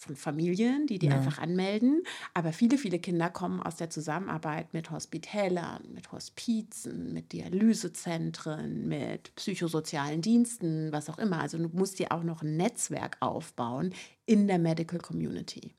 von 0.00 0.16
Familien, 0.16 0.86
die 0.86 0.98
die 0.98 1.06
ja. 1.06 1.16
einfach 1.16 1.38
anmelden. 1.38 2.02
Aber 2.32 2.52
viele, 2.52 2.78
viele 2.78 2.98
Kinder 2.98 3.28
kommen 3.28 3.62
aus 3.62 3.76
der 3.76 3.90
Zusammenarbeit 3.90 4.72
mit 4.72 4.90
Hospitälern, 4.90 5.82
mit 5.92 6.10
Hospizen, 6.10 7.12
mit 7.12 7.32
Dialysezentren, 7.32 8.88
mit 8.88 9.34
psychosozialen 9.36 10.22
Diensten, 10.22 10.90
was 10.90 11.10
auch 11.10 11.18
immer. 11.18 11.40
Also 11.40 11.58
du 11.58 11.68
musst 11.68 11.98
dir 11.98 12.12
auch 12.12 12.22
noch 12.22 12.42
ein 12.42 12.56
Netzwerk 12.56 13.18
aufbauen 13.20 13.94
in 14.24 14.46
der 14.46 14.58
Medical 14.58 14.98
Community. 14.98 15.74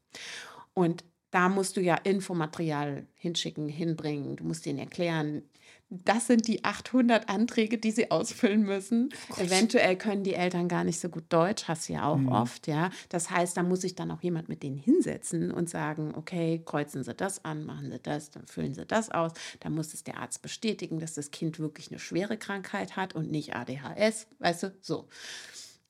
Und 0.73 1.03
da 1.31 1.49
musst 1.49 1.77
du 1.77 1.81
ja 1.81 1.95
Infomaterial 1.95 3.07
hinschicken, 3.15 3.69
hinbringen. 3.69 4.35
Du 4.35 4.43
musst 4.43 4.65
ihnen 4.67 4.79
erklären, 4.79 5.43
das 5.89 6.27
sind 6.27 6.47
die 6.47 6.63
800 6.63 7.27
Anträge, 7.27 7.77
die 7.77 7.91
sie 7.91 8.11
ausfüllen 8.11 8.63
müssen. 8.63 9.09
Oh 9.29 9.41
Eventuell 9.41 9.97
können 9.97 10.23
die 10.23 10.33
Eltern 10.33 10.69
gar 10.69 10.85
nicht 10.85 10.99
so 10.99 11.09
gut 11.09 11.25
Deutsch, 11.27 11.65
hast 11.67 11.89
du 11.89 11.93
ja 11.93 12.05
auch 12.05 12.17
mhm. 12.17 12.29
oft, 12.29 12.67
ja. 12.67 12.91
Das 13.09 13.29
heißt, 13.29 13.57
da 13.57 13.63
muss 13.63 13.81
sich 13.81 13.95
dann 13.95 14.09
auch 14.09 14.21
jemand 14.21 14.47
mit 14.47 14.63
denen 14.63 14.77
hinsetzen 14.77 15.51
und 15.51 15.69
sagen, 15.69 16.13
okay, 16.15 16.61
kreuzen 16.63 17.03
Sie 17.03 17.13
das 17.13 17.43
an, 17.43 17.65
machen 17.65 17.91
Sie 17.91 17.99
das, 17.99 18.31
dann 18.31 18.47
füllen 18.47 18.73
Sie 18.73 18.85
das 18.85 19.11
aus. 19.11 19.33
Da 19.59 19.69
muss 19.69 19.93
es 19.93 20.05
der 20.05 20.17
Arzt 20.17 20.41
bestätigen, 20.41 20.99
dass 20.99 21.13
das 21.13 21.29
Kind 21.31 21.59
wirklich 21.59 21.89
eine 21.91 21.99
schwere 21.99 22.37
Krankheit 22.37 22.95
hat 22.95 23.13
und 23.13 23.29
nicht 23.29 23.53
ADHS, 23.55 24.27
weißt 24.39 24.63
du, 24.63 24.75
so. 24.79 25.09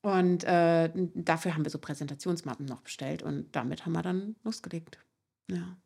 Und 0.02 0.44
äh, 0.46 0.90
dafür 1.14 1.54
haben 1.54 1.64
wir 1.64 1.70
so 1.70 1.78
Präsentationsmappen 1.78 2.66
noch 2.66 2.82
bestellt 2.82 3.22
und 3.22 3.56
damit 3.56 3.86
haben 3.86 3.94
wir 3.94 4.02
dann 4.02 4.36
losgelegt. 4.44 4.98
Ja. 5.50 5.82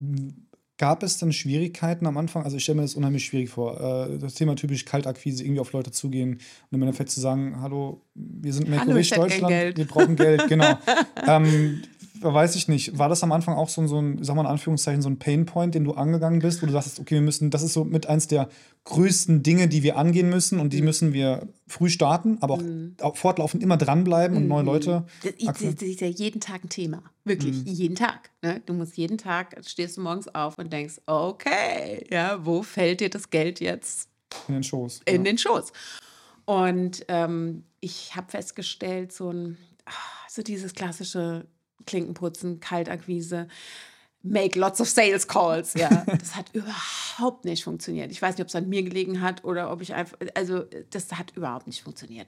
Mm. 0.00 0.45
Gab 0.78 1.02
es 1.02 1.18
denn 1.18 1.32
Schwierigkeiten 1.32 2.06
am 2.06 2.18
Anfang? 2.18 2.44
Also 2.44 2.58
ich 2.58 2.62
stelle 2.62 2.76
mir 2.76 2.82
das 2.82 2.94
unheimlich 2.94 3.24
schwierig 3.24 3.48
vor. 3.48 3.80
Äh, 3.80 4.18
das 4.18 4.34
Thema 4.34 4.56
typisch 4.56 4.84
Kaltakquise, 4.84 5.42
irgendwie 5.42 5.60
auf 5.60 5.72
Leute 5.72 5.90
zugehen 5.90 6.34
und 6.34 6.74
im 6.76 6.82
Endeffekt 6.82 7.10
zu 7.10 7.20
sagen, 7.20 7.60
hallo, 7.60 8.02
wir 8.14 8.52
sind 8.52 8.68
Make-A-Wish 8.68 9.10
Deutschland, 9.10 9.76
wir 9.76 9.86
brauchen 9.86 10.16
Geld, 10.16 10.46
genau. 10.48 10.78
ähm, 11.26 11.82
weiß 12.20 12.56
ich 12.56 12.68
nicht. 12.68 12.98
War 12.98 13.08
das 13.08 13.22
am 13.22 13.32
Anfang 13.32 13.54
auch 13.54 13.68
so, 13.68 13.86
so 13.86 14.00
ein, 14.00 14.22
sag 14.22 14.36
mal 14.36 14.42
in 14.42 14.48
Anführungszeichen, 14.48 15.02
so 15.02 15.08
ein 15.08 15.18
Painpoint, 15.18 15.74
den 15.74 15.84
du 15.84 15.92
angegangen 15.92 16.40
bist, 16.40 16.62
wo 16.62 16.66
du 16.66 16.72
sagst, 16.72 17.00
okay, 17.00 17.16
wir 17.16 17.22
müssen, 17.22 17.50
das 17.50 17.62
ist 17.62 17.72
so 17.72 17.84
mit 17.84 18.06
eins 18.06 18.26
der 18.26 18.48
größten 18.84 19.42
Dinge, 19.42 19.68
die 19.68 19.82
wir 19.82 19.96
angehen 19.96 20.30
müssen 20.30 20.60
und 20.60 20.72
die 20.72 20.78
mhm. 20.78 20.84
müssen 20.84 21.12
wir 21.12 21.48
früh 21.66 21.88
starten, 21.88 22.38
aber 22.40 22.54
auch, 22.54 22.62
mhm. 22.62 22.94
fortlaufend 23.14 23.62
immer 23.62 23.76
dranbleiben 23.76 24.36
und 24.36 24.46
neue 24.46 24.62
mhm. 24.62 24.68
Leute. 24.68 25.06
Das, 25.22 25.58
das, 25.60 25.82
ist 25.82 26.00
ja 26.00 26.06
jeden 26.06 26.40
Tag 26.40 26.64
ein 26.64 26.68
Thema. 26.68 27.02
Wirklich, 27.24 27.64
mhm. 27.64 27.72
jeden 27.72 27.96
Tag. 27.96 28.30
Ne? 28.42 28.62
Du 28.64 28.72
musst 28.72 28.96
jeden 28.96 29.18
Tag, 29.18 29.56
stehst 29.66 29.96
du 29.96 30.02
morgens 30.02 30.32
auf 30.32 30.58
und 30.58 30.65
denkst, 30.70 31.00
okay, 31.06 32.06
ja, 32.10 32.44
wo 32.44 32.62
fällt 32.62 33.00
dir 33.00 33.10
das 33.10 33.30
Geld 33.30 33.60
jetzt? 33.60 34.08
In 34.48 34.54
den 34.54 34.62
Schoß. 34.62 35.02
In 35.04 35.16
ja. 35.16 35.22
den 35.22 35.38
Schoß. 35.38 35.72
Und 36.44 37.04
ähm, 37.08 37.64
ich 37.80 38.14
habe 38.14 38.30
festgestellt, 38.30 39.12
so 39.12 39.30
ein, 39.30 39.56
ah, 39.84 39.92
so 40.28 40.42
dieses 40.42 40.74
klassische 40.74 41.46
Klinkenputzen, 41.86 42.60
Kaltakquise, 42.60 43.48
make 44.22 44.58
lots 44.58 44.80
of 44.80 44.88
sales 44.88 45.26
calls. 45.26 45.74
Ja, 45.74 46.04
das 46.18 46.34
hat 46.34 46.50
überhaupt 46.52 47.44
nicht 47.44 47.64
funktioniert. 47.64 48.10
Ich 48.10 48.20
weiß 48.20 48.36
nicht, 48.36 48.42
ob 48.42 48.48
es 48.48 48.54
an 48.54 48.68
mir 48.68 48.82
gelegen 48.82 49.20
hat 49.20 49.44
oder 49.44 49.70
ob 49.70 49.80
ich 49.82 49.94
einfach, 49.94 50.16
also 50.34 50.64
das 50.90 51.12
hat 51.12 51.36
überhaupt 51.36 51.66
nicht 51.66 51.82
funktioniert. 51.82 52.26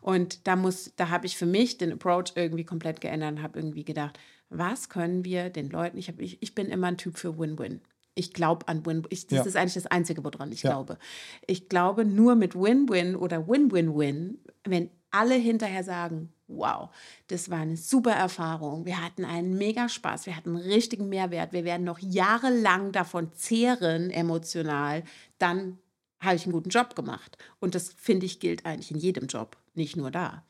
Und 0.00 0.46
da 0.46 0.56
muss, 0.56 0.92
da 0.96 1.08
habe 1.08 1.26
ich 1.26 1.36
für 1.36 1.46
mich 1.46 1.78
den 1.78 1.92
Approach 1.92 2.32
irgendwie 2.34 2.64
komplett 2.64 3.00
geändert 3.00 3.32
und 3.32 3.42
habe 3.42 3.58
irgendwie 3.58 3.84
gedacht, 3.84 4.18
was 4.50 4.88
können 4.88 5.24
wir 5.24 5.48
den 5.48 5.70
Leuten, 5.70 5.96
ich, 5.96 6.08
hab, 6.08 6.20
ich, 6.20 6.42
ich 6.42 6.54
bin 6.54 6.66
immer 6.66 6.88
ein 6.88 6.98
Typ 6.98 7.16
für 7.16 7.38
Win-Win. 7.38 7.80
Ich 8.14 8.34
glaube 8.34 8.68
an 8.68 8.84
Win. 8.84 9.04
Ich, 9.08 9.28
das 9.28 9.38
ja. 9.38 9.44
ist 9.44 9.56
eigentlich 9.56 9.74
das 9.74 9.86
Einzige, 9.86 10.22
woran 10.24 10.52
ich 10.52 10.62
ja. 10.62 10.70
glaube. 10.70 10.98
Ich 11.46 11.68
glaube 11.68 12.04
nur 12.04 12.34
mit 12.34 12.54
Win-Win 12.54 13.16
oder 13.16 13.48
Win-Win-Win, 13.48 14.38
wenn 14.64 14.90
alle 15.12 15.34
hinterher 15.34 15.84
sagen, 15.84 16.32
wow, 16.48 16.90
das 17.28 17.50
war 17.50 17.60
eine 17.60 17.76
super 17.76 18.12
Erfahrung. 18.12 18.84
Wir 18.84 19.02
hatten 19.02 19.24
einen 19.24 19.56
mega 19.56 19.88
Spaß, 19.88 20.26
wir 20.26 20.36
hatten 20.36 20.56
einen 20.56 20.64
richtigen 20.64 21.08
Mehrwert. 21.08 21.52
Wir 21.52 21.64
werden 21.64 21.84
noch 21.84 22.00
jahrelang 22.00 22.92
davon 22.92 23.32
zehren, 23.32 24.10
emotional. 24.10 25.04
Dann 25.38 25.78
habe 26.20 26.36
ich 26.36 26.44
einen 26.44 26.52
guten 26.52 26.70
Job 26.70 26.94
gemacht. 26.96 27.38
Und 27.60 27.74
das, 27.74 27.92
finde 27.92 28.26
ich, 28.26 28.40
gilt 28.40 28.66
eigentlich 28.66 28.90
in 28.90 28.98
jedem 28.98 29.26
Job, 29.26 29.56
nicht 29.74 29.96
nur 29.96 30.10
da. 30.10 30.44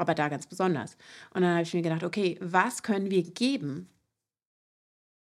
Aber 0.00 0.14
da 0.14 0.30
ganz 0.30 0.46
besonders. 0.46 0.96
Und 1.34 1.42
dann 1.42 1.50
habe 1.52 1.62
ich 1.62 1.74
mir 1.74 1.82
gedacht, 1.82 2.04
okay, 2.04 2.38
was 2.40 2.82
können 2.82 3.10
wir 3.10 3.22
geben, 3.22 3.86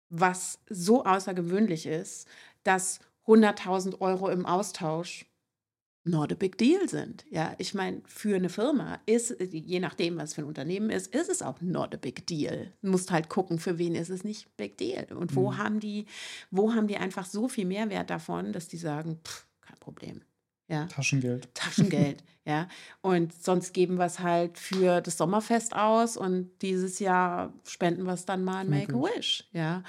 was 0.10 0.60
so 0.70 1.06
außergewöhnlich 1.06 1.86
ist, 1.86 2.28
dass 2.64 3.00
100.000 3.26 4.02
Euro 4.02 4.28
im 4.28 4.46
Austausch 4.46 5.26
not 6.04 6.34
a 6.34 6.36
big 6.36 6.58
deal 6.58 6.90
sind. 6.90 7.24
Ja, 7.30 7.56
ich 7.58 7.74
meine, 7.74 8.02
für 8.06 8.36
eine 8.36 8.50
Firma 8.50 9.00
ist, 9.06 9.38
je 9.40 9.80
nachdem, 9.80 10.18
was 10.18 10.34
für 10.34 10.42
ein 10.42 10.48
Unternehmen 10.48 10.90
ist, 10.90 11.16
ist 11.16 11.30
es 11.30 11.42
auch 11.42 11.62
not 11.62 11.96
a 11.96 11.98
big 11.98 12.28
deal. 12.28 12.74
Du 12.82 12.90
musst 12.90 13.12
halt 13.12 13.30
gucken, 13.30 13.58
für 13.58 13.78
wen 13.78 13.96
ist 13.96 14.10
es 14.10 14.26
nicht 14.26 14.58
big 14.58 14.78
deal. 14.78 15.08
Und 15.14 15.34
wo 15.38 15.52
mhm. 15.52 15.58
haben 15.58 15.80
die, 15.80 16.06
wo 16.52 16.74
haben 16.74 16.88
die 16.88 16.98
einfach 16.98 17.26
so 17.26 17.48
viel 17.48 17.66
Mehrwert 17.66 18.10
davon, 18.10 18.52
dass 18.52 18.68
die 18.68 18.78
sagen, 18.78 19.22
pff, 19.24 19.48
kein 19.62 19.80
Problem. 19.80 20.22
Ja. 20.68 20.86
Taschengeld. 20.86 21.54
Taschengeld, 21.54 22.24
ja. 22.46 22.68
Und 23.02 23.34
sonst 23.34 23.74
geben 23.74 23.98
wir 23.98 24.06
es 24.06 24.20
halt 24.20 24.58
für 24.58 25.02
das 25.02 25.18
Sommerfest 25.18 25.76
aus 25.76 26.18
und 26.18 26.50
dieses 26.62 27.00
Jahr 27.00 27.54
spenden 27.68 28.04
wir 28.04 28.14
es 28.14 28.26
dann 28.26 28.44
mal 28.44 28.62
an 28.62 28.70
Make-A-Wish, 28.70 29.50
ja. 29.52 29.84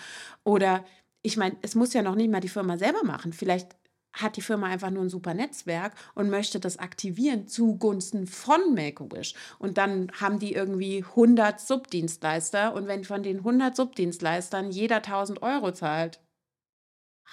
Oder 0.45 0.85
ich 1.23 1.37
meine, 1.37 1.57
es 1.63 1.75
muss 1.75 1.93
ja 1.93 2.03
noch 2.03 2.15
nicht 2.15 2.31
mal 2.31 2.41
die 2.41 2.49
Firma 2.49 2.77
selber 2.79 3.03
machen. 3.05 3.33
Vielleicht 3.33 3.77
hat 4.13 4.37
die 4.37 4.43
Firma 4.43 4.67
einfach 4.67 4.91
nur 4.91 5.05
ein 5.05 5.11
super 5.11 5.35
Netzwerk 5.35 5.93
und 6.15 6.31
möchte 6.31 6.59
das 6.59 6.79
aktivieren 6.79 7.49
zugunsten 7.49 8.27
von 8.27 8.75
Make-A-Wish. 8.75 9.35
Und 9.59 9.79
dann 9.79 10.11
haben 10.21 10.39
die 10.39 10.53
irgendwie 10.53 11.05
100 11.05 11.61
Subdienstleister 11.61 12.75
und 12.75 12.87
wenn 12.87 13.05
von 13.05 13.23
den 13.23 13.39
100 13.39 13.77
Subdienstleistern 13.77 14.71
jeder 14.71 14.97
1000 14.97 15.43
Euro 15.43 15.73
zahlt, 15.73 16.21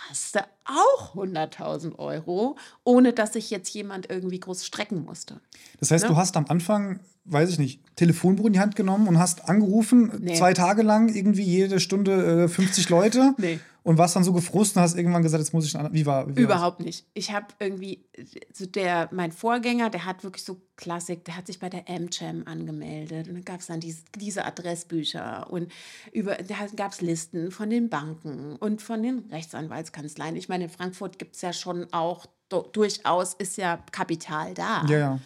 hast 0.10 0.36
du 0.36 0.40
auch 0.66 1.16
100.000 1.16 1.98
Euro, 2.00 2.58
ohne 2.84 3.14
dass 3.14 3.34
sich 3.34 3.50
jetzt 3.50 3.74
jemand 3.74 4.10
irgendwie 4.10 4.40
groß 4.40 4.66
strecken 4.66 5.04
musste. 5.06 5.40
Das 5.80 5.92
heißt, 5.92 6.06
ne? 6.06 6.10
du 6.10 6.18
hast 6.18 6.36
am 6.36 6.46
Anfang, 6.48 7.00
weiß 7.26 7.50
ich 7.52 7.60
nicht, 7.60 7.82
Telefonbuch 7.96 8.46
in 8.48 8.54
die 8.54 8.60
Hand 8.60 8.76
genommen 8.76 9.08
und 9.08 9.20
hast 9.20 9.50
angerufen, 9.50 10.12
nee. 10.20 10.36
zwei 10.36 10.54
Tage 10.54 10.82
lang 10.82 11.14
irgendwie 11.14 11.44
jede 11.44 11.80
Stunde 11.80 12.44
äh, 12.44 12.48
50 12.48 12.90
Leute. 12.90 13.34
Nee 13.44 13.60
und 13.84 13.98
warst 13.98 14.16
dann 14.16 14.24
so 14.24 14.32
gefrustet 14.32 14.78
und 14.78 14.84
hast 14.84 14.96
irgendwann 14.96 15.24
gesagt, 15.24 15.44
jetzt 15.44 15.54
muss 15.54 15.66
ich 15.66 15.74
wie 15.74 16.06
war 16.06 16.36
wie 16.36 16.42
überhaupt 16.42 16.80
nicht. 16.80 17.06
Ich 17.14 17.32
habe 17.32 17.48
irgendwie 17.60 18.06
so 18.54 18.66
der 18.66 19.10
mein 19.12 19.32
Vorgänger, 19.32 19.90
der 19.90 20.06
hat 20.06 20.24
wirklich 20.24 20.44
so 20.44 20.62
Klassik, 20.78 21.26
der 21.26 21.38
hat 21.38 21.48
sich 21.48 21.60
bei 21.60 21.70
der 21.70 21.84
MCHAM 21.88 22.44
angemeldet 22.46 23.28
und 23.28 23.36
dann 23.36 23.46
gab 23.46 23.60
es 23.60 23.68
dann 23.68 23.82
diese, 23.82 24.04
diese 24.16 24.46
Adressbücher 24.46 25.48
und 25.50 25.72
über 26.14 26.36
da 26.36 26.56
gab 26.76 26.94
es 26.94 27.02
Listen 27.02 27.52
von 27.52 27.70
den 27.70 27.90
Banken 27.90 28.56
und 28.56 28.82
von 28.82 29.04
den 29.04 29.26
Rechtsanwaltskanzleien. 29.30 30.38
Ich 30.38 30.48
meine, 30.48 30.66
in 30.66 30.70
Frankfurt 30.70 31.20
gibt 31.20 31.36
es 31.36 31.42
ja 31.42 31.52
schon 31.52 31.88
auch 31.92 32.26
durchaus 32.72 33.34
ist 33.34 33.58
ja 33.58 33.80
Kapital 33.92 34.54
da. 34.54 34.86
Ja, 34.88 34.98
ja. 34.98 35.20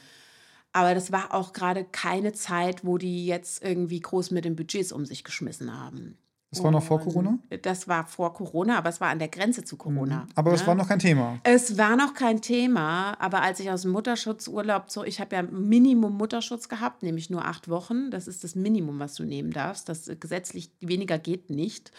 Aber 0.77 0.93
das 0.93 1.11
war 1.11 1.33
auch 1.33 1.53
gerade 1.53 1.85
keine 1.85 2.33
Zeit, 2.33 2.85
wo 2.85 2.99
die 2.99 3.25
jetzt 3.25 3.63
irgendwie 3.63 3.99
groß 3.99 4.29
mit 4.29 4.45
den 4.45 4.55
Budgets 4.55 4.91
um 4.91 5.07
sich 5.07 5.23
geschmissen 5.23 5.75
haben. 5.75 6.19
Das 6.51 6.63
war 6.63 6.69
noch 6.69 6.83
vor 6.83 7.01
Corona? 7.01 7.39
Das 7.63 7.87
war 7.87 8.05
vor 8.05 8.35
Corona, 8.35 8.77
aber 8.77 8.89
es 8.89 9.01
war 9.01 9.09
an 9.09 9.17
der 9.17 9.27
Grenze 9.27 9.63
zu 9.63 9.75
Corona. 9.75 10.25
Mhm. 10.25 10.29
Aber 10.35 10.51
ne? 10.51 10.55
es 10.55 10.67
war 10.67 10.75
noch 10.75 10.87
kein 10.87 10.99
Thema. 10.99 11.39
Es 11.43 11.79
war 11.79 11.95
noch 11.95 12.13
kein 12.13 12.41
Thema, 12.41 13.19
aber 13.19 13.41
als 13.41 13.59
ich 13.59 13.71
aus 13.71 13.81
dem 13.81 13.91
Mutterschutzurlaub 13.91 14.91
so, 14.91 15.03
ich 15.03 15.19
habe 15.19 15.35
ja 15.35 15.41
Minimum 15.41 16.15
Mutterschutz 16.15 16.69
gehabt, 16.69 17.01
nämlich 17.01 17.31
nur 17.31 17.43
acht 17.43 17.69
Wochen. 17.69 18.11
Das 18.11 18.27
ist 18.27 18.43
das 18.43 18.53
Minimum, 18.53 18.99
was 18.99 19.15
du 19.15 19.23
nehmen 19.23 19.49
darfst. 19.49 19.89
Das 19.89 20.11
gesetzlich 20.19 20.69
weniger 20.79 21.17
geht 21.17 21.49
nicht. 21.49 21.91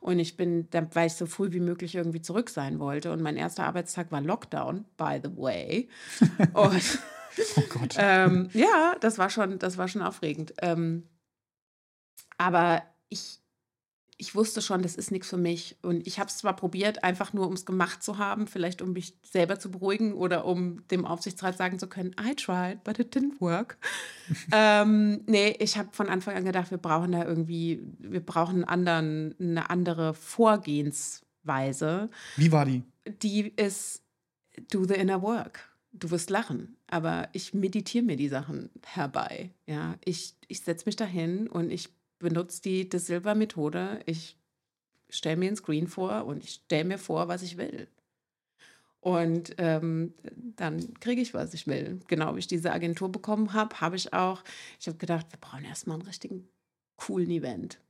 Und 0.00 0.20
ich 0.20 0.38
bin, 0.38 0.68
weil 0.94 1.08
ich 1.08 1.14
so 1.14 1.26
früh 1.26 1.52
wie 1.52 1.60
möglich 1.60 1.96
irgendwie 1.96 2.22
zurück 2.22 2.48
sein 2.48 2.78
wollte. 2.78 3.12
Und 3.12 3.20
mein 3.20 3.36
erster 3.36 3.66
Arbeitstag 3.66 4.10
war 4.10 4.22
Lockdown, 4.22 4.86
by 4.96 5.20
the 5.22 5.36
way. 5.36 5.90
Und 6.54 6.98
oh 7.56 7.62
Gott. 7.68 7.96
ähm, 7.98 8.48
ja, 8.52 8.96
das 9.00 9.18
war 9.18 9.30
schon, 9.30 9.58
das 9.58 9.78
war 9.78 9.88
schon 9.88 10.02
aufregend. 10.02 10.54
Ähm, 10.60 11.08
aber 12.38 12.82
ich, 13.08 13.42
ich 14.22 14.34
wusste 14.34 14.62
schon, 14.62 14.82
das 14.82 14.94
ist 14.94 15.10
nichts 15.10 15.28
für 15.28 15.36
mich. 15.36 15.76
Und 15.82 16.06
ich 16.06 16.18
habe 16.20 16.28
es 16.28 16.38
zwar 16.38 16.54
probiert, 16.54 17.02
einfach 17.02 17.32
nur, 17.32 17.48
um 17.48 17.54
es 17.54 17.66
gemacht 17.66 18.02
zu 18.02 18.18
haben, 18.18 18.46
vielleicht 18.46 18.82
um 18.82 18.92
mich 18.92 19.16
selber 19.22 19.58
zu 19.58 19.70
beruhigen 19.70 20.12
oder 20.12 20.44
um 20.44 20.86
dem 20.88 21.04
Aufsichtsrat 21.04 21.56
sagen 21.56 21.78
zu 21.78 21.88
können, 21.88 22.14
I 22.20 22.34
tried, 22.34 22.84
but 22.84 22.98
it 22.98 23.16
didn't 23.16 23.40
work. 23.40 23.78
ähm, 24.52 25.22
nee, 25.26 25.56
ich 25.58 25.76
habe 25.76 25.88
von 25.92 26.08
Anfang 26.08 26.36
an 26.36 26.44
gedacht, 26.44 26.70
wir 26.70 26.78
brauchen 26.78 27.10
da 27.12 27.24
irgendwie, 27.24 27.82
wir 27.98 28.24
brauchen 28.24 28.62
anderen, 28.64 29.34
eine 29.40 29.70
andere 29.70 30.14
Vorgehensweise. 30.14 32.10
Wie 32.36 32.52
war 32.52 32.64
die? 32.64 32.84
Die 33.22 33.52
ist, 33.56 34.02
do 34.70 34.84
the 34.84 34.94
inner 34.94 35.20
work. 35.22 35.71
Du 35.92 36.10
wirst 36.10 36.30
lachen, 36.30 36.76
aber 36.86 37.28
ich 37.32 37.52
meditiere 37.52 38.04
mir 38.04 38.16
die 38.16 38.28
Sachen 38.28 38.70
herbei. 38.86 39.50
Ja, 39.66 39.96
ich, 40.04 40.34
ich 40.48 40.60
setze 40.60 40.86
mich 40.86 40.96
dahin 40.96 41.48
und 41.48 41.70
ich 41.70 41.90
benutze 42.18 42.62
die 42.62 42.88
De 42.88 42.98
Silva-Methode. 42.98 44.00
Ich 44.06 44.38
stelle 45.10 45.36
mir 45.36 45.50
ein 45.50 45.56
Screen 45.56 45.86
vor 45.86 46.24
und 46.24 46.44
ich 46.44 46.62
stelle 46.64 46.84
mir 46.84 46.98
vor, 46.98 47.28
was 47.28 47.42
ich 47.42 47.58
will. 47.58 47.88
Und 49.00 49.54
ähm, 49.58 50.14
dann 50.56 50.94
kriege 51.00 51.20
ich, 51.20 51.34
was 51.34 51.52
ich 51.54 51.66
will. 51.66 52.00
Genau, 52.06 52.34
wie 52.34 52.38
ich 52.38 52.46
diese 52.46 52.72
Agentur 52.72 53.10
bekommen 53.10 53.52
habe, 53.52 53.80
habe 53.80 53.96
ich 53.96 54.14
auch, 54.14 54.44
ich 54.80 54.86
habe 54.86 54.96
gedacht, 54.96 55.26
wir 55.30 55.40
brauchen 55.40 55.64
erstmal 55.64 55.96
einen 55.96 56.06
richtigen 56.06 56.48
coolen 56.96 57.30
Event 57.30 57.80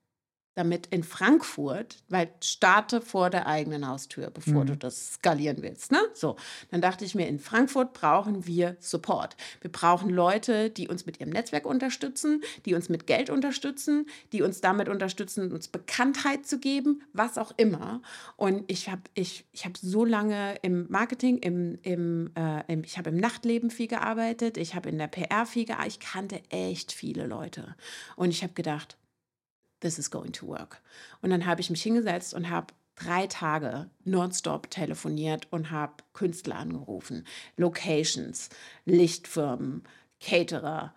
damit 0.55 0.87
in 0.89 1.03
Frankfurt, 1.03 1.97
weil 2.09 2.31
starte 2.43 3.01
vor 3.01 3.31
der 3.31 3.47
eigenen 3.47 3.89
Haustür, 3.89 4.31
bevor 4.31 4.63
mhm. 4.63 4.67
du 4.67 4.77
das 4.77 5.15
skalieren 5.15 5.59
willst. 5.63 5.93
Ne? 5.93 5.99
So, 6.15 6.37
dann 6.71 6.81
dachte 6.81 7.05
ich 7.05 7.15
mir, 7.15 7.27
in 7.27 7.39
Frankfurt 7.39 7.95
brauchen 7.95 8.47
wir 8.47 8.77
Support. 8.81 9.37
Wir 9.61 9.73
brauchen 9.73 10.11
Leute, 10.11 10.71
die 10.71 10.89
uns 10.89 11.07
mit 11.07 11.21
ihrem 11.21 11.31
Netzwerk 11.31 11.65
unterstützen, 11.65 12.43
die 12.67 12.75
uns 12.75 12.89
mit 12.89 13.07
Geld 13.07 13.31
unterstützen, 13.31 14.07
die 14.33 14.43
uns 14.43 14.61
damit 14.61 14.89
unterstützen, 14.89 15.53
uns 15.53 15.69
Bekanntheit 15.69 16.47
zu 16.47 16.59
geben, 16.59 17.03
was 17.13 17.39
auch 17.39 17.53
immer. 17.57 18.03
Und 18.37 18.65
ich 18.71 18.91
habe 18.91 19.03
ich, 19.15 19.47
ich 19.53 19.65
hab 19.65 19.79
so 19.79 20.05
lange 20.05 20.57
im 20.63 20.87
Marketing, 20.91 21.39
im, 21.39 21.79
im, 21.83 22.31
äh, 22.37 22.63
im 22.73 22.85
ich 22.85 22.99
habe 22.99 23.11
im 23.11 23.17
Nachtleben 23.17 23.71
viel 23.71 23.89
gearbeitet, 23.89 24.59
ich 24.59 24.75
habe 24.75 24.91
in 24.91 24.99
der 24.99 25.09
PR 25.09 25.47
viel 25.47 25.65
gearbeitet, 25.65 25.93
ich 25.95 26.01
kannte 26.01 26.43
echt 26.51 26.93
viele 26.93 27.27
Leute. 27.27 27.75
Und 28.17 28.31
ich 28.31 28.43
habe 28.43 28.53
gedacht, 28.53 28.97
this 29.83 29.99
is 29.99 30.11
going 30.11 30.33
to 30.33 30.47
work. 30.47 30.81
Und 31.21 31.31
dann 31.31 31.47
habe 31.47 31.61
ich 31.61 31.71
mich 31.71 31.83
hingesetzt 31.83 32.33
und 32.35 32.49
habe 32.49 32.69
drei 32.97 33.27
Tage 33.27 33.91
nonstop 34.05 34.71
telefoniert 34.71 35.49
und 35.51 35.71
habe 35.71 35.95
Künstler 36.15 36.57
angerufen, 36.57 37.27
Locations, 37.57 38.49
Lichtfirmen, 38.85 39.83
Caterer, 40.21 40.95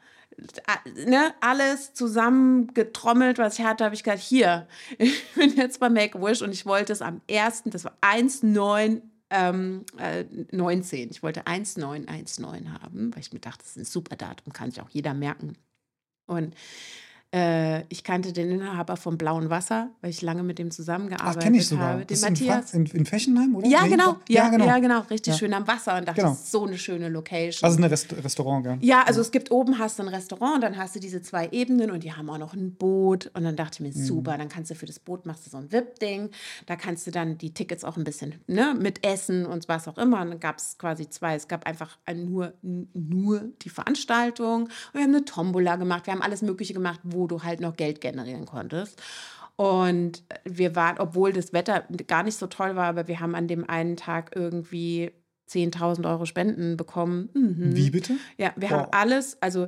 ne, 1.05 1.33
alles 1.41 1.93
zusammengetrommelt, 1.93 3.37
was 3.37 3.59
ich 3.59 3.65
hatte, 3.65 3.85
habe 3.85 3.95
ich 3.95 4.03
gesagt, 4.03 4.21
hier, 4.21 4.67
ich 4.97 5.25
bin 5.33 5.55
jetzt 5.55 5.79
bei 5.79 5.89
Make-A-Wish 5.89 6.41
und 6.41 6.51
ich 6.51 6.65
wollte 6.65 6.93
es 6.93 7.01
am 7.01 7.21
1., 7.29 7.63
das 7.65 7.85
war 7.85 7.97
1,9 8.01 9.01
ähm, 9.31 9.85
äh, 9.97 10.25
19. 10.51 11.09
Ich 11.09 11.23
wollte 11.23 11.47
1919 11.47 12.73
haben, 12.73 13.13
weil 13.13 13.21
ich 13.21 13.33
mir 13.33 13.39
dachte, 13.39 13.59
das 13.59 13.71
ist 13.71 13.77
ein 13.77 13.85
super 13.85 14.15
Datum, 14.15 14.53
kann 14.53 14.69
sich 14.69 14.81
auch 14.81 14.89
jeder 14.89 15.13
merken. 15.13 15.57
Und 16.27 16.55
ich 17.89 18.03
kannte 18.05 18.31
den 18.31 18.49
Inhaber 18.49 18.95
vom 18.95 19.17
Blauen 19.17 19.49
Wasser, 19.49 19.89
weil 19.99 20.09
ich 20.09 20.21
lange 20.21 20.41
mit 20.41 20.57
dem 20.57 20.71
zusammengearbeitet 20.71 21.37
Ach, 21.37 21.43
kenne 21.43 21.57
ich 21.57 21.67
sogar. 21.67 21.89
habe. 21.89 22.05
Den 22.05 22.07
das 22.07 22.21
Matthias. 22.21 22.73
In, 22.73 22.85
in, 22.85 23.05
Fechenheim, 23.05 23.55
oder? 23.55 23.67
Ja, 23.67 23.85
genau. 23.87 24.17
Ja, 24.29 24.45
ja, 24.45 24.49
genau. 24.49 24.65
ja, 24.65 24.79
genau. 24.79 24.99
Richtig 25.01 25.33
ja. 25.33 25.39
schön 25.39 25.53
am 25.53 25.67
Wasser 25.67 25.97
und 25.97 26.07
dachte, 26.07 26.21
genau. 26.21 26.31
das 26.33 26.43
ist 26.43 26.51
so 26.51 26.65
eine 26.65 26.77
schöne 26.77 27.09
Location. 27.09 27.67
Also 27.67 27.81
ein 27.81 27.83
Rest 27.83 28.15
Restaurant, 28.23 28.63
gell? 28.63 28.77
Ja, 28.79 29.03
also 29.03 29.19
es 29.19 29.31
gibt 29.31 29.51
oben 29.51 29.79
hast 29.79 29.99
du 29.99 30.03
ein 30.03 30.09
Restaurant 30.09 30.55
und 30.55 30.61
dann 30.61 30.77
hast 30.77 30.95
du 30.95 31.01
diese 31.01 31.21
zwei 31.21 31.49
Ebenen 31.51 31.91
und 31.91 32.03
die 32.03 32.13
haben 32.13 32.29
auch 32.29 32.37
noch 32.37 32.53
ein 32.53 32.73
Boot. 32.75 33.29
Und 33.33 33.43
dann 33.43 33.57
dachte 33.57 33.83
ich 33.83 33.93
mir, 33.93 33.99
mhm. 33.99 34.05
super, 34.05 34.37
dann 34.37 34.47
kannst 34.47 34.71
du 34.71 34.75
für 34.75 34.85
das 34.85 34.99
Boot 34.99 35.25
machst 35.25 35.45
du 35.45 35.49
so 35.49 35.57
ein 35.57 35.69
VIP-Ding. 35.71 36.29
Da 36.67 36.77
kannst 36.77 37.05
du 37.05 37.11
dann 37.11 37.37
die 37.37 37.53
Tickets 37.53 37.83
auch 37.83 37.97
ein 37.97 38.05
bisschen 38.05 38.35
ne, 38.47 38.75
mit 38.79 39.05
essen 39.05 39.45
und 39.45 39.67
was 39.67 39.89
auch 39.89 39.97
immer. 39.97 40.21
Und 40.21 40.29
dann 40.29 40.39
gab 40.39 40.59
es 40.59 40.77
quasi 40.77 41.09
zwei. 41.09 41.35
Es 41.35 41.49
gab 41.49 41.65
einfach 41.67 41.97
nur, 42.13 42.53
nur 42.61 43.41
die 43.61 43.69
Veranstaltung. 43.69 44.63
Und 44.63 44.93
wir 44.93 45.01
haben 45.01 45.15
eine 45.15 45.25
Tombola 45.25 45.75
gemacht. 45.75 46.05
Wir 46.05 46.13
haben 46.13 46.21
alles 46.21 46.41
Mögliche 46.41 46.73
gemacht, 46.73 47.01
wo 47.03 47.24
du 47.27 47.43
halt 47.43 47.59
noch 47.59 47.75
Geld 47.75 48.01
generieren 48.01 48.45
konntest. 48.45 49.01
Und 49.55 50.23
wir 50.43 50.75
waren, 50.75 50.97
obwohl 50.99 51.31
das 51.31 51.53
Wetter 51.53 51.85
gar 52.07 52.23
nicht 52.23 52.37
so 52.37 52.47
toll 52.47 52.75
war, 52.75 52.87
aber 52.87 53.07
wir 53.07 53.19
haben 53.19 53.35
an 53.35 53.47
dem 53.47 53.69
einen 53.69 53.95
Tag 53.95 54.31
irgendwie 54.35 55.11
10.000 55.49 56.09
Euro 56.09 56.25
Spenden 56.25 56.75
bekommen. 56.75 57.29
Mhm. 57.33 57.75
Wie 57.75 57.89
bitte? 57.89 58.15
Ja, 58.37 58.51
wir 58.55 58.69
wow. 58.69 58.77
haben 58.77 58.87
alles, 58.91 59.41
also 59.41 59.67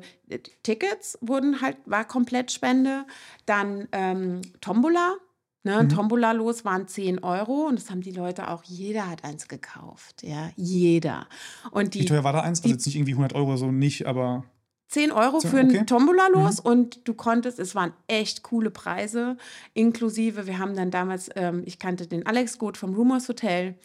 Tickets 0.64 1.18
wurden 1.22 1.62
halt, 1.62 1.78
war 1.86 2.06
komplett 2.06 2.52
Spende. 2.52 3.06
Dann 3.46 3.88
ähm, 3.92 4.42
Tombola, 4.60 5.16
ne, 5.64 5.84
mhm. 5.84 5.90
Tombola 5.90 6.32
los 6.32 6.66
waren 6.66 6.88
10 6.88 7.24
Euro 7.24 7.68
und 7.68 7.80
das 7.80 7.90
haben 7.92 8.02
die 8.02 8.12
Leute 8.12 8.50
auch, 8.50 8.64
jeder 8.64 9.10
hat 9.10 9.24
eins 9.24 9.48
gekauft, 9.48 10.24
ja, 10.24 10.50
jeder. 10.56 11.28
Und 11.72 11.94
die, 11.94 12.02
Wie 12.02 12.06
teuer 12.06 12.24
war 12.24 12.34
da 12.34 12.42
eins? 12.42 12.60
Also 12.60 12.74
jetzt 12.74 12.86
nicht 12.86 12.96
irgendwie 12.96 13.14
100 13.14 13.34
Euro, 13.34 13.56
so 13.58 13.72
nicht, 13.72 14.08
aber... 14.08 14.44
10 14.90 15.12
Euro 15.12 15.42
für 15.42 15.60
okay. 15.62 15.80
ein 15.80 15.88
Tombola 15.88 16.28
los 16.28 16.64
mhm. 16.64 16.72
und 16.72 17.08
du 17.08 17.14
konntest, 17.14 17.60
es 17.60 17.76
waren 17.76 17.92
echt 18.08 18.44
coole 18.44 18.72
Preise, 18.72 19.36
inklusive, 19.74 20.48
wir 20.48 20.60
haben 20.60 20.76
dann 20.76 20.92
damals, 20.92 21.30
ähm, 21.36 21.64
ich 21.66 21.78
kannte 21.78 22.08
den 22.08 22.26
Alex 22.26 22.58
gut 22.58 22.78
vom 22.78 22.94
Rumors 22.94 23.28
Hotel 23.28 23.76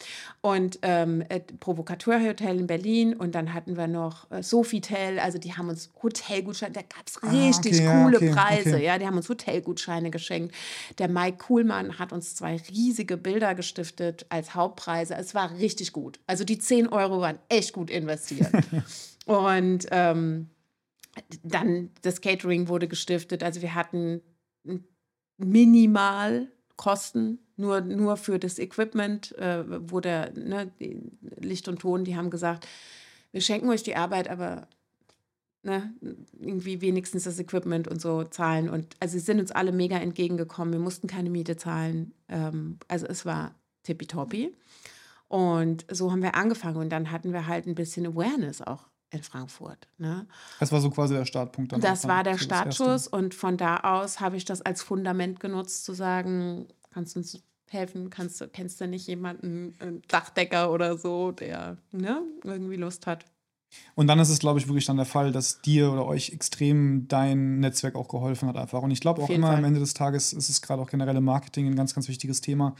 und 0.42 0.78
ähm, 0.82 1.24
äh, 1.28 1.40
Provokateur 1.40 2.20
Hotel 2.20 2.60
in 2.60 2.68
Berlin 2.68 3.14
und 3.14 3.34
dann 3.34 3.52
hatten 3.52 3.76
wir 3.76 3.88
noch 3.88 4.30
äh, 4.30 4.44
Sofitel, 4.44 5.18
also 5.18 5.38
die 5.38 5.54
haben 5.54 5.68
uns 5.68 5.90
Hotelgutscheine, 6.00 6.72
da 6.72 6.82
gab 6.82 7.06
es 7.06 7.20
richtig 7.32 7.80
ah, 7.80 7.90
okay, 7.90 8.02
coole 8.02 8.24
ja, 8.24 8.30
okay, 8.30 8.40
Preise, 8.40 8.80
ja, 8.80 8.98
die 8.98 9.06
haben 9.06 9.16
uns 9.16 9.28
Hotelgutscheine 9.28 10.10
geschenkt. 10.10 10.54
Der 10.98 11.08
Mike 11.08 11.38
Kuhlmann 11.38 11.98
hat 11.98 12.12
uns 12.12 12.36
zwei 12.36 12.60
riesige 12.70 13.16
Bilder 13.16 13.56
gestiftet 13.56 14.24
als 14.28 14.54
Hauptpreise, 14.54 15.16
es 15.16 15.34
war 15.34 15.50
richtig 15.58 15.92
gut. 15.92 16.20
Also 16.28 16.44
die 16.44 16.58
10 16.58 16.88
Euro 16.88 17.20
waren 17.20 17.38
echt 17.48 17.72
gut 17.72 17.90
investiert. 17.90 18.52
und 19.26 19.86
ähm, 19.90 20.48
dann 21.42 21.90
das 22.02 22.20
Catering 22.20 22.68
wurde 22.68 22.88
gestiftet. 22.88 23.42
Also 23.42 23.62
wir 23.62 23.74
hatten 23.74 24.22
minimal 25.36 26.48
Kosten, 26.76 27.38
nur, 27.56 27.80
nur 27.80 28.16
für 28.16 28.38
das 28.38 28.58
Equipment, 28.58 29.32
äh, 29.38 29.64
der 30.02 30.32
ne, 30.32 30.72
Licht 31.38 31.68
und 31.68 31.80
Ton, 31.80 32.04
die 32.04 32.16
haben 32.16 32.30
gesagt, 32.30 32.66
wir 33.30 33.40
schenken 33.40 33.68
euch 33.68 33.82
die 33.82 33.94
Arbeit, 33.94 34.28
aber 34.28 34.68
ne, 35.62 35.94
irgendwie 36.38 36.80
wenigstens 36.80 37.24
das 37.24 37.38
Equipment 37.38 37.88
und 37.88 38.00
so 38.00 38.24
zahlen. 38.24 38.68
Und 38.68 38.96
also 39.00 39.12
sie 39.12 39.24
sind 39.24 39.38
uns 39.38 39.52
alle 39.52 39.72
mega 39.72 39.96
entgegengekommen. 39.96 40.72
Wir 40.72 40.80
mussten 40.80 41.06
keine 41.06 41.30
Miete 41.30 41.56
zahlen. 41.56 42.14
Ähm, 42.28 42.78
also 42.88 43.06
es 43.06 43.24
war 43.24 43.54
tippitoppi. 43.84 44.54
Und 45.28 45.86
so 45.90 46.10
haben 46.10 46.22
wir 46.22 46.34
angefangen 46.34 46.76
und 46.76 46.90
dann 46.90 47.10
hatten 47.10 47.32
wir 47.32 47.46
halt 47.46 47.66
ein 47.66 47.74
bisschen 47.74 48.06
Awareness 48.06 48.60
auch 48.60 48.91
in 49.12 49.22
Frankfurt. 49.22 49.88
Ne? 49.98 50.26
Das 50.58 50.72
war 50.72 50.80
so 50.80 50.90
quasi 50.90 51.14
der 51.14 51.26
Startpunkt. 51.26 51.72
Dann 51.72 51.80
das 51.80 52.08
war 52.08 52.24
der 52.24 52.38
Startschuss 52.38 53.06
und 53.06 53.34
von 53.34 53.56
da 53.56 53.78
aus 53.78 54.20
habe 54.20 54.36
ich 54.36 54.44
das 54.44 54.62
als 54.62 54.82
Fundament 54.82 55.38
genutzt, 55.38 55.84
zu 55.84 55.92
sagen, 55.92 56.66
kannst 56.92 57.14
du 57.14 57.20
uns 57.20 57.42
helfen, 57.70 58.10
kannst 58.10 58.40
du, 58.40 58.48
kennst 58.48 58.80
du 58.80 58.86
nicht 58.86 59.06
jemanden, 59.06 59.74
einen 59.80 60.02
Dachdecker 60.08 60.70
oder 60.72 60.96
so, 60.98 61.32
der 61.32 61.76
ne, 61.90 62.22
irgendwie 62.44 62.76
Lust 62.76 63.06
hat. 63.06 63.26
Und 63.94 64.06
dann 64.06 64.18
ist 64.18 64.28
es, 64.28 64.38
glaube 64.38 64.58
ich, 64.58 64.68
wirklich 64.68 64.84
dann 64.84 64.96
der 64.96 65.06
Fall, 65.06 65.32
dass 65.32 65.62
dir 65.62 65.90
oder 65.90 66.06
euch 66.06 66.30
extrem 66.30 67.08
dein 67.08 67.60
Netzwerk 67.60 67.94
auch 67.94 68.08
geholfen 68.08 68.48
hat 68.48 68.56
einfach. 68.56 68.82
Und 68.82 68.90
ich 68.90 69.00
glaube 69.00 69.22
auch 69.22 69.30
immer 69.30 69.48
Fall. 69.48 69.56
am 69.56 69.64
Ende 69.64 69.80
des 69.80 69.94
Tages 69.94 70.32
ist 70.32 70.50
es 70.50 70.60
gerade 70.60 70.82
auch 70.82 70.90
generelle 70.90 71.22
Marketing 71.22 71.66
ein 71.66 71.76
ganz, 71.76 71.94
ganz 71.94 72.08
wichtiges 72.08 72.42
Thema, 72.42 72.74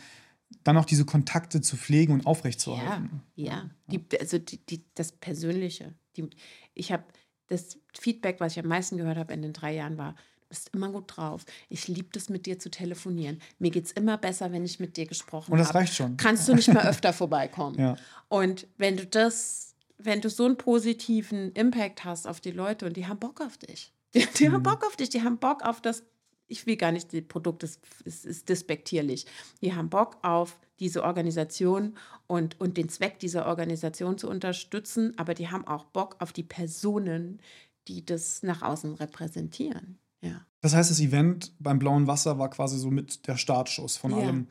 dann 0.64 0.76
auch 0.76 0.84
diese 0.84 1.06
Kontakte 1.06 1.60
zu 1.60 1.76
pflegen 1.76 2.12
und 2.12 2.26
aufrechtzuerhalten. 2.26 3.22
Ja, 3.34 3.52
ja. 3.52 3.70
Die, 3.86 4.20
also 4.20 4.38
die, 4.38 4.58
die, 4.66 4.84
das 4.94 5.12
Persönliche. 5.12 5.94
Die, 6.16 6.28
ich 6.74 6.92
habe 6.92 7.04
das 7.48 7.78
Feedback, 7.98 8.40
was 8.40 8.52
ich 8.52 8.58
am 8.60 8.68
meisten 8.68 8.96
gehört 8.96 9.18
habe 9.18 9.32
in 9.32 9.42
den 9.42 9.52
drei 9.52 9.74
Jahren, 9.74 9.98
war, 9.98 10.12
du 10.12 10.48
bist 10.48 10.70
immer 10.74 10.90
gut 10.90 11.16
drauf. 11.16 11.44
Ich 11.68 11.88
liebe 11.88 12.08
es, 12.16 12.28
mit 12.28 12.46
dir 12.46 12.58
zu 12.58 12.70
telefonieren. 12.70 13.40
Mir 13.58 13.70
geht 13.70 13.86
es 13.86 13.92
immer 13.92 14.18
besser, 14.18 14.52
wenn 14.52 14.64
ich 14.64 14.80
mit 14.80 14.96
dir 14.96 15.06
gesprochen 15.06 15.46
habe. 15.46 15.52
Und 15.52 15.58
das 15.58 15.68
hab. 15.68 15.76
reicht 15.76 15.94
schon. 15.94 16.16
Kannst 16.16 16.48
du 16.48 16.54
nicht 16.54 16.72
mehr 16.72 16.84
öfter 16.88 17.12
vorbeikommen. 17.12 17.78
Ja. 17.78 17.96
Und 18.28 18.66
wenn 18.78 18.96
du 18.96 19.06
das, 19.06 19.74
wenn 19.98 20.20
du 20.20 20.30
so 20.30 20.44
einen 20.44 20.56
positiven 20.56 21.52
Impact 21.52 22.04
hast 22.04 22.26
auf 22.26 22.40
die 22.40 22.50
Leute 22.50 22.86
und 22.86 22.96
die 22.96 23.06
haben 23.06 23.18
Bock 23.18 23.40
auf 23.40 23.58
dich. 23.58 23.92
Die, 24.14 24.26
die 24.26 24.48
mhm. 24.48 24.54
haben 24.54 24.62
Bock 24.62 24.84
auf 24.86 24.96
dich, 24.96 25.08
die 25.10 25.22
haben 25.22 25.38
Bock 25.38 25.62
auf 25.62 25.80
das 25.80 26.04
ich 26.52 26.66
will 26.66 26.76
gar 26.76 26.92
nicht, 26.92 27.12
das 27.12 27.22
Produkt 27.22 27.62
ist, 27.64 27.80
ist, 28.04 28.26
ist 28.26 28.48
despektierlich. 28.48 29.26
Die 29.62 29.74
haben 29.74 29.88
Bock 29.88 30.18
auf 30.22 30.58
diese 30.78 31.02
Organisation 31.02 31.96
und, 32.26 32.60
und 32.60 32.76
den 32.76 32.88
Zweck 32.88 33.18
dieser 33.18 33.46
Organisation 33.46 34.18
zu 34.18 34.28
unterstützen, 34.28 35.14
aber 35.16 35.34
die 35.34 35.48
haben 35.48 35.66
auch 35.66 35.84
Bock 35.86 36.16
auf 36.20 36.32
die 36.32 36.42
Personen, 36.42 37.40
die 37.88 38.04
das 38.04 38.42
nach 38.42 38.62
außen 38.62 38.94
repräsentieren. 38.94 39.98
Ja. 40.20 40.46
Das 40.60 40.74
heißt, 40.74 40.90
das 40.90 41.00
Event 41.00 41.52
beim 41.58 41.78
Blauen 41.78 42.06
Wasser 42.06 42.38
war 42.38 42.50
quasi 42.50 42.78
so 42.78 42.90
mit 42.90 43.26
der 43.26 43.36
Startschuss 43.36 43.96
von 43.96 44.12
ja. 44.12 44.18
allem. 44.18 44.48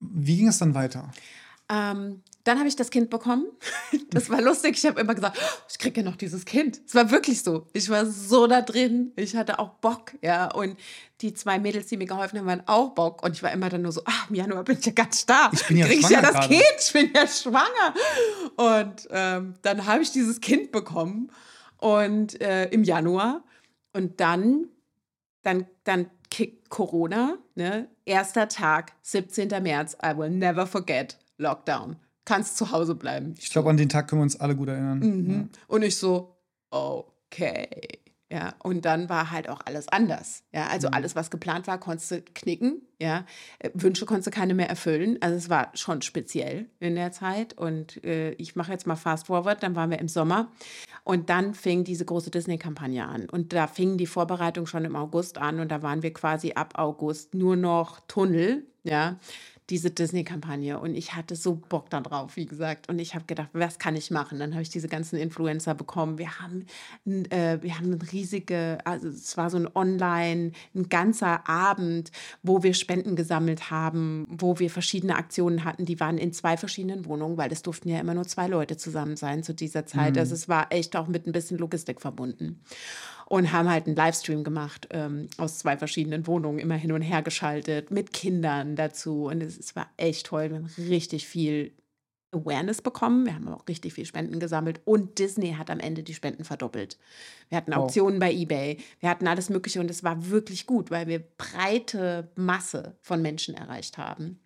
Wie 0.00 0.36
ging 0.36 0.48
es 0.48 0.58
dann 0.58 0.74
weiter? 0.74 1.12
Ähm, 1.68 2.22
dann 2.44 2.58
habe 2.58 2.68
ich 2.68 2.76
das 2.76 2.90
Kind 2.90 3.10
bekommen. 3.10 3.46
Das 4.12 4.28
war 4.28 4.40
lustig. 4.42 4.76
Ich 4.76 4.86
habe 4.86 5.00
immer 5.00 5.14
gesagt, 5.14 5.38
oh, 5.40 5.62
ich 5.70 5.78
kriege 5.78 6.00
ja 6.00 6.04
noch 6.04 6.16
dieses 6.16 6.44
Kind. 6.44 6.80
Es 6.84 6.96
war 6.96 7.12
wirklich 7.12 7.44
so. 7.44 7.68
Ich 7.72 7.88
war 7.90 8.06
so 8.06 8.48
da 8.48 8.60
drin. 8.60 9.12
Ich 9.14 9.36
hatte 9.36 9.60
auch 9.60 9.70
Bock, 9.74 10.14
ja. 10.20 10.52
Und 10.52 10.76
die 11.20 11.32
zwei 11.32 11.60
Mädels, 11.60 11.86
die 11.86 11.96
mir 11.96 12.06
geholfen 12.06 12.40
haben, 12.40 12.46
waren 12.46 12.66
auch 12.66 12.90
Bock. 12.90 13.22
Und 13.22 13.36
ich 13.36 13.42
war 13.44 13.52
immer 13.52 13.68
dann 13.68 13.82
nur 13.82 13.92
so, 13.92 14.02
ach, 14.04 14.28
im 14.28 14.34
Januar 14.34 14.64
bin 14.64 14.78
ich 14.80 14.86
ja 14.86 14.90
ganz 14.90 15.20
stark. 15.20 15.52
Ich 15.52 15.64
bin 15.64 15.76
ja 15.76 15.86
Krieg 15.86 16.00
schwanger. 16.00 16.18
ich 16.18 16.24
ja 16.26 16.32
das 16.32 16.48
Kind. 16.48 16.76
Ich 16.80 16.92
bin 16.92 17.10
ja 17.14 17.26
schwanger. 17.28 17.94
Und 18.56 19.08
ähm, 19.10 19.54
dann 19.62 19.86
habe 19.86 20.02
ich 20.02 20.10
dieses 20.10 20.40
Kind 20.40 20.72
bekommen. 20.72 21.30
Und 21.76 22.40
äh, 22.40 22.64
im 22.70 22.82
Januar. 22.82 23.44
Und 23.92 24.20
dann, 24.20 24.66
dann, 25.42 25.66
dann 25.84 26.10
kickt 26.30 26.68
Corona. 26.68 27.38
Ne? 27.54 27.88
Erster 28.04 28.48
Tag, 28.48 28.92
17. 29.02 29.48
März. 29.62 29.96
I 30.04 30.16
will 30.16 30.30
never 30.30 30.66
forget. 30.66 31.16
Lockdown. 31.38 31.96
Kannst 32.30 32.56
zu 32.56 32.70
Hause 32.70 32.94
bleiben. 32.94 33.34
Ich 33.38 33.50
glaube, 33.50 33.70
an 33.70 33.76
den 33.76 33.88
Tag 33.88 34.06
können 34.06 34.20
wir 34.20 34.24
uns 34.24 34.38
alle 34.38 34.54
gut 34.54 34.68
erinnern. 34.68 35.00
Mhm. 35.00 35.30
Ja. 35.30 35.48
Und 35.66 35.82
ich 35.82 35.96
so, 35.96 36.36
okay. 36.70 37.66
Ja, 38.32 38.54
und 38.62 38.84
dann 38.84 39.08
war 39.08 39.32
halt 39.32 39.48
auch 39.48 39.58
alles 39.64 39.88
anders. 39.88 40.44
Ja, 40.52 40.68
also 40.68 40.86
mhm. 40.86 40.94
alles, 40.94 41.16
was 41.16 41.32
geplant 41.32 41.66
war, 41.66 41.78
konntest 41.78 42.12
du 42.12 42.22
knicken. 42.22 42.82
Ja, 43.00 43.24
äh, 43.58 43.70
Wünsche 43.74 44.06
konntest 44.06 44.28
du 44.28 44.30
keine 44.30 44.54
mehr 44.54 44.68
erfüllen. 44.68 45.18
Also 45.20 45.36
es 45.36 45.50
war 45.50 45.72
schon 45.74 46.02
speziell 46.02 46.66
in 46.78 46.94
der 46.94 47.10
Zeit. 47.10 47.58
Und 47.58 48.04
äh, 48.04 48.30
ich 48.34 48.54
mache 48.54 48.70
jetzt 48.70 48.86
mal 48.86 48.94
fast 48.94 49.26
forward. 49.26 49.64
Dann 49.64 49.74
waren 49.74 49.90
wir 49.90 49.98
im 49.98 50.06
Sommer 50.06 50.52
und 51.02 51.28
dann 51.28 51.54
fing 51.54 51.82
diese 51.82 52.04
große 52.04 52.30
Disney-Kampagne 52.30 53.04
an. 53.04 53.28
Und 53.28 53.52
da 53.52 53.66
fing 53.66 53.96
die 53.96 54.06
Vorbereitung 54.06 54.66
schon 54.66 54.84
im 54.84 54.94
August 54.94 55.38
an. 55.38 55.58
Und 55.58 55.72
da 55.72 55.82
waren 55.82 56.04
wir 56.04 56.12
quasi 56.12 56.52
ab 56.52 56.74
August 56.76 57.34
nur 57.34 57.56
noch 57.56 57.98
Tunnel. 58.06 58.64
Ja, 58.84 59.18
diese 59.70 59.90
Disney-Kampagne 59.90 60.78
und 60.78 60.94
ich 60.94 61.14
hatte 61.14 61.36
so 61.36 61.54
Bock 61.54 61.88
darauf, 61.90 62.36
wie 62.36 62.46
gesagt. 62.46 62.88
Und 62.88 62.98
ich 62.98 63.14
habe 63.14 63.24
gedacht, 63.26 63.50
was 63.52 63.78
kann 63.78 63.94
ich 63.94 64.10
machen? 64.10 64.38
Dann 64.38 64.52
habe 64.52 64.62
ich 64.62 64.68
diese 64.68 64.88
ganzen 64.88 65.16
Influencer 65.16 65.74
bekommen. 65.74 66.18
Wir 66.18 66.40
haben, 66.40 66.66
äh, 67.06 67.58
wir 67.62 67.78
haben 67.78 67.86
eine 67.86 68.12
riesige, 68.12 68.78
also 68.84 69.08
es 69.08 69.36
war 69.36 69.48
so 69.48 69.58
ein 69.58 69.68
Online, 69.74 70.52
ein 70.74 70.88
ganzer 70.88 71.48
Abend, 71.48 72.10
wo 72.42 72.62
wir 72.62 72.74
Spenden 72.74 73.14
gesammelt 73.14 73.70
haben, 73.70 74.26
wo 74.28 74.58
wir 74.58 74.70
verschiedene 74.70 75.14
Aktionen 75.16 75.64
hatten. 75.64 75.84
Die 75.84 76.00
waren 76.00 76.18
in 76.18 76.32
zwei 76.32 76.56
verschiedenen 76.56 77.06
Wohnungen, 77.06 77.36
weil 77.36 77.52
es 77.52 77.62
durften 77.62 77.88
ja 77.88 78.00
immer 78.00 78.14
nur 78.14 78.26
zwei 78.26 78.48
Leute 78.48 78.76
zusammen 78.76 79.16
sein 79.16 79.42
zu 79.42 79.54
dieser 79.54 79.86
Zeit. 79.86 80.14
Mhm. 80.14 80.20
Also 80.20 80.34
es 80.34 80.48
war 80.48 80.72
echt 80.72 80.96
auch 80.96 81.06
mit 81.06 81.26
ein 81.26 81.32
bisschen 81.32 81.58
Logistik 81.58 82.00
verbunden 82.00 82.60
und 83.30 83.52
haben 83.52 83.70
halt 83.70 83.86
einen 83.86 83.94
Livestream 83.94 84.42
gemacht 84.42 84.88
ähm, 84.90 85.28
aus 85.36 85.60
zwei 85.60 85.76
verschiedenen 85.76 86.26
Wohnungen, 86.26 86.58
immer 86.58 86.74
hin 86.74 86.90
und 86.90 87.00
her 87.00 87.22
geschaltet, 87.22 87.92
mit 87.92 88.12
Kindern 88.12 88.74
dazu. 88.74 89.26
Und 89.26 89.40
es, 89.40 89.56
es 89.56 89.76
war 89.76 89.88
echt 89.96 90.26
toll. 90.26 90.50
Wir 90.50 90.56
haben 90.56 90.70
richtig 90.88 91.28
viel 91.28 91.72
Awareness 92.32 92.82
bekommen. 92.82 93.26
Wir 93.26 93.36
haben 93.36 93.46
auch 93.46 93.68
richtig 93.68 93.94
viel 93.94 94.04
Spenden 94.04 94.40
gesammelt 94.40 94.80
und 94.84 95.20
Disney 95.20 95.52
hat 95.52 95.70
am 95.70 95.78
Ende 95.78 96.02
die 96.02 96.14
Spenden 96.14 96.42
verdoppelt. 96.42 96.98
Wir 97.48 97.58
hatten 97.58 97.72
Auktionen 97.72 98.16
oh. 98.16 98.20
bei 98.20 98.32
eBay, 98.32 98.78
wir 98.98 99.08
hatten 99.08 99.28
alles 99.28 99.48
Mögliche 99.48 99.78
und 99.78 99.92
es 99.92 100.02
war 100.02 100.28
wirklich 100.28 100.66
gut, 100.66 100.90
weil 100.90 101.06
wir 101.06 101.20
breite 101.20 102.32
Masse 102.34 102.96
von 103.00 103.22
Menschen 103.22 103.54
erreicht 103.54 103.96
haben. 103.96 104.40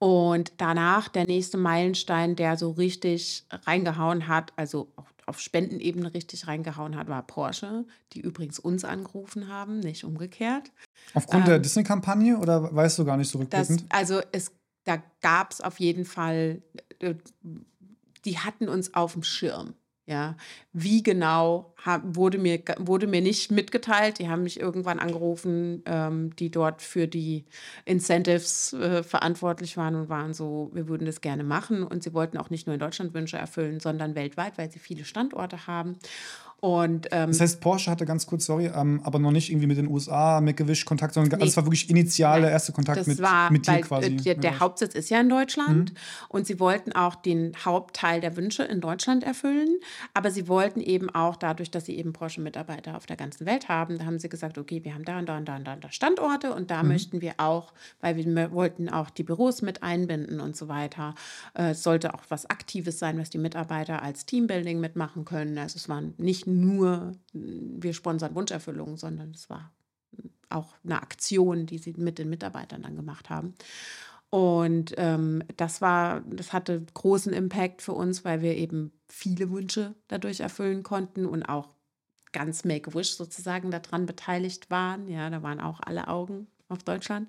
Und 0.00 0.54
danach 0.56 1.08
der 1.08 1.26
nächste 1.26 1.56
Meilenstein, 1.56 2.34
der 2.34 2.56
so 2.56 2.72
richtig 2.72 3.44
reingehauen 3.64 4.26
hat, 4.26 4.52
also 4.56 4.90
auch 4.96 5.06
auf 5.30 5.40
Spendenebene 5.40 6.12
richtig 6.12 6.46
reingehauen 6.46 6.96
hat, 6.96 7.08
war 7.08 7.22
Porsche, 7.26 7.86
die 8.12 8.20
übrigens 8.20 8.58
uns 8.58 8.84
angerufen 8.84 9.48
haben, 9.48 9.80
nicht 9.80 10.04
umgekehrt. 10.04 10.72
Aufgrund 11.14 11.44
ähm, 11.44 11.50
der 11.50 11.58
Disney-Kampagne 11.60 12.36
oder 12.36 12.74
weißt 12.74 12.98
du 12.98 13.04
gar 13.04 13.16
nicht 13.16 13.30
so 13.30 13.38
rückblickend? 13.38 13.86
Das, 13.88 13.98
also 13.98 14.20
es, 14.32 14.52
da 14.84 15.02
gab 15.22 15.52
es 15.52 15.60
auf 15.60 15.80
jeden 15.80 16.04
Fall, 16.04 16.62
äh, 16.98 17.14
die 18.24 18.38
hatten 18.38 18.68
uns 18.68 18.92
auf 18.94 19.12
dem 19.14 19.22
Schirm. 19.22 19.74
Ja, 20.10 20.36
wie 20.72 21.04
genau 21.04 21.72
wurde, 22.02 22.38
mir, 22.38 22.60
wurde 22.78 23.06
mir 23.06 23.20
nicht 23.20 23.52
mitgeteilt. 23.52 24.18
Die 24.18 24.28
haben 24.28 24.42
mich 24.42 24.58
irgendwann 24.58 24.98
angerufen, 24.98 25.84
ähm, 25.86 26.34
die 26.34 26.50
dort 26.50 26.82
für 26.82 27.06
die 27.06 27.44
Incentives 27.84 28.72
äh, 28.72 29.04
verantwortlich 29.04 29.76
waren 29.76 29.94
und 29.94 30.08
waren 30.08 30.34
so, 30.34 30.70
wir 30.74 30.88
würden 30.88 31.04
das 31.06 31.20
gerne 31.20 31.44
machen. 31.44 31.84
Und 31.84 32.02
sie 32.02 32.12
wollten 32.12 32.38
auch 32.38 32.50
nicht 32.50 32.66
nur 32.66 32.74
in 32.74 32.80
Deutschland 32.80 33.14
Wünsche 33.14 33.36
erfüllen, 33.36 33.78
sondern 33.78 34.16
weltweit, 34.16 34.58
weil 34.58 34.68
sie 34.72 34.80
viele 34.80 35.04
Standorte 35.04 35.68
haben. 35.68 35.96
Und, 36.60 37.08
ähm, 37.10 37.28
das 37.28 37.40
heißt, 37.40 37.60
Porsche 37.60 37.90
hatte 37.90 38.04
ganz 38.04 38.26
kurz, 38.26 38.44
sorry, 38.44 38.66
ähm, 38.66 39.00
aber 39.02 39.18
noch 39.18 39.30
nicht 39.30 39.50
irgendwie 39.50 39.66
mit 39.66 39.78
den 39.78 39.88
USA, 39.88 40.42
mit 40.42 40.58
Gewisch 40.58 40.84
Kontakt, 40.84 41.14
sondern 41.14 41.30
nee. 41.30 41.42
also 41.42 41.50
es 41.50 41.56
war 41.56 41.64
wirklich 41.64 41.88
initial 41.88 42.42
der 42.42 42.50
erste 42.50 42.72
Kontakt 42.72 43.06
mit, 43.06 43.20
war, 43.20 43.50
mit 43.50 43.66
dir 43.66 43.72
weil, 43.72 43.80
quasi. 43.80 44.16
Der, 44.16 44.34
der 44.34 44.60
Hauptsitz 44.60 44.94
ist 44.94 45.08
ja 45.08 45.20
in 45.20 45.30
Deutschland 45.30 45.92
mhm. 45.92 45.96
und 46.28 46.46
sie 46.46 46.60
wollten 46.60 46.92
auch 46.92 47.14
den 47.14 47.52
Hauptteil 47.64 48.20
der 48.20 48.36
Wünsche 48.36 48.62
in 48.62 48.82
Deutschland 48.82 49.24
erfüllen, 49.24 49.78
aber 50.12 50.30
sie 50.30 50.48
wollten 50.48 50.80
eben 50.80 51.08
auch 51.08 51.36
dadurch, 51.36 51.70
dass 51.70 51.86
sie 51.86 51.96
eben 51.96 52.12
Porsche-Mitarbeiter 52.12 52.94
auf 52.94 53.06
der 53.06 53.16
ganzen 53.16 53.46
Welt 53.46 53.70
haben, 53.70 53.98
da 53.98 54.04
haben 54.04 54.18
sie 54.18 54.28
gesagt, 54.28 54.58
okay, 54.58 54.84
wir 54.84 54.92
haben 54.92 55.06
da 55.06 55.18
und 55.18 55.26
da 55.26 55.38
und 55.38 55.48
da 55.48 55.56
und 55.56 55.66
da, 55.66 55.72
und 55.72 55.84
da 55.84 55.90
Standorte 55.90 56.52
und 56.52 56.70
da 56.70 56.82
mhm. 56.82 56.90
möchten 56.90 57.20
wir 57.22 57.34
auch, 57.38 57.72
weil 58.02 58.16
wir 58.16 58.52
wollten 58.52 58.90
auch 58.90 59.08
die 59.08 59.22
Büros 59.22 59.62
mit 59.62 59.82
einbinden 59.82 60.40
und 60.40 60.56
so 60.56 60.68
weiter. 60.68 61.14
Äh, 61.54 61.70
es 61.70 61.82
sollte 61.82 62.12
auch 62.12 62.22
was 62.28 62.44
Aktives 62.50 62.98
sein, 62.98 63.18
was 63.18 63.30
die 63.30 63.38
Mitarbeiter 63.38 64.02
als 64.02 64.26
Teambuilding 64.26 64.78
mitmachen 64.78 65.24
können. 65.24 65.56
Also 65.56 65.76
es 65.76 65.88
waren 65.88 66.12
nicht 66.18 66.49
nur, 66.50 67.12
wir 67.32 67.92
sponsern 67.94 68.34
Wunscherfüllung, 68.34 68.96
sondern 68.96 69.30
es 69.30 69.48
war 69.50 69.72
auch 70.48 70.74
eine 70.84 71.00
Aktion, 71.00 71.66
die 71.66 71.78
sie 71.78 71.94
mit 71.96 72.18
den 72.18 72.28
Mitarbeitern 72.28 72.82
dann 72.82 72.96
gemacht 72.96 73.30
haben. 73.30 73.54
Und 74.30 74.94
ähm, 74.96 75.42
das 75.56 75.80
war, 75.80 76.20
das 76.22 76.52
hatte 76.52 76.84
großen 76.94 77.32
Impact 77.32 77.82
für 77.82 77.92
uns, 77.92 78.24
weil 78.24 78.42
wir 78.42 78.56
eben 78.56 78.92
viele 79.08 79.50
Wünsche 79.50 79.94
dadurch 80.08 80.40
erfüllen 80.40 80.82
konnten 80.84 81.26
und 81.26 81.44
auch 81.44 81.74
ganz 82.32 82.64
Make-A-Wish 82.64 83.14
sozusagen 83.14 83.72
daran 83.72 84.06
beteiligt 84.06 84.70
waren. 84.70 85.08
Ja, 85.08 85.30
da 85.30 85.42
waren 85.42 85.60
auch 85.60 85.80
alle 85.80 86.06
Augen 86.06 86.46
auf 86.68 86.84
Deutschland. 86.84 87.28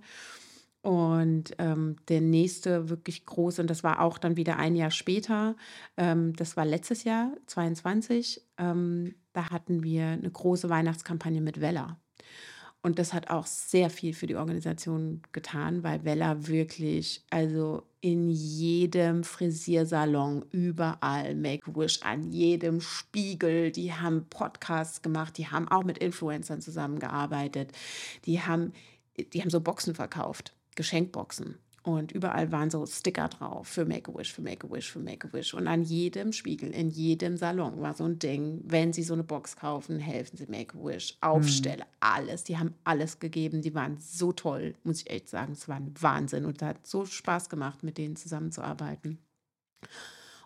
Und 0.81 1.51
ähm, 1.59 1.97
der 2.07 2.21
nächste 2.21 2.89
wirklich 2.89 3.25
große, 3.25 3.61
und 3.61 3.69
das 3.69 3.83
war 3.83 4.01
auch 4.01 4.17
dann 4.17 4.35
wieder 4.35 4.57
ein 4.57 4.75
Jahr 4.75 4.89
später, 4.89 5.55
ähm, 5.95 6.35
das 6.35 6.57
war 6.57 6.65
letztes 6.65 7.03
Jahr, 7.03 7.33
22, 7.45 8.41
ähm, 8.57 9.13
da 9.33 9.51
hatten 9.51 9.83
wir 9.83 10.07
eine 10.07 10.31
große 10.31 10.69
Weihnachtskampagne 10.69 11.41
mit 11.41 11.61
Vella. 11.61 11.99
Und 12.83 12.97
das 12.97 13.13
hat 13.13 13.29
auch 13.29 13.45
sehr 13.45 13.91
viel 13.91 14.15
für 14.15 14.25
die 14.25 14.35
Organisation 14.35 15.21
getan, 15.33 15.83
weil 15.83 16.03
Vella 16.03 16.47
wirklich, 16.47 17.23
also 17.29 17.83
in 18.01 18.31
jedem 18.31 19.23
Frisiersalon, 19.23 20.43
überall 20.49 21.35
Make-Wish, 21.35 22.01
an 22.01 22.31
jedem 22.31 22.81
Spiegel, 22.81 23.71
die 23.71 23.93
haben 23.93 24.25
Podcasts 24.31 25.03
gemacht, 25.03 25.37
die 25.37 25.45
haben 25.45 25.67
auch 25.67 25.83
mit 25.83 25.99
Influencern 25.99 26.59
zusammengearbeitet, 26.59 27.71
die 28.25 28.41
haben, 28.41 28.73
die 29.31 29.41
haben 29.41 29.51
so 29.51 29.61
Boxen 29.61 29.93
verkauft 29.93 30.55
Geschenkboxen. 30.81 31.59
Und 31.83 32.11
überall 32.11 32.51
waren 32.51 32.71
so 32.71 32.83
Sticker 32.87 33.27
drauf 33.27 33.67
für 33.67 33.85
Make-A-Wish, 33.85 34.33
für 34.33 34.41
Make-A-Wish, 34.41 34.91
für 34.91 34.99
Make-A-Wish. 34.99 35.53
Und 35.53 35.67
an 35.67 35.83
jedem 35.83 36.33
Spiegel, 36.33 36.71
in 36.71 36.89
jedem 36.89 37.37
Salon 37.37 37.81
war 37.81 37.93
so 37.93 38.03
ein 38.03 38.17
Ding, 38.17 38.61
wenn 38.63 38.93
Sie 38.93 39.03
so 39.03 39.13
eine 39.13 39.23
Box 39.23 39.55
kaufen, 39.55 39.99
helfen 39.99 40.37
Sie 40.37 40.47
Make-A-Wish, 40.47 41.17
Aufstelle, 41.21 41.83
mhm. 41.83 41.89
alles. 41.99 42.43
Die 42.43 42.57
haben 42.57 42.73
alles 42.83 43.19
gegeben. 43.19 43.61
Die 43.61 43.75
waren 43.75 43.97
so 43.99 44.31
toll, 44.31 44.73
muss 44.83 45.01
ich 45.01 45.09
echt 45.11 45.29
sagen. 45.29 45.53
Es 45.53 45.67
war 45.67 45.77
ein 45.77 45.93
Wahnsinn. 45.99 46.45
Und 46.45 46.61
es 46.61 46.67
hat 46.67 46.85
so 46.85 47.05
Spaß 47.05 47.49
gemacht, 47.49 47.83
mit 47.83 47.99
denen 47.99 48.15
zusammenzuarbeiten. 48.15 49.19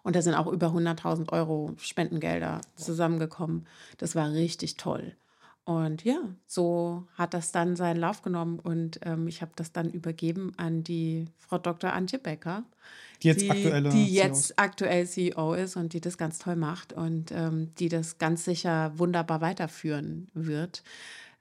Und 0.04 0.16
da 0.16 0.22
sind 0.22 0.36
auch 0.36 0.48
über 0.48 0.68
100.000 0.68 1.32
Euro 1.32 1.74
Spendengelder 1.78 2.62
zusammengekommen. 2.76 3.68
Das 3.98 4.16
war 4.16 4.32
richtig 4.32 4.76
toll. 4.76 5.16
Und 5.66 6.04
ja, 6.04 6.20
so 6.46 7.08
hat 7.16 7.34
das 7.34 7.52
dann 7.52 7.76
seinen 7.76 8.00
Lauf 8.00 8.22
genommen 8.22 8.60
und 8.60 9.00
ähm, 9.04 9.28
ich 9.28 9.42
habe 9.42 9.52
das 9.56 9.72
dann 9.72 9.90
übergeben 9.90 10.54
an 10.58 10.84
die 10.84 11.26
Frau 11.40 11.58
Dr. 11.58 11.92
Antje 11.92 12.20
Becker, 12.20 12.64
die 13.24 13.30
jetzt, 13.30 13.42
die, 13.42 13.50
aktuelle 13.50 13.90
die 13.90 14.14
jetzt 14.14 14.48
CEO 14.50 14.54
aktuell 14.58 15.08
CEO 15.08 15.54
ist 15.56 15.76
und 15.76 15.94
die 15.94 16.02
das 16.02 16.20
ganz 16.20 16.38
toll 16.38 16.56
macht 16.56 16.94
und 16.94 17.32
ähm, 17.32 17.72
die 17.80 17.90
das 17.90 18.20
ganz 18.20 18.46
sicher 18.46 18.94
wunderbar 18.96 19.42
weiterführen 19.42 20.28
wird. 20.36 20.84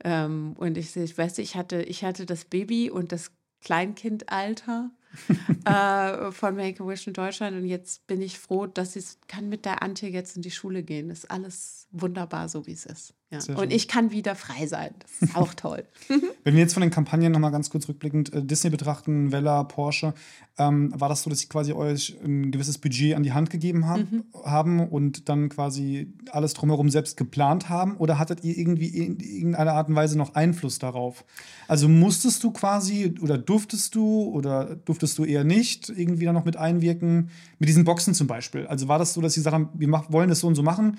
Ähm, 0.03 0.55
und 0.57 0.79
ich, 0.79 0.97
ich 0.97 1.19
weiß, 1.19 1.37
ich 1.37 1.55
hatte, 1.55 1.83
ich 1.83 2.03
hatte 2.03 2.25
das 2.25 2.47
Baby 2.47 2.91
und 2.91 3.13
das 3.13 3.31
Kleinkindalter 3.61 4.91
äh, 5.65 6.31
von 6.33 6.57
Make-A-Wish 6.57 7.07
in 7.07 7.13
Deutschland 7.13 7.57
und 7.57 7.67
jetzt 7.67 8.07
bin 8.07 8.21
ich 8.21 8.39
froh, 8.39 8.67
dass 8.67 8.97
ich 8.97 9.05
kann 9.29 9.49
mit 9.49 9.65
der 9.65 9.83
Antje 9.83 10.09
jetzt 10.09 10.37
in 10.37 10.43
die 10.43 10.51
Schule 10.51 10.83
gehen. 10.83 11.11
Ist 11.11 11.31
alles 11.31 11.89
wunderbar, 11.91 12.49
so 12.49 12.67
wie 12.67 12.73
es 12.73 12.87
ist. 12.87 13.15
Ja. 13.31 13.57
Und 13.57 13.73
ich 13.73 13.89
kann 13.89 14.11
wieder 14.11 14.35
frei 14.35 14.67
sein. 14.67 14.95
Das 15.01 15.29
ist 15.29 15.37
auch 15.37 15.55
toll. 15.55 15.85
Wenn 16.45 16.55
wir 16.55 16.61
jetzt 16.61 16.75
von 16.75 16.83
den 16.83 16.91
Kampagnen 16.91 17.33
nochmal 17.33 17.51
ganz 17.51 17.71
kurz 17.71 17.89
rückblickend 17.89 18.33
äh, 18.33 18.43
Disney 18.45 18.71
betrachten, 18.71 19.33
Vella, 19.33 19.65
Porsche, 19.65 20.15
ähm, 20.59 20.93
war 20.95 21.09
das 21.09 21.23
so, 21.23 21.31
dass 21.31 21.41
sie 21.41 21.49
quasi 21.49 21.73
euch 21.73 22.17
ein 22.23 22.53
gewisses 22.53 22.79
Budget 22.79 23.17
an 23.17 23.23
die 23.23 23.33
Hand 23.33 23.51
gegeben 23.51 23.87
haben, 23.87 24.25
mhm. 24.35 24.45
haben 24.45 24.89
und 24.89 25.29
dann 25.29 25.49
quasi 25.49 26.13
alles 26.31 26.55
drumherum 26.55 26.91
selbst 26.91 27.17
geplant 27.17 27.69
haben? 27.69 27.97
Oder 27.97 28.19
hattet 28.19 28.45
ihr 28.45 28.57
irgendwie 28.57 28.89
in 28.89 29.19
irgendeiner 29.19 29.73
Art 29.73 29.89
und 29.89 29.97
Weise 29.97 30.17
noch 30.17 30.35
Einfluss 30.35 30.79
darauf? 30.79 31.25
Also 31.67 31.89
musstest 31.89 32.45
du 32.45 32.53
quasi 32.53 33.15
oder 33.21 33.39
durftest 33.39 33.95
du 33.95 34.25
oder 34.29 34.77
durftest 34.77 35.04
du 35.13 35.27
eher 35.27 35.45
nicht 35.45 35.91
irgendwie 35.91 36.25
da 36.25 36.33
noch 36.33 36.47
mit 36.47 36.57
einwirken? 36.57 37.29
Mit 37.59 37.69
diesen 37.69 37.85
Boxen 37.85 38.15
zum 38.15 38.27
Beispiel. 38.27 38.67
Also 38.67 38.89
war 38.89 38.99
das 38.99 39.13
so, 39.13 39.21
dass 39.21 39.35
sie 39.35 39.41
gesagt 39.41 39.55
haben, 39.55 39.69
wir 39.75 39.91
wollen 40.09 40.31
das 40.31 40.41
so 40.41 40.47
und 40.47 40.55
so 40.55 40.63
machen? 40.63 40.97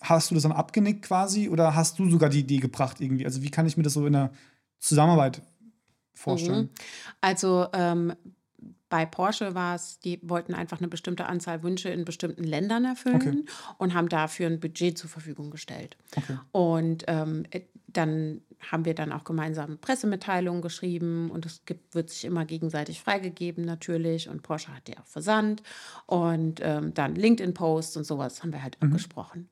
hast 0.00 0.30
du 0.30 0.34
das 0.34 0.42
dann 0.42 0.52
abgenickt 0.52 1.02
quasi 1.02 1.48
oder 1.48 1.74
hast 1.74 1.98
du 1.98 2.08
sogar 2.10 2.30
die 2.30 2.40
Idee 2.40 2.58
gebracht 2.58 3.00
irgendwie? 3.00 3.24
Also 3.24 3.42
wie 3.42 3.50
kann 3.50 3.66
ich 3.66 3.76
mir 3.76 3.82
das 3.82 3.94
so 3.94 4.06
in 4.06 4.12
der 4.12 4.30
Zusammenarbeit 4.78 5.42
vorstellen? 6.14 6.64
Mhm. 6.64 6.70
Also 7.20 7.66
ähm, 7.72 8.12
bei 8.88 9.04
Porsche 9.06 9.54
war 9.54 9.74
es, 9.74 9.98
die 10.00 10.20
wollten 10.22 10.54
einfach 10.54 10.78
eine 10.78 10.88
bestimmte 10.88 11.26
Anzahl 11.26 11.62
Wünsche 11.62 11.88
in 11.90 12.04
bestimmten 12.04 12.44
Ländern 12.44 12.84
erfüllen 12.84 13.44
okay. 13.44 13.44
und 13.78 13.94
haben 13.94 14.08
dafür 14.08 14.46
ein 14.46 14.60
Budget 14.60 14.96
zur 14.96 15.10
Verfügung 15.10 15.50
gestellt. 15.50 15.96
Okay. 16.16 16.38
Und 16.52 17.04
ähm, 17.06 17.44
dann 17.86 18.40
haben 18.60 18.84
wir 18.84 18.94
dann 18.94 19.12
auch 19.12 19.24
gemeinsam 19.24 19.78
Pressemitteilungen 19.78 20.62
geschrieben 20.62 21.30
und 21.30 21.46
es 21.46 21.64
gibt, 21.64 21.94
wird 21.94 22.10
sich 22.10 22.24
immer 22.24 22.44
gegenseitig 22.44 23.00
freigegeben 23.00 23.64
natürlich 23.64 24.28
und 24.28 24.42
Porsche 24.42 24.74
hat 24.74 24.88
ja 24.88 24.96
auch 25.00 25.06
versandt 25.06 25.62
und 26.06 26.60
ähm, 26.62 26.92
dann 26.94 27.14
LinkedIn-Posts 27.14 27.98
und 27.98 28.04
sowas 28.04 28.42
haben 28.42 28.52
wir 28.52 28.62
halt 28.62 28.80
mhm. 28.80 28.88
abgesprochen. 28.88 29.48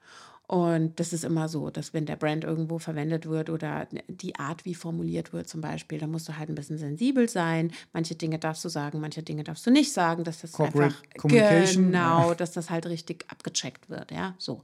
Und 0.48 1.00
das 1.00 1.12
ist 1.12 1.24
immer 1.24 1.48
so, 1.48 1.70
dass 1.70 1.92
wenn 1.92 2.06
der 2.06 2.14
Brand 2.14 2.44
irgendwo 2.44 2.78
verwendet 2.78 3.26
wird 3.26 3.50
oder 3.50 3.88
die 4.06 4.36
Art, 4.36 4.64
wie 4.64 4.76
formuliert 4.76 5.32
wird 5.32 5.48
zum 5.48 5.60
Beispiel, 5.60 5.98
dann 5.98 6.12
musst 6.12 6.28
du 6.28 6.36
halt 6.36 6.48
ein 6.48 6.54
bisschen 6.54 6.78
sensibel 6.78 7.28
sein. 7.28 7.72
Manche 7.92 8.14
Dinge 8.14 8.38
darfst 8.38 8.64
du 8.64 8.68
sagen, 8.68 9.00
manche 9.00 9.24
Dinge 9.24 9.42
darfst 9.42 9.66
du 9.66 9.72
nicht 9.72 9.92
sagen, 9.92 10.22
dass 10.22 10.42
das 10.42 10.52
Corporate 10.52 10.94
einfach 11.14 11.74
genau, 11.74 12.34
dass 12.34 12.52
das 12.52 12.70
halt 12.70 12.86
richtig 12.86 13.24
abgecheckt 13.28 13.90
wird, 13.90 14.12
ja, 14.12 14.34
so. 14.38 14.62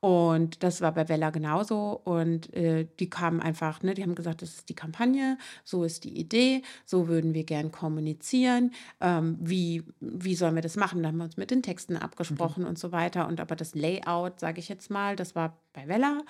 Und 0.00 0.62
das 0.62 0.80
war 0.80 0.92
bei 0.92 1.08
Vella 1.08 1.30
genauso. 1.30 2.00
Und 2.04 2.52
äh, 2.54 2.86
die 2.98 3.10
kamen 3.10 3.40
einfach, 3.40 3.82
ne, 3.82 3.94
die 3.94 4.02
haben 4.02 4.14
gesagt, 4.14 4.42
das 4.42 4.54
ist 4.54 4.68
die 4.68 4.74
Kampagne, 4.74 5.36
so 5.62 5.84
ist 5.84 6.04
die 6.04 6.18
Idee, 6.18 6.62
so 6.86 7.06
würden 7.06 7.34
wir 7.34 7.44
gern 7.44 7.70
kommunizieren. 7.70 8.72
Ähm, 9.00 9.36
wie, 9.40 9.84
wie 10.00 10.34
sollen 10.34 10.54
wir 10.54 10.62
das 10.62 10.76
machen? 10.76 11.02
Da 11.02 11.08
haben 11.08 11.18
wir 11.18 11.24
uns 11.24 11.36
mit 11.36 11.50
den 11.50 11.62
Texten 11.62 11.96
abgesprochen 11.96 12.62
mhm. 12.62 12.70
und 12.70 12.78
so 12.78 12.92
weiter. 12.92 13.28
Und 13.28 13.40
aber 13.40 13.56
das 13.56 13.74
Layout, 13.74 14.40
sage 14.40 14.60
ich 14.60 14.68
jetzt 14.70 14.90
mal, 14.90 15.16
das 15.16 15.34
war 15.34 15.58
bei 15.74 15.86
Vella 15.86 16.22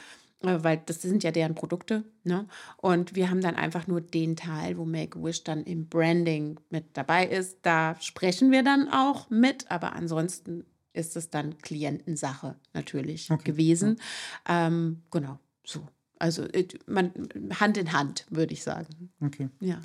äh, 0.43 0.59
weil 0.63 0.83
das 0.87 1.03
sind 1.03 1.23
ja 1.23 1.31
deren 1.31 1.55
Produkte. 1.55 2.05
Ne? 2.25 2.47
Und 2.79 3.15
wir 3.15 3.31
haben 3.31 3.41
dann 3.41 3.57
einfach 3.57 3.87
nur 3.87 4.01
den 4.01 4.37
Teil, 4.37 4.79
wo 4.79 4.85
Make-A-Wish 4.85 5.45
dann 5.45 5.65
im 5.65 5.87
Branding 5.89 6.59
mit 6.71 6.87
dabei 6.95 7.27
ist. 7.27 7.59
Da 7.63 7.97
sprechen 8.01 8.51
wir 8.51 8.63
dann 8.63 8.89
auch 8.89 9.31
mit, 9.31 9.71
aber 9.71 9.93
ansonsten 9.93 10.65
ist 10.93 11.17
es 11.17 11.31
dann 11.31 11.59
Klientensache 11.59 12.57
natürlich 12.75 13.31
okay. 13.31 13.45
gewesen. 13.45 14.01
Ja. 14.47 14.67
Ähm, 14.67 15.03
genau, 15.11 15.39
so. 15.65 15.87
Also 16.19 16.45
äh, 16.45 16.69
man, 16.87 17.13
Hand 17.59 17.79
in 17.79 17.93
Hand, 17.93 18.27
würde 18.31 18.53
ich 18.53 18.63
sagen. 18.63 19.11
Okay. 19.21 19.49
Ja. 19.61 19.81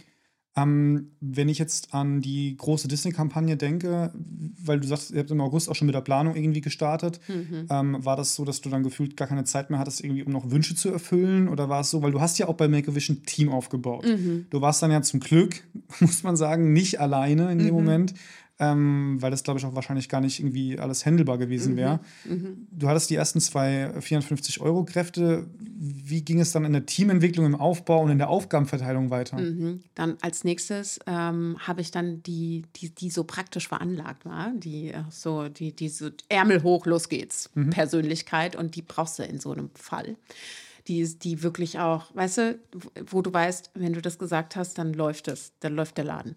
Ähm, 0.58 1.12
wenn 1.20 1.50
ich 1.50 1.58
jetzt 1.58 1.94
an 1.94 2.22
die 2.22 2.56
große 2.56 2.88
Disney-Kampagne 2.88 3.58
denke, 3.58 4.14
weil 4.14 4.80
du 4.80 4.88
sagst, 4.88 5.12
ihr 5.12 5.20
habt 5.20 5.32
im 5.32 5.42
August 5.42 5.70
auch 5.70 5.76
schon 5.76 5.86
mit 5.86 5.96
der 5.96 6.02
Planung 6.02 6.34
irgendwie 6.36 6.62
gestartet, 6.62 7.20
mhm. 7.28 7.68
ähm, 7.70 7.98
war 8.06 8.16
das 8.16 8.36
so, 8.36 8.46
dass 8.46 8.62
du 8.62 8.70
dann 8.70 8.82
gefühlt 8.82 9.18
gar 9.18 9.28
keine 9.28 9.44
Zeit 9.44 9.70
mehr 9.70 9.80
hattest, 9.80 10.02
irgendwie 10.02 10.24
um 10.24 10.32
noch 10.32 10.52
Wünsche 10.52 10.74
zu 10.76 10.90
erfüllen? 10.90 11.50
Oder 11.50 11.68
war 11.68 11.82
es 11.82 11.90
so, 11.90 12.02
weil 12.02 12.12
du 12.12 12.22
hast 12.22 12.38
ja 12.38 12.48
auch 12.48 12.54
bei 12.54 12.70
Make-A-Wish 12.70 13.10
ein 13.10 13.24
Team 13.24 13.50
aufgebaut. 13.50 14.06
Mhm. 14.06 14.46
Du 14.50 14.62
warst 14.62 14.82
dann 14.82 14.92
ja 14.92 15.02
zum 15.02 15.20
Glück, 15.20 15.62
muss 16.00 16.24
man 16.24 16.38
sagen, 16.38 16.72
nicht 16.72 17.02
alleine 17.02 17.52
in 17.52 17.60
dem 17.60 17.68
mhm. 17.68 17.74
Moment, 17.74 18.14
ähm, 18.60 19.18
weil 19.22 19.32
das, 19.32 19.44
glaube 19.44 19.60
ich, 19.60 19.66
auch 19.66 19.76
wahrscheinlich 19.76 20.08
gar 20.08 20.22
nicht 20.22 20.40
irgendwie 20.40 20.80
alles 20.80 21.06
handelbar 21.06 21.38
gewesen 21.38 21.76
wäre. 21.76 22.00
Mhm. 22.24 22.34
Mhm. 22.34 22.68
Du 22.72 22.88
hattest 22.88 23.10
die 23.10 23.16
ersten 23.16 23.42
zwei 23.42 23.92
54-Euro-Kräfte. 23.98 25.48
Wie 25.60 26.22
ging 26.22 26.40
es 26.40 26.54
dann 26.54 26.64
in 26.64 26.72
der 26.72 26.86
Teamentwicklung, 26.86 27.46
im 27.46 27.56
Aufbau 27.56 28.02
und 28.02 28.12
in 28.12 28.18
der 28.18 28.30
Aufgabenverteilung 28.30 29.10
weiter? 29.10 29.38
Mhm. 29.38 29.84
Dann 29.94 30.18
als 30.22 30.46
nächstes 30.46 31.00
ähm, 31.06 31.58
habe 31.60 31.82
ich 31.82 31.92
dann 31.92 32.24
die, 32.24 32.64
die, 32.78 32.96
die 32.96 33.10
so 33.10 33.26
praktisch 33.26 33.68
veranlagt 33.68 34.26
war, 34.26 34.54
die 34.56 34.92
äh, 34.92 35.04
so, 35.10 35.50
die, 35.50 35.76
die 35.76 35.90
so 35.90 36.10
Ärmel 36.30 36.64
hoch, 36.64 36.86
los 36.86 37.10
geht's, 37.10 37.50
mhm. 37.56 37.72
Persönlichkeit 37.72 38.56
und 38.56 38.76
die 38.76 38.82
brauchst 38.82 39.20
du 39.20 39.24
in 39.24 39.40
so 39.40 39.52
einem 39.52 39.70
Fall 39.74 40.16
die, 40.88 41.18
die 41.18 41.42
wirklich 41.42 41.80
auch, 41.80 42.14
weißt 42.14 42.38
du, 42.38 42.60
wo 43.08 43.22
du 43.22 43.34
weißt, 43.34 43.72
wenn 43.74 43.94
du 43.94 44.02
das 44.02 44.20
gesagt 44.20 44.56
hast, 44.56 44.78
dann 44.78 44.94
läuft 44.94 45.28
es, 45.28 45.54
dann 45.60 45.76
läuft 45.76 45.98
der 45.98 46.06
Laden. 46.06 46.36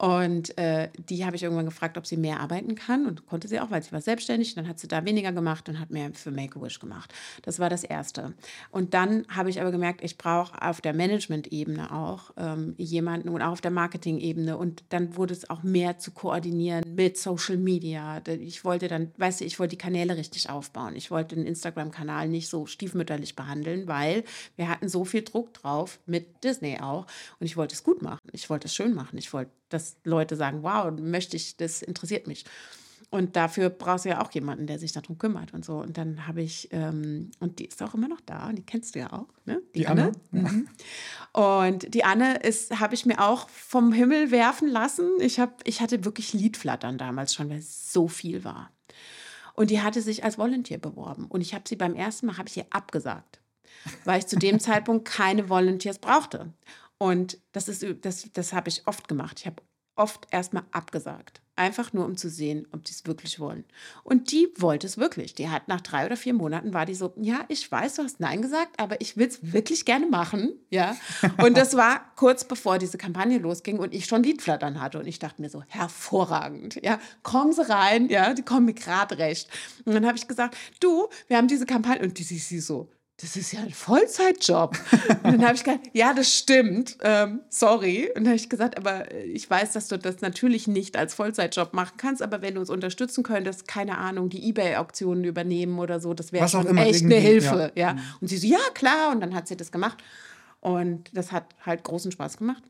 Und 0.00 0.56
äh, 0.56 0.88
die 1.10 1.26
habe 1.26 1.36
ich 1.36 1.42
irgendwann 1.42 1.66
gefragt, 1.66 1.98
ob 1.98 2.06
sie 2.06 2.16
mehr 2.16 2.40
arbeiten 2.40 2.74
kann 2.74 3.04
und 3.04 3.26
konnte 3.26 3.48
sie 3.48 3.60
auch, 3.60 3.70
weil 3.70 3.82
sie 3.82 3.92
war 3.92 4.00
selbstständig. 4.00 4.54
Dann 4.54 4.66
hat 4.66 4.78
sie 4.78 4.88
da 4.88 5.04
weniger 5.04 5.30
gemacht 5.30 5.68
und 5.68 5.78
hat 5.78 5.90
mehr 5.90 6.10
für 6.14 6.30
Make-A-Wish 6.30 6.80
gemacht. 6.80 7.12
Das 7.42 7.58
war 7.58 7.68
das 7.68 7.84
Erste. 7.84 8.32
Und 8.70 8.94
dann 8.94 9.26
habe 9.28 9.50
ich 9.50 9.60
aber 9.60 9.70
gemerkt, 9.70 10.02
ich 10.02 10.16
brauche 10.16 10.62
auf 10.62 10.80
der 10.80 10.94
Management-Ebene 10.94 11.92
auch 11.92 12.30
ähm, 12.38 12.72
jemanden 12.78 13.28
und 13.28 13.42
auch 13.42 13.52
auf 13.52 13.60
der 13.60 13.72
Marketing-Ebene. 13.72 14.56
Und 14.56 14.84
dann 14.88 15.16
wurde 15.16 15.34
es 15.34 15.50
auch 15.50 15.62
mehr 15.62 15.98
zu 15.98 16.12
koordinieren 16.12 16.82
mit 16.96 17.18
Social 17.18 17.58
Media. 17.58 18.22
Ich 18.26 18.64
wollte 18.64 18.88
dann, 18.88 19.12
weißt 19.18 19.42
du, 19.42 19.44
ich 19.44 19.58
wollte 19.58 19.76
die 19.76 19.82
Kanäle 19.82 20.16
richtig 20.16 20.48
aufbauen. 20.48 20.96
Ich 20.96 21.10
wollte 21.10 21.34
den 21.34 21.44
Instagram-Kanal 21.44 22.30
nicht 22.30 22.48
so 22.48 22.64
stiefmütterlich 22.64 23.36
behandeln, 23.36 23.86
weil 23.86 24.24
wir 24.56 24.70
hatten 24.70 24.88
so 24.88 25.04
viel 25.04 25.24
Druck 25.24 25.52
drauf, 25.52 25.98
mit 26.06 26.42
Disney 26.42 26.78
auch. 26.80 27.06
Und 27.38 27.44
ich 27.44 27.58
wollte 27.58 27.74
es 27.74 27.84
gut 27.84 28.00
machen. 28.00 28.20
Ich 28.32 28.48
wollte 28.48 28.66
es 28.66 28.74
schön 28.74 28.94
machen. 28.94 29.18
Ich 29.18 29.34
wollte 29.34 29.50
dass 29.90 29.96
Leute 30.04 30.36
sagen, 30.36 30.62
wow, 30.62 30.90
möchte 30.98 31.36
ich, 31.36 31.56
das 31.56 31.82
interessiert 31.82 32.26
mich. 32.26 32.44
Und 33.12 33.34
dafür 33.34 33.70
brauchst 33.70 34.04
du 34.04 34.10
ja 34.10 34.22
auch 34.22 34.30
jemanden, 34.30 34.68
der 34.68 34.78
sich 34.78 34.92
darum 34.92 35.18
kümmert 35.18 35.52
und 35.52 35.64
so. 35.64 35.78
Und 35.78 35.98
dann 35.98 36.28
habe 36.28 36.42
ich, 36.42 36.68
ähm, 36.70 37.32
und 37.40 37.58
die 37.58 37.64
ist 37.64 37.82
auch 37.82 37.94
immer 37.94 38.06
noch 38.06 38.20
da, 38.20 38.52
die 38.52 38.62
kennst 38.62 38.94
du 38.94 39.00
ja 39.00 39.12
auch, 39.12 39.26
ne? 39.46 39.60
Die, 39.74 39.80
die 39.80 39.86
Anne. 39.88 40.12
Anne. 40.30 40.42
Mhm. 40.42 40.68
Und 41.32 41.92
die 41.92 42.04
Anne 42.04 42.36
ist, 42.36 42.78
habe 42.78 42.94
ich 42.94 43.06
mir 43.06 43.20
auch 43.20 43.48
vom 43.48 43.92
Himmel 43.92 44.30
werfen 44.30 44.68
lassen. 44.68 45.10
Ich, 45.18 45.40
hab, 45.40 45.66
ich 45.66 45.80
hatte 45.80 46.04
wirklich 46.04 46.32
Liedflattern 46.34 46.98
damals 46.98 47.34
schon, 47.34 47.50
weil 47.50 47.58
es 47.58 47.92
so 47.92 48.06
viel 48.06 48.44
war. 48.44 48.70
Und 49.54 49.70
die 49.70 49.82
hatte 49.82 50.02
sich 50.02 50.22
als 50.22 50.38
Volunteer 50.38 50.78
beworben. 50.78 51.26
Und 51.26 51.40
ich 51.40 51.52
habe 51.52 51.64
sie 51.66 51.76
beim 51.76 51.96
ersten 51.96 52.26
Mal, 52.26 52.38
habe 52.38 52.48
ich 52.48 52.56
ihr 52.58 52.66
abgesagt, 52.70 53.40
weil 54.04 54.20
ich 54.20 54.26
zu 54.26 54.38
dem 54.38 54.60
Zeitpunkt 54.60 55.04
keine 55.04 55.48
Volunteers 55.48 55.98
brauchte. 55.98 56.52
Und 56.96 57.38
das 57.52 57.68
ist 57.68 57.84
das, 58.02 58.30
das 58.32 58.52
habe 58.52 58.68
ich 58.68 58.86
oft 58.86 59.08
gemacht. 59.08 59.40
Ich 59.40 59.46
habe 59.46 59.62
oft 60.00 60.26
erstmal 60.30 60.64
abgesagt. 60.72 61.42
Einfach 61.56 61.92
nur, 61.92 62.06
um 62.06 62.16
zu 62.16 62.30
sehen, 62.30 62.66
ob 62.72 62.84
die 62.84 62.92
es 62.92 63.04
wirklich 63.04 63.38
wollen. 63.38 63.64
Und 64.02 64.32
die 64.32 64.48
wollte 64.56 64.86
es 64.86 64.96
wirklich. 64.96 65.34
Die 65.34 65.50
hat 65.50 65.68
nach 65.68 65.82
drei 65.82 66.06
oder 66.06 66.16
vier 66.16 66.32
Monaten 66.32 66.72
war 66.72 66.86
die 66.86 66.94
so, 66.94 67.12
ja, 67.20 67.44
ich 67.48 67.70
weiß, 67.70 67.96
du 67.96 68.02
hast 68.02 68.18
Nein 68.18 68.40
gesagt, 68.40 68.80
aber 68.80 68.98
ich 69.02 69.18
will 69.18 69.28
es 69.28 69.52
wirklich 69.52 69.84
gerne 69.84 70.06
machen. 70.06 70.54
Ja. 70.70 70.96
Und 71.36 71.58
das 71.58 71.76
war 71.76 72.14
kurz 72.16 72.44
bevor 72.44 72.78
diese 72.78 72.96
Kampagne 72.96 73.36
losging 73.36 73.78
und 73.78 73.92
ich 73.92 74.06
schon 74.06 74.22
Liedflattern 74.22 74.80
hatte. 74.80 75.00
Und 75.00 75.06
ich 75.06 75.18
dachte 75.18 75.42
mir 75.42 75.50
so, 75.50 75.62
hervorragend. 75.68 76.80
Ja, 76.82 76.98
kommen 77.22 77.52
Sie 77.52 77.68
rein. 77.68 78.08
Ja, 78.08 78.32
die 78.32 78.42
kommen 78.42 78.64
mir 78.64 78.74
gerade 78.74 79.18
recht. 79.18 79.50
Und 79.84 79.92
dann 79.92 80.06
habe 80.06 80.16
ich 80.16 80.26
gesagt, 80.26 80.56
du, 80.80 81.10
wir 81.28 81.36
haben 81.36 81.48
diese 81.48 81.66
Kampagne. 81.66 82.02
Und 82.02 82.18
die 82.18 82.22
sie 82.22 82.60
so, 82.60 82.90
das 83.20 83.36
ist 83.36 83.52
ja 83.52 83.60
ein 83.60 83.70
Vollzeitjob. 83.70 84.78
Und 85.22 85.32
dann 85.32 85.44
habe 85.44 85.54
ich 85.54 85.64
gesagt, 85.64 85.90
ja, 85.92 86.14
das 86.14 86.34
stimmt, 86.34 86.96
ähm, 87.02 87.40
sorry. 87.48 88.08
Und 88.08 88.24
dann 88.24 88.28
habe 88.28 88.36
ich 88.36 88.48
gesagt, 88.48 88.78
aber 88.78 89.12
äh, 89.12 89.24
ich 89.24 89.48
weiß, 89.48 89.72
dass 89.72 89.88
du 89.88 89.98
das 89.98 90.20
natürlich 90.22 90.66
nicht 90.66 90.96
als 90.96 91.14
Vollzeitjob 91.14 91.74
machen 91.74 91.94
kannst, 91.98 92.22
aber 92.22 92.40
wenn 92.40 92.54
du 92.54 92.60
uns 92.60 92.70
unterstützen 92.70 93.22
könntest, 93.22 93.68
keine 93.68 93.98
Ahnung, 93.98 94.30
die 94.30 94.48
Ebay-Auktionen 94.48 95.24
übernehmen 95.24 95.78
oder 95.78 96.00
so, 96.00 96.14
das 96.14 96.32
wäre 96.32 96.48
schon 96.48 96.76
echt 96.78 97.04
eine 97.04 97.16
Hilfe. 97.16 97.72
Ja. 97.74 97.88
ja. 97.88 97.92
Mhm. 97.94 98.00
Und 98.22 98.28
sie 98.28 98.38
so, 98.38 98.46
ja, 98.46 98.58
klar. 98.74 99.12
Und 99.12 99.20
dann 99.20 99.34
hat 99.34 99.48
sie 99.48 99.56
das 99.56 99.70
gemacht. 99.70 99.98
Und 100.60 101.10
das 101.12 101.32
hat 101.32 101.44
halt 101.64 101.84
großen 101.84 102.12
Spaß 102.12 102.38
gemacht. 102.38 102.62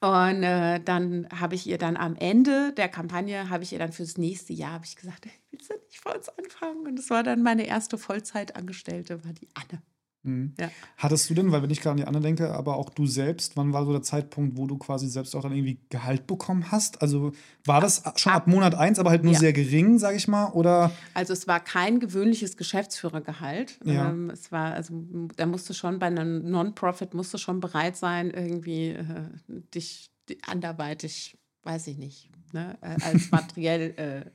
Und 0.00 0.42
äh, 0.42 0.80
dann 0.80 1.26
habe 1.30 1.54
ich 1.54 1.66
ihr 1.66 1.78
dann 1.78 1.96
am 1.96 2.16
Ende 2.16 2.72
der 2.74 2.88
Kampagne, 2.88 3.48
habe 3.48 3.64
ich 3.64 3.72
ihr 3.72 3.78
dann 3.78 3.92
fürs 3.92 4.18
nächste 4.18 4.52
Jahr, 4.52 4.72
habe 4.72 4.84
ich 4.84 4.96
gesagt, 4.96 5.26
willst 5.50 5.70
du 5.70 5.74
nicht 5.86 6.00
vor 6.00 6.14
uns 6.14 6.28
anfangen? 6.28 6.86
Und 6.86 6.96
das 6.96 7.08
war 7.08 7.22
dann 7.22 7.42
meine 7.42 7.66
erste 7.66 7.96
Vollzeitangestellte, 7.96 9.24
war 9.24 9.32
die 9.32 9.48
Anne. 9.54 9.82
Mhm. 10.26 10.54
Ja. 10.58 10.70
Hattest 10.96 11.28
du 11.28 11.34
denn, 11.34 11.52
weil 11.52 11.62
wenn 11.62 11.70
ich 11.70 11.80
gerade 11.80 11.92
an 11.92 11.96
die 11.98 12.06
anderen 12.06 12.24
denke, 12.24 12.54
aber 12.54 12.76
auch 12.76 12.90
du 12.90 13.06
selbst, 13.06 13.56
wann 13.56 13.72
war 13.72 13.84
so 13.84 13.92
der 13.92 14.02
Zeitpunkt, 14.02 14.56
wo 14.56 14.66
du 14.66 14.78
quasi 14.78 15.08
selbst 15.08 15.34
auch 15.36 15.42
dann 15.42 15.52
irgendwie 15.52 15.78
Gehalt 15.90 16.26
bekommen 16.26 16.70
hast? 16.70 17.02
Also 17.02 17.32
war 17.64 17.80
das 17.80 18.02
schon 18.16 18.32
ab, 18.32 18.46
ab 18.46 18.52
Monat 18.52 18.74
1, 18.74 18.98
aber 18.98 19.10
halt 19.10 19.24
nur 19.24 19.32
ja. 19.32 19.38
sehr 19.38 19.52
gering, 19.52 19.98
sage 19.98 20.16
ich 20.16 20.28
mal, 20.28 20.46
oder? 20.50 20.92
Also 21.14 21.32
es 21.32 21.48
war 21.48 21.60
kein 21.60 22.00
gewöhnliches 22.00 22.56
Geschäftsführergehalt. 22.56 23.78
Ja. 23.84 24.10
Ähm, 24.10 24.30
es 24.30 24.52
war, 24.52 24.72
also 24.74 25.04
da 25.36 25.46
musst 25.46 25.68
du 25.68 25.74
schon 25.74 25.98
bei 25.98 26.06
einem 26.06 26.48
Non-Profit 26.50 27.14
musst 27.14 27.34
du 27.34 27.38
schon 27.38 27.60
bereit 27.60 27.96
sein, 27.96 28.30
irgendwie 28.30 28.90
äh, 28.90 29.28
dich 29.74 30.10
anderweitig, 30.46 31.38
weiß 31.64 31.88
ich 31.88 31.98
nicht, 31.98 32.30
ne, 32.52 32.76
äh, 32.80 33.02
als 33.02 33.30
materiell. 33.30 33.94
Äh, 33.96 34.30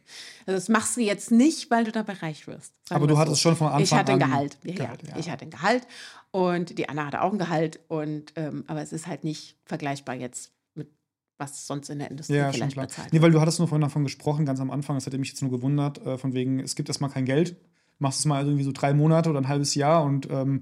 also 0.45 0.57
das 0.57 0.69
machst 0.69 0.97
du 0.97 1.01
jetzt 1.01 1.31
nicht, 1.31 1.69
weil 1.71 1.83
du 1.83 1.91
dabei 1.91 2.13
reich 2.13 2.47
wirst. 2.47 2.73
Aber 2.89 3.07
du 3.07 3.17
hattest 3.17 3.37
so. 3.37 3.49
schon 3.49 3.55
von 3.55 3.67
Anfang 3.67 3.77
an. 3.77 3.83
Ich 3.83 3.93
hatte 3.93 4.11
ein 4.13 4.19
Gehalt. 4.19 4.57
Ja, 4.63 4.73
Gehalt 4.75 5.03
ja. 5.07 5.17
Ich 5.17 5.29
hatte 5.29 5.45
ein 5.45 5.51
Gehalt 5.51 5.87
und 6.31 6.77
die 6.77 6.89
Anna 6.89 7.05
hatte 7.07 7.21
auch 7.21 7.31
ein 7.31 7.39
Gehalt. 7.39 7.79
Und, 7.87 8.33
ähm, 8.35 8.63
aber 8.67 8.81
es 8.81 8.93
ist 8.93 9.07
halt 9.07 9.23
nicht 9.23 9.57
vergleichbar 9.65 10.15
jetzt 10.15 10.51
mit 10.75 10.89
was 11.37 11.67
sonst 11.67 11.89
in 11.89 11.99
der 11.99 12.11
Industrie 12.11 12.35
ja, 12.35 12.51
vielleicht 12.51 12.75
bezahlt 12.75 13.13
Nee, 13.13 13.21
weil 13.21 13.31
du 13.31 13.41
hattest 13.41 13.59
nur 13.59 13.67
vorhin 13.67 13.81
davon 13.81 14.03
gesprochen, 14.03 14.45
ganz 14.45 14.59
am 14.59 14.71
Anfang, 14.71 14.95
das 14.95 15.05
hätte 15.05 15.17
mich 15.17 15.29
jetzt 15.29 15.41
nur 15.41 15.51
gewundert, 15.51 16.05
äh, 16.05 16.17
von 16.17 16.33
wegen, 16.33 16.59
es 16.59 16.75
gibt 16.75 16.89
erstmal 16.89 17.09
kein 17.09 17.25
Geld, 17.25 17.55
machst 17.99 18.19
es 18.19 18.25
mal 18.25 18.43
irgendwie 18.43 18.63
so 18.63 18.71
drei 18.71 18.93
Monate 18.93 19.29
oder 19.29 19.39
ein 19.39 19.47
halbes 19.47 19.75
Jahr 19.75 20.03
und 20.03 20.29
ähm, 20.29 20.61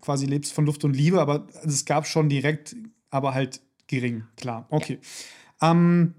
quasi 0.00 0.26
lebst 0.26 0.52
von 0.52 0.66
Luft 0.66 0.84
und 0.84 0.94
Liebe, 0.94 1.20
aber 1.20 1.46
es 1.64 1.84
gab 1.84 2.06
schon 2.06 2.28
direkt, 2.28 2.76
aber 3.10 3.34
halt 3.34 3.60
gering, 3.86 4.24
klar. 4.36 4.66
Okay. 4.70 4.98
Ja. 5.60 5.70
Ähm, 5.70 6.14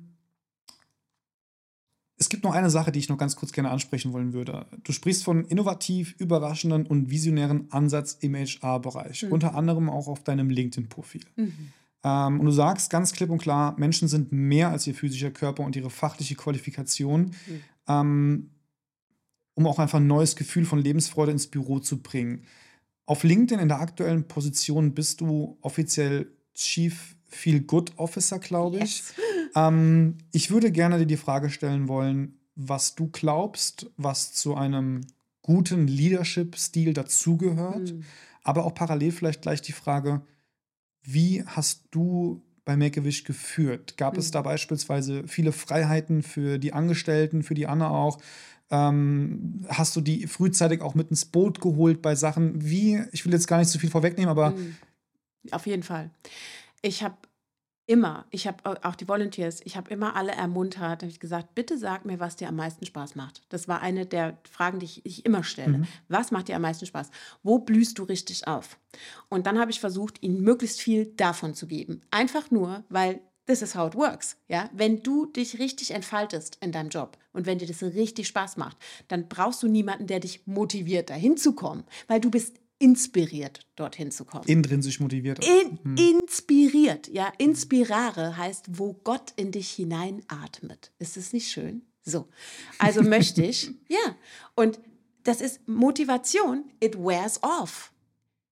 gibt 2.33 2.45
noch 2.45 2.55
eine 2.55 2.71
Sache, 2.71 2.91
die 2.91 2.97
ich 2.97 3.09
noch 3.09 3.19
ganz 3.19 3.35
kurz 3.35 3.51
gerne 3.51 3.69
ansprechen 3.69 4.11
wollen 4.11 4.33
würde. 4.33 4.65
Du 4.83 4.91
sprichst 4.91 5.23
von 5.23 5.45
innovativ, 5.45 6.15
überraschenden 6.17 6.87
und 6.87 7.11
visionären 7.11 7.71
Ansatz 7.71 8.17
im 8.21 8.33
HR-Bereich, 8.33 9.21
mhm. 9.21 9.33
unter 9.33 9.53
anderem 9.53 9.87
auch 9.87 10.07
auf 10.07 10.23
deinem 10.23 10.49
LinkedIn-Profil. 10.49 11.21
Mhm. 11.35 11.53
Ähm, 12.03 12.39
und 12.39 12.47
du 12.47 12.51
sagst 12.51 12.89
ganz 12.89 13.13
klipp 13.13 13.29
und 13.29 13.37
klar, 13.37 13.75
Menschen 13.77 14.07
sind 14.07 14.31
mehr 14.31 14.69
als 14.69 14.87
ihr 14.87 14.95
physischer 14.95 15.29
Körper 15.29 15.63
und 15.63 15.75
ihre 15.75 15.91
fachliche 15.91 16.33
Qualifikation, 16.33 17.35
mhm. 17.45 17.61
ähm, 17.87 18.49
um 19.53 19.67
auch 19.67 19.77
einfach 19.77 19.99
ein 19.99 20.07
neues 20.07 20.35
Gefühl 20.35 20.65
von 20.65 20.79
Lebensfreude 20.79 21.31
ins 21.31 21.45
Büro 21.45 21.77
zu 21.77 22.01
bringen. 22.01 22.45
Auf 23.05 23.23
LinkedIn 23.23 23.61
in 23.61 23.67
der 23.67 23.79
aktuellen 23.79 24.27
Position 24.27 24.95
bist 24.95 25.21
du 25.21 25.55
offiziell 25.61 26.31
Chief 26.55 27.15
Feel 27.27 27.61
Good 27.61 27.93
Officer, 27.97 28.39
glaube 28.39 28.77
ich. 28.77 28.97
Yes. 28.97 29.13
Ähm, 29.55 30.17
ich 30.31 30.51
würde 30.51 30.71
gerne 30.71 30.99
dir 30.99 31.05
die 31.05 31.17
Frage 31.17 31.49
stellen 31.49 31.87
wollen, 31.87 32.39
was 32.55 32.95
du 32.95 33.09
glaubst, 33.11 33.89
was 33.97 34.33
zu 34.33 34.55
einem 34.55 35.01
guten 35.41 35.87
Leadership-Stil 35.87 36.93
dazugehört. 36.93 37.93
Mhm. 37.93 38.03
Aber 38.43 38.65
auch 38.65 38.73
parallel 38.73 39.11
vielleicht 39.11 39.41
gleich 39.41 39.61
die 39.61 39.71
Frage, 39.71 40.21
wie 41.03 41.43
hast 41.45 41.85
du 41.91 42.41
bei 42.65 42.77
Make-A-Wish 42.77 43.25
geführt? 43.25 43.97
Gab 43.97 44.13
mhm. 44.13 44.19
es 44.19 44.31
da 44.31 44.41
beispielsweise 44.41 45.27
viele 45.27 45.51
Freiheiten 45.51 46.23
für 46.23 46.57
die 46.57 46.73
Angestellten, 46.73 47.43
für 47.43 47.55
die 47.55 47.67
Anna 47.67 47.89
auch? 47.89 48.19
Ähm, 48.69 49.65
hast 49.67 49.95
du 49.95 50.01
die 50.01 50.27
frühzeitig 50.27 50.81
auch 50.81 50.95
mit 50.95 51.09
ins 51.09 51.25
Boot 51.25 51.61
geholt 51.61 52.01
bei 52.01 52.15
Sachen 52.15 52.63
wie, 52.63 53.01
ich 53.11 53.25
will 53.25 53.33
jetzt 53.33 53.47
gar 53.47 53.59
nicht 53.59 53.69
zu 53.69 53.79
viel 53.79 53.89
vorwegnehmen, 53.89 54.29
aber. 54.29 54.51
Mhm. 54.51 54.75
Auf 55.51 55.67
jeden 55.67 55.83
Fall. 55.83 56.09
Ich 56.81 57.03
habe 57.03 57.17
immer, 57.85 58.25
ich 58.29 58.47
habe 58.47 58.79
auch 58.83 58.95
die 58.95 59.07
Volunteers, 59.07 59.61
ich 59.63 59.75
habe 59.75 59.91
immer 59.91 60.15
alle 60.15 60.31
ermuntert, 60.31 61.01
habe 61.01 61.07
ich 61.07 61.19
gesagt, 61.19 61.53
bitte 61.53 61.77
sag 61.77 62.05
mir, 62.05 62.19
was 62.19 62.35
dir 62.37 62.47
am 62.47 62.55
meisten 62.55 62.85
Spaß 62.85 63.15
macht. 63.15 63.41
Das 63.49 63.67
war 63.67 63.81
eine 63.81 64.05
der 64.05 64.37
Fragen, 64.49 64.79
die 64.79 64.85
ich, 64.85 65.05
ich 65.05 65.25
immer 65.25 65.43
stelle. 65.43 65.79
Mhm. 65.79 65.87
Was 66.07 66.31
macht 66.31 66.47
dir 66.47 66.55
am 66.55 66.61
meisten 66.61 66.85
Spaß? 66.85 67.09
Wo 67.43 67.59
blühst 67.59 67.99
du 67.99 68.03
richtig 68.03 68.47
auf? 68.47 68.77
Und 69.29 69.47
dann 69.47 69.59
habe 69.59 69.71
ich 69.71 69.79
versucht, 69.79 70.23
ihnen 70.23 70.41
möglichst 70.41 70.81
viel 70.81 71.07
davon 71.17 71.55
zu 71.55 71.67
geben. 71.67 72.01
Einfach 72.11 72.51
nur, 72.51 72.83
weil 72.89 73.21
this 73.45 73.61
is 73.61 73.75
how 73.75 73.87
it 73.87 73.95
works. 73.95 74.37
Ja? 74.47 74.69
Wenn 74.73 75.03
du 75.03 75.25
dich 75.25 75.59
richtig 75.59 75.91
entfaltest 75.91 76.57
in 76.61 76.71
deinem 76.71 76.89
Job 76.89 77.17
und 77.33 77.45
wenn 77.45 77.57
dir 77.57 77.67
das 77.67 77.83
richtig 77.83 78.27
Spaß 78.27 78.57
macht, 78.57 78.77
dann 79.09 79.27
brauchst 79.27 79.61
du 79.63 79.67
niemanden, 79.67 80.07
der 80.07 80.21
dich 80.21 80.47
motiviert, 80.47 81.09
dahin 81.09 81.35
zu 81.37 81.53
kommen, 81.53 81.83
weil 82.07 82.21
du 82.21 82.31
bist 82.31 82.57
inspiriert, 82.79 83.65
dorthin 83.75 84.11
zu 84.11 84.25
kommen. 84.25 84.45
Intrinsisch 84.45 84.99
motiviert. 84.99 85.45
In, 85.45 85.79
hm. 85.83 86.19
Inspiriert, 86.19 87.07
ja. 87.07 87.31
Inspirare 87.37 88.37
heißt, 88.37 88.65
wo 88.77 88.93
Gott 88.93 89.33
in 89.35 89.51
dich 89.51 89.71
hineinatmet. 89.71 90.91
Ist 90.99 91.17
es 91.17 91.33
nicht 91.33 91.49
schön? 91.49 91.83
So. 92.03 92.27
Also 92.79 93.01
möchte 93.03 93.43
ich, 93.43 93.71
ja. 93.87 94.15
Und 94.55 94.79
das 95.23 95.41
ist 95.41 95.67
Motivation, 95.67 96.65
it 96.81 96.97
wears 96.97 97.41
off. 97.43 97.93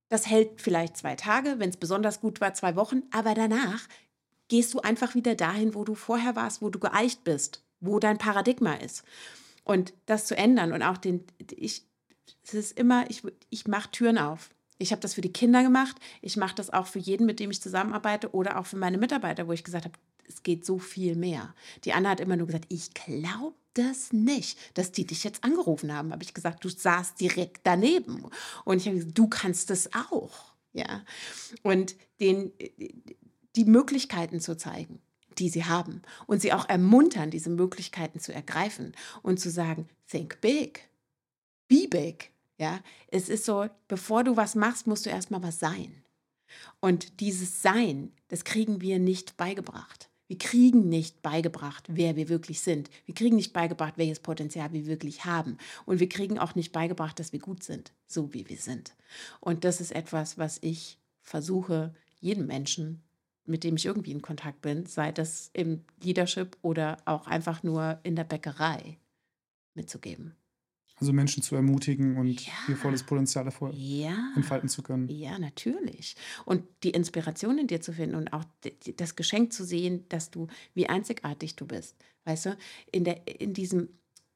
Das 0.09 0.27
hält 0.27 0.61
vielleicht 0.61 0.97
zwei 0.97 1.15
Tage, 1.15 1.55
wenn 1.57 1.69
es 1.69 1.77
besonders 1.77 2.19
gut 2.19 2.41
war, 2.41 2.53
zwei 2.53 2.75
Wochen, 2.75 3.03
aber 3.11 3.33
danach 3.33 3.87
gehst 4.49 4.73
du 4.73 4.81
einfach 4.81 5.15
wieder 5.15 5.35
dahin, 5.35 5.73
wo 5.73 5.85
du 5.85 5.95
vorher 5.95 6.35
warst, 6.35 6.61
wo 6.61 6.69
du 6.69 6.79
geeicht 6.79 7.23
bist, 7.23 7.63
wo 7.79 7.99
dein 7.99 8.17
Paradigma 8.17 8.73
ist. 8.73 9.03
Und 9.63 9.93
das 10.05 10.25
zu 10.25 10.35
ändern 10.35 10.73
und 10.73 10.81
auch 10.83 10.97
den, 10.97 11.23
ich, 11.55 11.85
es 12.43 12.53
ist 12.53 12.77
immer, 12.77 13.09
ich, 13.09 13.23
ich 13.49 13.67
mache 13.67 13.91
Türen 13.91 14.17
auf. 14.17 14.49
Ich 14.77 14.91
habe 14.91 15.01
das 15.01 15.13
für 15.13 15.21
die 15.21 15.33
Kinder 15.33 15.61
gemacht. 15.61 15.95
Ich 16.21 16.37
mache 16.37 16.55
das 16.55 16.71
auch 16.71 16.87
für 16.87 16.99
jeden, 16.99 17.25
mit 17.25 17.39
dem 17.39 17.51
ich 17.51 17.61
zusammenarbeite 17.61 18.33
oder 18.33 18.59
auch 18.59 18.65
für 18.65 18.77
meine 18.77 18.97
Mitarbeiter, 18.97 19.47
wo 19.47 19.51
ich 19.51 19.63
gesagt 19.63 19.85
habe, 19.85 19.97
es 20.27 20.43
geht 20.43 20.65
so 20.65 20.79
viel 20.79 21.15
mehr. 21.15 21.53
Die 21.83 21.93
Anna 21.93 22.09
hat 22.09 22.19
immer 22.19 22.35
nur 22.35 22.47
gesagt, 22.47 22.65
ich 22.69 22.93
glaube 22.93 23.55
das 23.73 24.11
nicht, 24.11 24.57
dass 24.77 24.91
die 24.91 25.05
dich 25.05 25.23
jetzt 25.23 25.43
angerufen 25.43 25.93
haben. 25.93 26.11
Habe 26.11 26.23
ich 26.23 26.33
gesagt, 26.33 26.63
du 26.63 26.69
saßt 26.69 27.19
direkt 27.19 27.61
daneben. 27.63 28.25
Und 28.65 28.77
ich 28.77 28.87
habe 28.87 28.97
gesagt, 28.97 29.17
du 29.17 29.27
kannst 29.27 29.69
das 29.69 29.89
auch. 29.93 30.53
Ja. 30.73 31.03
Und 31.63 31.95
den, 32.19 32.51
die 33.55 33.65
Möglichkeiten 33.65 34.39
zu 34.39 34.57
zeigen, 34.57 34.99
die 35.37 35.49
sie 35.49 35.65
haben. 35.65 36.01
Und 36.27 36.41
sie 36.41 36.53
auch 36.53 36.67
ermuntern, 36.67 37.29
diese 37.29 37.49
Möglichkeiten 37.49 38.19
zu 38.19 38.33
ergreifen 38.33 38.93
und 39.21 39.39
zu 39.39 39.49
sagen, 39.49 39.87
think 40.09 40.41
big 40.41 40.90
be 41.71 41.87
big. 41.87 42.31
Ja, 42.57 42.81
es 43.07 43.29
ist 43.29 43.45
so, 43.45 43.67
bevor 43.87 44.23
du 44.23 44.35
was 44.35 44.55
machst, 44.55 44.85
musst 44.85 45.05
du 45.05 45.09
erstmal 45.09 45.41
was 45.41 45.59
sein. 45.59 46.03
Und 46.79 47.21
dieses 47.21 47.61
Sein, 47.61 48.11
das 48.27 48.43
kriegen 48.43 48.81
wir 48.81 48.99
nicht 48.99 49.37
beigebracht. 49.37 50.09
Wir 50.27 50.37
kriegen 50.37 50.89
nicht 50.89 51.21
beigebracht, 51.21 51.85
wer 51.89 52.15
wir 52.15 52.29
wirklich 52.29 52.59
sind. 52.59 52.89
Wir 53.05 53.15
kriegen 53.15 53.35
nicht 53.35 53.53
beigebracht, 53.53 53.97
welches 53.97 54.19
Potenzial 54.19 54.71
wir 54.73 54.85
wirklich 54.85 55.25
haben. 55.25 55.57
Und 55.85 55.99
wir 55.99 56.07
kriegen 56.07 56.37
auch 56.37 56.55
nicht 56.55 56.71
beigebracht, 56.71 57.19
dass 57.19 57.33
wir 57.33 57.39
gut 57.39 57.63
sind, 57.63 57.93
so 58.05 58.33
wie 58.33 58.47
wir 58.47 58.57
sind. 58.57 58.95
Und 59.39 59.63
das 59.63 59.81
ist 59.81 59.91
etwas, 59.91 60.37
was 60.37 60.59
ich 60.61 60.99
versuche, 61.21 61.93
jedem 62.19 62.47
Menschen, 62.47 63.01
mit 63.45 63.63
dem 63.63 63.75
ich 63.75 63.85
irgendwie 63.85 64.11
in 64.11 64.21
Kontakt 64.21 64.61
bin, 64.61 64.85
sei 64.85 65.11
das 65.11 65.49
im 65.53 65.83
Leadership 66.01 66.57
oder 66.61 66.97
auch 67.05 67.27
einfach 67.27 67.63
nur 67.63 67.99
in 68.03 68.15
der 68.15 68.23
Bäckerei, 68.23 68.97
mitzugeben. 69.73 70.35
Also 71.01 71.13
Menschen 71.13 71.41
zu 71.41 71.55
ermutigen 71.55 72.15
und 72.17 72.45
ja. 72.45 72.53
ihr 72.67 72.77
volles 72.77 73.01
Potenzial 73.01 73.43
davor 73.43 73.71
ja. 73.73 74.31
entfalten 74.35 74.69
zu 74.69 74.83
können. 74.83 75.09
Ja, 75.09 75.39
natürlich. 75.39 76.15
Und 76.45 76.63
die 76.83 76.91
Inspiration 76.91 77.57
in 77.57 77.65
dir 77.65 77.81
zu 77.81 77.91
finden 77.91 78.13
und 78.13 78.31
auch 78.33 78.43
das 78.97 79.15
Geschenk 79.15 79.51
zu 79.51 79.65
sehen, 79.65 80.05
dass 80.09 80.29
du, 80.29 80.45
wie 80.75 80.87
einzigartig 80.87 81.55
du 81.55 81.65
bist. 81.65 81.95
Weißt 82.25 82.45
du, 82.45 82.57
in, 82.91 83.03
der, 83.03 83.19
in 83.41 83.55
diesem, 83.55 83.89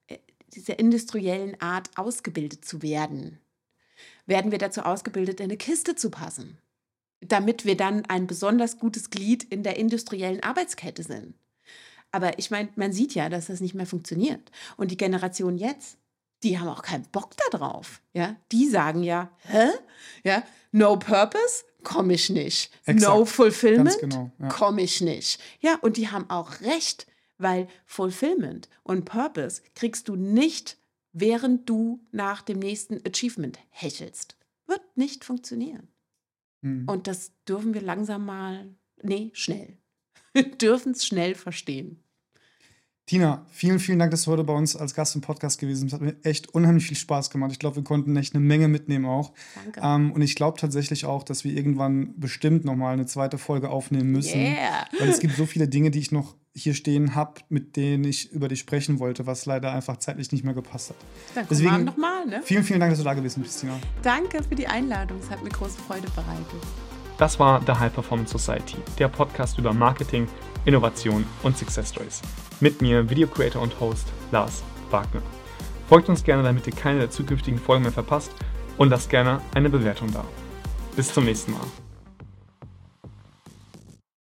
äh, 0.07 0.17
dieser 0.55 0.79
industriellen 0.79 1.61
Art 1.61 1.91
ausgebildet 1.97 2.65
zu 2.65 2.81
werden, 2.81 3.37
werden 4.25 4.49
wir 4.49 4.57
dazu 4.57 4.81
ausgebildet, 4.81 5.41
in 5.41 5.45
eine 5.45 5.57
Kiste 5.57 5.95
zu 5.95 6.09
passen, 6.09 6.57
damit 7.21 7.65
wir 7.65 7.77
dann 7.77 8.05
ein 8.05 8.25
besonders 8.25 8.79
gutes 8.79 9.11
Glied 9.11 9.43
in 9.43 9.61
der 9.61 9.77
industriellen 9.77 10.41
Arbeitskette 10.41 11.03
sind. 11.03 11.35
Aber 12.11 12.39
ich 12.39 12.49
meine, 12.49 12.69
man 12.75 12.91
sieht 12.91 13.13
ja, 13.13 13.29
dass 13.29 13.47
das 13.47 13.61
nicht 13.61 13.75
mehr 13.75 13.85
funktioniert. 13.85 14.51
Und 14.77 14.89
die 14.89 14.97
Generation 14.97 15.59
jetzt, 15.59 15.99
die 16.45 16.59
haben 16.59 16.69
auch 16.69 16.83
keinen 16.83 17.05
Bock 17.11 17.31
darauf. 17.51 18.01
Ja? 18.13 18.35
Die 18.51 18.67
sagen 18.67 19.03
ja, 19.03 19.31
hä? 19.39 19.67
Ja? 20.23 20.43
No 20.71 20.97
purpose? 20.97 21.65
Komme 21.83 22.13
ich 22.13 22.29
nicht. 22.29 22.71
Exakt. 22.85 23.13
No 23.13 23.25
fulfillment? 23.25 23.97
Genau, 23.99 24.31
ja. 24.39 24.47
Komme 24.47 24.83
ich 24.83 25.01
nicht. 25.01 25.41
Ja, 25.59 25.75
und 25.81 25.97
die 25.97 26.09
haben 26.09 26.29
auch 26.29 26.61
recht, 26.61 27.07
weil 27.37 27.67
Fulfillment 27.85 28.69
und 28.83 29.05
Purpose 29.05 29.63
kriegst 29.73 30.07
du 30.07 30.15
nicht, 30.15 30.77
während 31.13 31.67
du 31.67 32.05
nach 32.11 32.43
dem 32.43 32.59
nächsten 32.59 33.01
Achievement 33.07 33.57
hechelst. 33.69 34.37
Wird 34.67 34.81
nicht 34.95 35.25
funktionieren. 35.25 35.87
Mhm. 36.61 36.87
Und 36.87 37.07
das 37.07 37.31
dürfen 37.47 37.73
wir 37.73 37.81
langsam 37.81 38.25
mal, 38.25 38.75
nee, 39.01 39.31
schnell. 39.33 39.77
dürfen 40.61 40.91
es 40.91 41.07
schnell 41.07 41.33
verstehen. 41.33 42.03
Tina, 43.07 43.45
vielen, 43.51 43.77
vielen 43.77 43.99
Dank, 43.99 44.09
dass 44.09 44.23
du 44.23 44.31
heute 44.31 44.43
bei 44.43 44.53
uns 44.53 44.75
als 44.75 44.95
Gast 44.95 45.13
im 45.13 45.21
Podcast 45.21 45.59
gewesen 45.59 45.83
bist. 45.83 45.93
Hat 45.93 46.01
mir 46.01 46.15
echt 46.23 46.55
unheimlich 46.55 46.87
viel 46.87 46.97
Spaß 46.97 47.29
gemacht. 47.29 47.51
Ich 47.51 47.59
glaube, 47.59 47.75
wir 47.75 47.83
konnten 47.83 48.15
echt 48.15 48.33
eine 48.33 48.43
Menge 48.43 48.67
mitnehmen 48.67 49.05
auch. 49.05 49.31
Danke. 49.63 49.79
Ähm, 49.83 50.11
und 50.11 50.23
ich 50.23 50.33
glaube 50.33 50.59
tatsächlich 50.59 51.05
auch, 51.05 51.21
dass 51.21 51.43
wir 51.43 51.53
irgendwann 51.53 52.19
bestimmt 52.19 52.65
nochmal 52.65 52.93
eine 52.93 53.05
zweite 53.05 53.37
Folge 53.37 53.69
aufnehmen 53.69 54.11
müssen. 54.11 54.41
Yeah. 54.41 54.87
Weil 54.97 55.09
es 55.09 55.19
gibt 55.19 55.35
so 55.35 55.45
viele 55.45 55.67
Dinge, 55.67 55.91
die 55.91 55.99
ich 55.99 56.11
noch 56.11 56.35
hier 56.55 56.73
stehen 56.73 57.13
habe, 57.13 57.41
mit 57.49 57.75
denen 57.75 58.05
ich 58.05 58.31
über 58.31 58.47
dich 58.47 58.61
sprechen 58.61 58.97
wollte, 58.97 59.27
was 59.27 59.45
leider 59.45 59.71
einfach 59.71 59.97
zeitlich 59.97 60.31
nicht 60.31 60.43
mehr 60.43 60.55
gepasst 60.55 60.89
hat. 60.89 60.97
Dann 61.35 61.45
Deswegen 61.47 61.83
nochmal, 61.83 62.25
ne? 62.25 62.41
Vielen, 62.43 62.63
vielen 62.63 62.79
Dank, 62.79 62.91
dass 62.91 62.97
du 62.99 63.05
da 63.05 63.13
gewesen 63.13 63.43
bist, 63.43 63.61
Tina. 63.61 63.77
Danke 64.01 64.41
für 64.41 64.55
die 64.55 64.65
Einladung. 64.65 65.19
Es 65.19 65.29
hat 65.29 65.43
mir 65.43 65.49
große 65.51 65.77
Freude 65.77 66.07
bereitet. 66.15 66.63
Das 67.19 67.39
war 67.39 67.61
The 67.67 67.73
High 67.73 67.93
Performance 67.93 68.35
Society, 68.35 68.77
der 68.97 69.09
Podcast 69.09 69.59
über 69.59 69.73
Marketing, 69.73 70.27
Innovation 70.65 71.25
und 71.43 71.57
Success 71.57 71.89
Stories. 71.89 72.21
Mit 72.59 72.81
mir, 72.81 73.09
Video 73.09 73.27
Creator 73.27 73.61
und 73.61 73.79
Host 73.79 74.07
Lars 74.31 74.63
Wagner. 74.89 75.21
Folgt 75.87 76.09
uns 76.09 76.23
gerne, 76.23 76.43
damit 76.43 76.67
ihr 76.67 76.73
keine 76.73 76.99
der 76.99 77.11
zukünftigen 77.11 77.59
Folgen 77.59 77.83
mehr 77.83 77.91
verpasst 77.91 78.31
und 78.77 78.89
lasst 78.89 79.09
gerne 79.09 79.41
eine 79.53 79.69
Bewertung 79.69 80.11
da. 80.11 80.25
Bis 80.95 81.13
zum 81.13 81.25
nächsten 81.25 81.51
Mal. 81.51 81.84